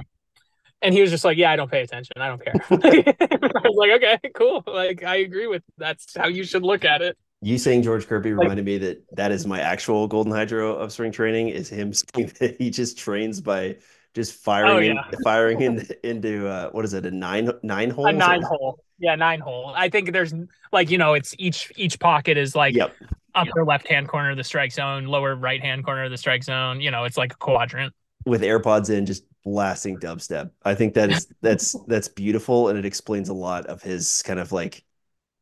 and 0.83 0.93
he 0.93 1.01
was 1.01 1.09
just 1.09 1.25
like, 1.25 1.37
"Yeah, 1.37 1.51
I 1.51 1.55
don't 1.55 1.71
pay 1.71 1.81
attention. 1.81 2.13
I 2.17 2.27
don't 2.27 2.43
care." 2.43 2.53
I 2.69 3.67
was 3.67 3.75
like, 3.75 3.91
"Okay, 3.91 4.19
cool. 4.35 4.63
Like, 4.67 5.03
I 5.03 5.17
agree 5.17 5.47
with 5.47 5.63
that's 5.77 6.15
how 6.15 6.27
you 6.27 6.43
should 6.43 6.63
look 6.63 6.85
at 6.85 7.01
it." 7.01 7.17
You 7.41 7.57
saying 7.57 7.83
George 7.83 8.07
Kirby 8.07 8.33
reminded 8.33 8.65
me 8.65 8.77
that 8.77 9.03
that 9.13 9.31
is 9.31 9.45
my 9.45 9.59
actual 9.59 10.07
golden 10.07 10.31
hydro 10.31 10.75
of 10.75 10.91
spring 10.91 11.11
training 11.11 11.49
is 11.49 11.69
him 11.69 11.93
saying 12.15 12.31
that 12.39 12.57
he 12.57 12.69
just 12.69 12.97
trains 12.97 13.41
by 13.41 13.77
just 14.13 14.33
firing 14.33 14.69
oh, 14.69 14.77
yeah. 14.79 15.03
in, 15.11 15.23
firing 15.23 15.61
in, 15.61 15.87
into 16.03 16.47
uh, 16.47 16.69
what 16.69 16.85
is 16.85 16.93
it 16.93 17.05
a 17.05 17.11
nine 17.11 17.51
nine 17.63 17.89
hole 17.89 18.05
a 18.05 18.13
nine 18.13 18.43
or? 18.43 18.47
hole 18.47 18.79
yeah 18.99 19.15
nine 19.15 19.39
hole 19.39 19.73
I 19.75 19.89
think 19.89 20.13
there's 20.13 20.31
like 20.71 20.91
you 20.91 20.99
know 20.99 21.15
it's 21.15 21.33
each 21.39 21.71
each 21.75 21.99
pocket 21.99 22.37
is 22.37 22.55
like 22.55 22.75
yep 22.75 22.93
upper 23.35 23.65
left 23.65 23.87
hand 23.87 24.07
corner 24.07 24.31
of 24.31 24.37
the 24.37 24.43
strike 24.43 24.71
zone, 24.71 25.05
lower 25.05 25.35
right 25.35 25.61
hand 25.61 25.83
corner 25.85 26.05
of 26.05 26.11
the 26.11 26.17
strike 26.17 26.43
zone. 26.43 26.81
You 26.81 26.91
know, 26.91 27.03
it's 27.03 27.17
like 27.17 27.33
a 27.33 27.37
quadrant. 27.37 27.93
With 28.25 28.41
AirPods 28.41 28.89
in, 28.89 29.05
just 29.05 29.23
blasting 29.43 29.97
dubstep. 29.97 30.51
I 30.63 30.75
think 30.75 30.93
that 30.95 31.11
is 31.11 31.27
that's 31.41 31.75
that's 31.87 32.07
beautiful, 32.07 32.69
and 32.69 32.77
it 32.77 32.85
explains 32.85 33.29
a 33.29 33.33
lot 33.33 33.65
of 33.67 33.81
his 33.81 34.23
kind 34.23 34.39
of 34.39 34.51
like 34.51 34.83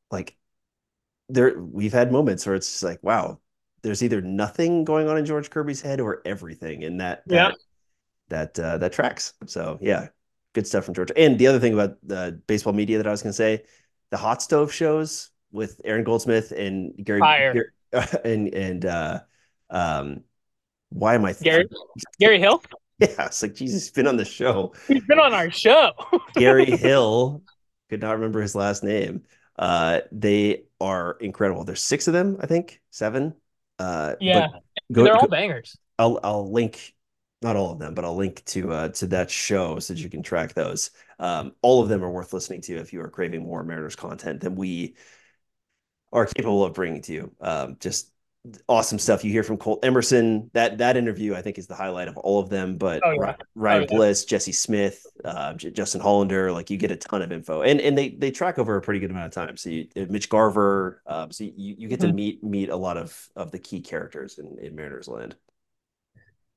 like 0.09 0.37
there. 1.29 1.59
We've 1.59 1.93
had 1.93 2.11
moments 2.11 2.45
where 2.45 2.55
it's 2.55 2.83
like, 2.83 3.01
wow, 3.03 3.39
there's 3.81 4.03
either 4.03 4.21
nothing 4.21 4.83
going 4.83 5.07
on 5.07 5.17
in 5.17 5.25
George 5.25 5.49
Kirby's 5.49 5.81
head 5.81 5.99
or 5.99 6.21
everything, 6.25 6.83
and 6.83 6.99
that, 7.01 7.27
that 7.27 7.35
yeah 7.35 7.51
that 8.31 8.59
uh, 8.59 8.79
that 8.79 8.91
tracks. 8.91 9.33
So 9.45 9.77
yeah, 9.79 10.07
good 10.53 10.65
stuff 10.65 10.85
from 10.85 10.95
George. 10.95 11.11
And 11.15 11.37
the 11.37 11.45
other 11.45 11.59
thing 11.59 11.73
about 11.73 11.97
the 12.01 12.41
baseball 12.47 12.73
media 12.73 12.97
that 12.97 13.05
I 13.05 13.11
was 13.11 13.21
going 13.21 13.31
to 13.31 13.37
say, 13.37 13.63
the 14.09 14.17
hot 14.17 14.41
stove 14.41 14.73
shows 14.73 15.29
with 15.51 15.79
Aaron 15.85 16.03
Goldsmith 16.03 16.51
and 16.51 16.93
Gary, 17.05 17.19
Gary 17.19 17.65
and 18.25 18.53
and 18.53 18.85
uh 18.85 19.19
um 19.69 20.23
why 20.89 21.15
am 21.15 21.25
I 21.25 21.33
Gary 21.33 21.67
Gary 22.19 22.39
Hill? 22.39 22.63
Yeah, 23.17 23.25
it's 23.25 23.41
like 23.41 23.55
Jesus, 23.55 23.83
he's 23.83 23.91
been 23.91 24.05
on 24.05 24.15
the 24.15 24.25
show. 24.25 24.73
He's 24.87 25.03
been 25.05 25.19
on 25.19 25.33
our 25.33 25.49
show. 25.49 25.93
Gary 26.35 26.65
Hill, 26.65 27.41
could 27.89 27.99
not 27.99 28.11
remember 28.11 28.41
his 28.41 28.53
last 28.53 28.83
name. 28.83 29.23
Uh, 29.57 30.01
they 30.11 30.65
are 30.79 31.17
incredible. 31.19 31.63
There's 31.63 31.81
six 31.81 32.07
of 32.07 32.13
them, 32.13 32.37
I 32.39 32.45
think, 32.45 32.79
seven. 32.91 33.33
Uh, 33.79 34.15
yeah, 34.19 34.49
go, 34.91 35.03
they're 35.03 35.15
all 35.15 35.23
go, 35.23 35.29
bangers. 35.29 35.77
I'll 35.97 36.19
I'll 36.23 36.51
link, 36.51 36.93
not 37.41 37.55
all 37.55 37.71
of 37.71 37.79
them, 37.79 37.95
but 37.95 38.05
I'll 38.05 38.15
link 38.15 38.45
to 38.45 38.71
uh 38.71 38.89
to 38.89 39.07
that 39.07 39.31
show 39.31 39.79
so 39.79 39.93
that 39.93 39.99
you 39.99 40.09
can 40.09 40.21
track 40.21 40.53
those. 40.53 40.91
Um, 41.17 41.53
all 41.63 41.81
of 41.81 41.89
them 41.89 42.03
are 42.03 42.11
worth 42.11 42.33
listening 42.33 42.61
to 42.61 42.77
if 42.77 42.93
you 42.93 43.01
are 43.01 43.09
craving 43.09 43.41
more 43.41 43.63
Mariners 43.63 43.95
content 43.95 44.41
than 44.41 44.55
we 44.55 44.95
are 46.13 46.27
capable 46.27 46.63
of 46.63 46.73
bringing 46.75 47.01
to 47.03 47.13
you. 47.13 47.31
Um, 47.41 47.77
just 47.79 48.10
awesome 48.67 48.97
stuff 48.97 49.23
you 49.23 49.31
hear 49.31 49.43
from 49.43 49.57
Colt 49.57 49.83
Emerson. 49.83 50.49
That 50.53 50.79
that 50.79 50.97
interview 50.97 51.35
I 51.35 51.41
think 51.41 51.57
is 51.57 51.67
the 51.67 51.75
highlight 51.75 52.07
of 52.07 52.17
all 52.17 52.39
of 52.39 52.49
them. 52.49 52.77
But 52.77 53.01
oh, 53.05 53.11
yeah. 53.11 53.35
Ryan, 53.55 53.81
oh, 53.83 53.87
yeah. 53.89 53.97
Bliss, 53.97 54.25
Jesse 54.25 54.51
Smith, 54.51 55.05
uh, 55.23 55.53
J- 55.53 55.71
Justin 55.71 56.01
Hollander, 56.01 56.51
like 56.51 56.69
you 56.69 56.77
get 56.77 56.91
a 56.91 56.95
ton 56.95 57.21
of 57.21 57.31
info, 57.31 57.61
and 57.61 57.79
and 57.79 57.97
they 57.97 58.09
they 58.09 58.31
track 58.31 58.57
over 58.59 58.75
a 58.75 58.81
pretty 58.81 58.99
good 58.99 59.11
amount 59.11 59.27
of 59.27 59.33
time. 59.33 59.57
So 59.57 59.69
you, 59.69 59.87
uh, 59.95 60.05
Mitch 60.09 60.29
Garver, 60.29 61.01
um, 61.05 61.31
so 61.31 61.43
you, 61.43 61.75
you 61.77 61.87
get 61.87 61.99
mm-hmm. 61.99 62.09
to 62.09 62.13
meet 62.13 62.43
meet 62.43 62.69
a 62.69 62.75
lot 62.75 62.97
of 62.97 63.29
of 63.35 63.51
the 63.51 63.59
key 63.59 63.81
characters 63.81 64.39
in, 64.39 64.57
in 64.59 64.75
Mariners 64.75 65.07
Land. 65.07 65.35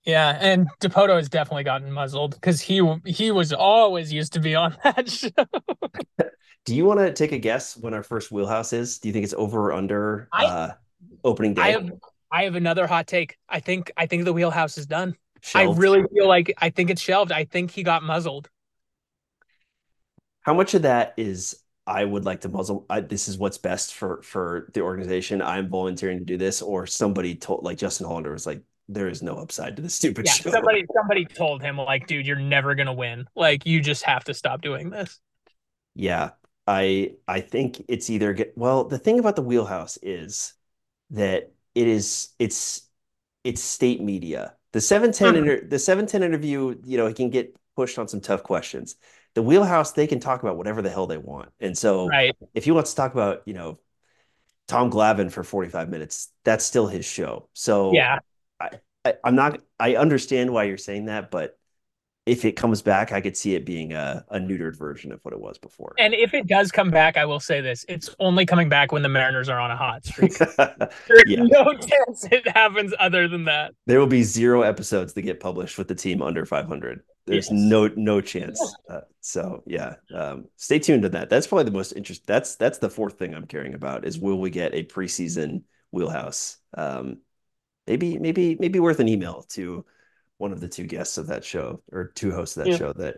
Yeah, 0.04 0.36
and 0.38 0.68
Dipoto 0.80 1.16
has 1.16 1.30
definitely 1.30 1.64
gotten 1.64 1.90
muzzled 1.90 2.34
because 2.34 2.60
he 2.60 2.82
he 3.06 3.30
was 3.30 3.52
always 3.52 4.12
used 4.12 4.34
to 4.34 4.40
be 4.40 4.54
on 4.54 4.76
that 4.84 5.08
show. 5.08 5.28
Do 6.64 6.74
you 6.74 6.86
want 6.86 7.00
to 7.00 7.12
take 7.12 7.32
a 7.32 7.38
guess 7.38 7.76
when 7.76 7.92
our 7.92 8.02
first 8.02 8.32
wheelhouse 8.32 8.72
is? 8.72 8.98
Do 8.98 9.08
you 9.08 9.12
think 9.12 9.24
it's 9.24 9.34
over 9.34 9.66
or 9.66 9.72
under 9.74 10.28
I, 10.32 10.46
uh, 10.46 10.72
opening 11.24 11.54
day? 11.54 11.62
I 11.62 11.70
have 11.70 11.90
I 12.30 12.44
have 12.44 12.54
another 12.56 12.86
hot 12.86 13.06
take. 13.06 13.36
I 13.48 13.60
think 13.60 13.90
I 13.96 14.06
think 14.06 14.24
the 14.24 14.32
wheelhouse 14.32 14.78
is 14.78 14.86
done. 14.86 15.16
Shelved? 15.42 15.54
I 15.54 15.64
really 15.76 16.02
feel 16.12 16.26
like 16.28 16.52
I 16.58 16.70
think 16.70 16.90
it's 16.90 17.02
shelved. 17.02 17.32
I 17.32 17.44
think 17.44 17.70
he 17.70 17.82
got 17.82 18.02
muzzled. 18.02 18.50
How 20.42 20.54
much 20.54 20.74
of 20.74 20.82
that 20.82 21.14
is 21.16 21.62
I 21.86 22.04
would 22.04 22.24
like 22.24 22.42
to 22.42 22.48
muzzle? 22.48 22.86
I, 22.90 23.00
this 23.00 23.28
is 23.28 23.38
what's 23.38 23.58
best 23.58 23.94
for 23.94 24.22
for 24.22 24.70
the 24.74 24.80
organization. 24.82 25.42
I'm 25.42 25.68
volunteering 25.68 26.18
to 26.18 26.24
do 26.24 26.36
this, 26.36 26.62
or 26.62 26.86
somebody 26.86 27.34
told 27.34 27.64
like 27.64 27.78
Justin 27.78 28.06
Hollander 28.06 28.32
was 28.32 28.46
like, 28.46 28.62
there 28.88 29.08
is 29.08 29.22
no 29.22 29.36
upside 29.36 29.76
to 29.76 29.82
this 29.82 29.94
stupid 29.94 30.26
Yeah, 30.26 30.36
show. 30.36 30.52
somebody 30.52 30.84
somebody 30.96 31.26
told 31.26 31.62
him 31.62 31.76
like, 31.76 32.06
dude, 32.06 32.26
you're 32.26 32.36
never 32.38 32.74
gonna 32.74 32.92
win. 32.94 33.26
Like, 33.34 33.66
you 33.66 33.80
just 33.80 34.04
have 34.04 34.24
to 34.24 34.34
stop 34.34 34.62
doing 34.62 34.90
this. 34.90 35.20
Yeah, 35.94 36.32
I 36.66 37.16
I 37.28 37.40
think 37.40 37.84
it's 37.88 38.10
either 38.10 38.32
get 38.32 38.56
well, 38.56 38.84
the 38.84 38.98
thing 38.98 39.18
about 39.18 39.36
the 39.36 39.42
wheelhouse 39.42 39.98
is 40.02 40.54
that 41.10 41.52
it 41.74 41.86
is 41.88 42.30
it's 42.38 42.88
it's 43.44 43.62
state 43.62 44.00
media. 44.02 44.56
The 44.72 44.80
710 44.80 45.36
Mhm. 45.36 45.36
inter, 45.36 45.66
the 45.66 45.78
710 45.78 46.22
interview, 46.22 46.80
you 46.84 46.96
know, 46.98 47.06
it 47.06 47.16
can 47.16 47.30
get 47.30 47.56
pushed 47.76 47.98
on 47.98 48.08
some 48.08 48.20
tough 48.20 48.42
questions. 48.42 48.96
The 49.34 49.42
wheelhouse, 49.42 49.92
they 49.92 50.06
can 50.06 50.20
talk 50.20 50.42
about 50.42 50.56
whatever 50.56 50.82
the 50.82 50.90
hell 50.90 51.06
they 51.06 51.18
want. 51.18 51.50
And 51.60 51.76
so 51.76 52.10
Right. 52.10 52.36
if 52.54 52.64
he 52.64 52.70
wants 52.70 52.90
to 52.90 52.96
talk 52.96 53.12
about, 53.14 53.42
you 53.46 53.54
know, 53.54 53.78
Tom 54.68 54.90
Glavine 54.90 55.30
for 55.30 55.44
45 55.44 55.88
minutes, 55.88 56.30
that's 56.44 56.64
still 56.64 56.86
his 56.86 57.04
show. 57.04 57.48
So 57.52 57.94
Yeah. 57.94 58.18
I, 58.60 58.70
I 59.04 59.14
I'm 59.24 59.34
not 59.36 59.60
I 59.78 59.96
understand 59.96 60.52
why 60.52 60.64
you're 60.64 60.78
saying 60.78 61.06
that, 61.06 61.30
but 61.30 61.58
if 62.26 62.44
it 62.44 62.52
comes 62.52 62.80
back, 62.80 63.12
I 63.12 63.20
could 63.20 63.36
see 63.36 63.54
it 63.54 63.66
being 63.66 63.92
a, 63.92 64.24
a 64.30 64.38
neutered 64.38 64.78
version 64.78 65.12
of 65.12 65.20
what 65.24 65.34
it 65.34 65.40
was 65.40 65.58
before. 65.58 65.94
And 65.98 66.14
if 66.14 66.32
it 66.32 66.46
does 66.46 66.72
come 66.72 66.90
back, 66.90 67.16
I 67.16 67.26
will 67.26 67.40
say 67.40 67.60
this: 67.60 67.84
it's 67.88 68.14
only 68.18 68.46
coming 68.46 68.68
back 68.68 68.92
when 68.92 69.02
the 69.02 69.08
Mariners 69.10 69.48
are 69.48 69.60
on 69.60 69.70
a 69.70 69.76
hot 69.76 70.04
streak. 70.06 70.32
There's 71.08 71.24
Yeah. 71.26 71.42
no 71.42 71.64
chance 71.74 72.24
it 72.30 72.48
happens 72.48 72.94
other 72.98 73.28
than 73.28 73.44
that. 73.44 73.74
There 73.86 74.00
will 74.00 74.06
be 74.06 74.22
zero 74.22 74.62
episodes 74.62 75.12
that 75.12 75.22
get 75.22 75.40
published 75.40 75.76
with 75.76 75.88
the 75.88 75.94
team 75.94 76.22
under 76.22 76.46
500. 76.46 77.02
There's 77.26 77.50
Yes. 77.50 77.60
no 77.60 77.88
no 77.88 78.20
chance. 78.22 78.60
Uh, 78.88 79.00
so 79.20 79.62
yeah, 79.66 79.96
um, 80.14 80.46
stay 80.56 80.78
tuned 80.78 81.02
to 81.02 81.08
that. 81.10 81.28
That's 81.28 81.46
probably 81.46 81.64
the 81.64 81.70
most 81.72 81.92
interest. 81.92 82.26
That's 82.26 82.56
that's 82.56 82.78
the 82.78 82.90
fourth 82.90 83.18
thing 83.18 83.34
I'm 83.34 83.46
caring 83.46 83.74
about 83.74 84.06
is 84.06 84.18
will 84.18 84.40
we 84.40 84.50
get 84.50 84.74
a 84.74 84.84
preseason 84.84 85.62
wheelhouse? 85.90 86.56
Um, 86.76 87.18
maybe 87.86 88.18
maybe 88.18 88.56
maybe 88.58 88.80
worth 88.80 89.00
an 89.00 89.08
email 89.08 89.42
to 89.50 89.84
one 90.38 90.52
of 90.52 90.60
the 90.60 90.68
two 90.68 90.84
guests 90.86 91.18
of 91.18 91.26
that 91.28 91.44
show 91.44 91.82
or 91.92 92.08
two 92.14 92.32
hosts 92.32 92.56
of 92.56 92.64
that 92.64 92.70
Yeah. 92.72 92.78
show 92.78 92.92
that 92.94 93.16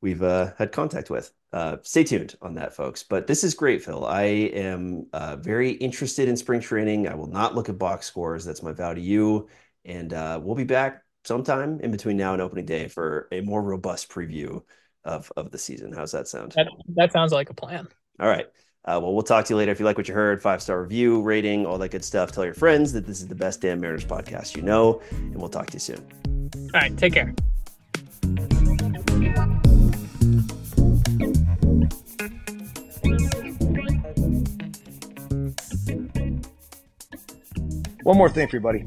we've 0.00 0.22
uh, 0.22 0.52
had 0.58 0.72
contact 0.72 1.10
with. 1.10 1.32
Uh, 1.52 1.76
stay 1.82 2.04
tuned 2.04 2.36
on 2.40 2.54
that, 2.54 2.74
folks. 2.74 3.02
But 3.02 3.26
this 3.26 3.44
is 3.44 3.54
great, 3.54 3.84
Phil. 3.84 4.04
I 4.04 4.22
am 4.22 5.06
uh, 5.12 5.36
very 5.36 5.70
interested 5.72 6.28
in 6.28 6.36
spring 6.36 6.60
training. 6.60 7.08
I 7.08 7.14
will 7.14 7.26
not 7.26 7.54
look 7.54 7.68
at 7.68 7.78
box 7.78 8.06
scores. 8.06 8.44
That's 8.44 8.62
my 8.62 8.72
vow 8.72 8.94
to 8.94 9.00
you. 9.00 9.48
And 9.84 10.12
uh, 10.12 10.40
we'll 10.42 10.54
be 10.54 10.64
back 10.64 11.02
sometime 11.24 11.80
in 11.80 11.90
between 11.90 12.16
now 12.16 12.32
and 12.32 12.42
opening 12.42 12.66
day 12.66 12.88
for 12.88 13.28
a 13.32 13.40
more 13.40 13.62
robust 13.62 14.08
preview 14.08 14.62
of 15.04 15.32
of 15.36 15.50
the 15.50 15.58
season. 15.58 15.92
How's 15.92 16.12
that 16.12 16.28
sound? 16.28 16.52
That, 16.52 16.68
that 16.96 17.12
sounds 17.12 17.32
like 17.32 17.50
a 17.50 17.54
plan. 17.54 17.88
All 18.18 18.28
right. 18.28 18.46
Uh, 18.84 18.98
well, 19.00 19.12
we'll 19.12 19.22
talk 19.22 19.44
to 19.44 19.52
you 19.52 19.58
later. 19.58 19.72
If 19.72 19.78
you 19.78 19.84
like 19.84 19.98
what 19.98 20.08
you 20.08 20.14
heard, 20.14 20.40
five 20.40 20.62
star 20.62 20.80
review, 20.82 21.20
rating, 21.20 21.66
all 21.66 21.76
that 21.78 21.90
good 21.90 22.04
stuff. 22.04 22.32
Tell 22.32 22.44
your 22.44 22.54
friends 22.54 22.92
that 22.94 23.06
this 23.06 23.20
is 23.20 23.28
the 23.28 23.34
best 23.34 23.60
damn 23.60 23.80
Mariners 23.80 24.04
podcast 24.06 24.56
you 24.56 24.62
know, 24.62 25.02
and 25.10 25.36
we'll 25.36 25.50
talk 25.50 25.66
to 25.68 25.74
you 25.74 25.80
soon. 25.80 26.06
All 26.74 26.80
right, 26.80 26.96
take 26.96 27.12
care. 27.12 27.34
One 38.02 38.16
more 38.16 38.30
thing 38.30 38.48
for 38.48 38.56
you, 38.56 38.60
buddy. 38.62 38.86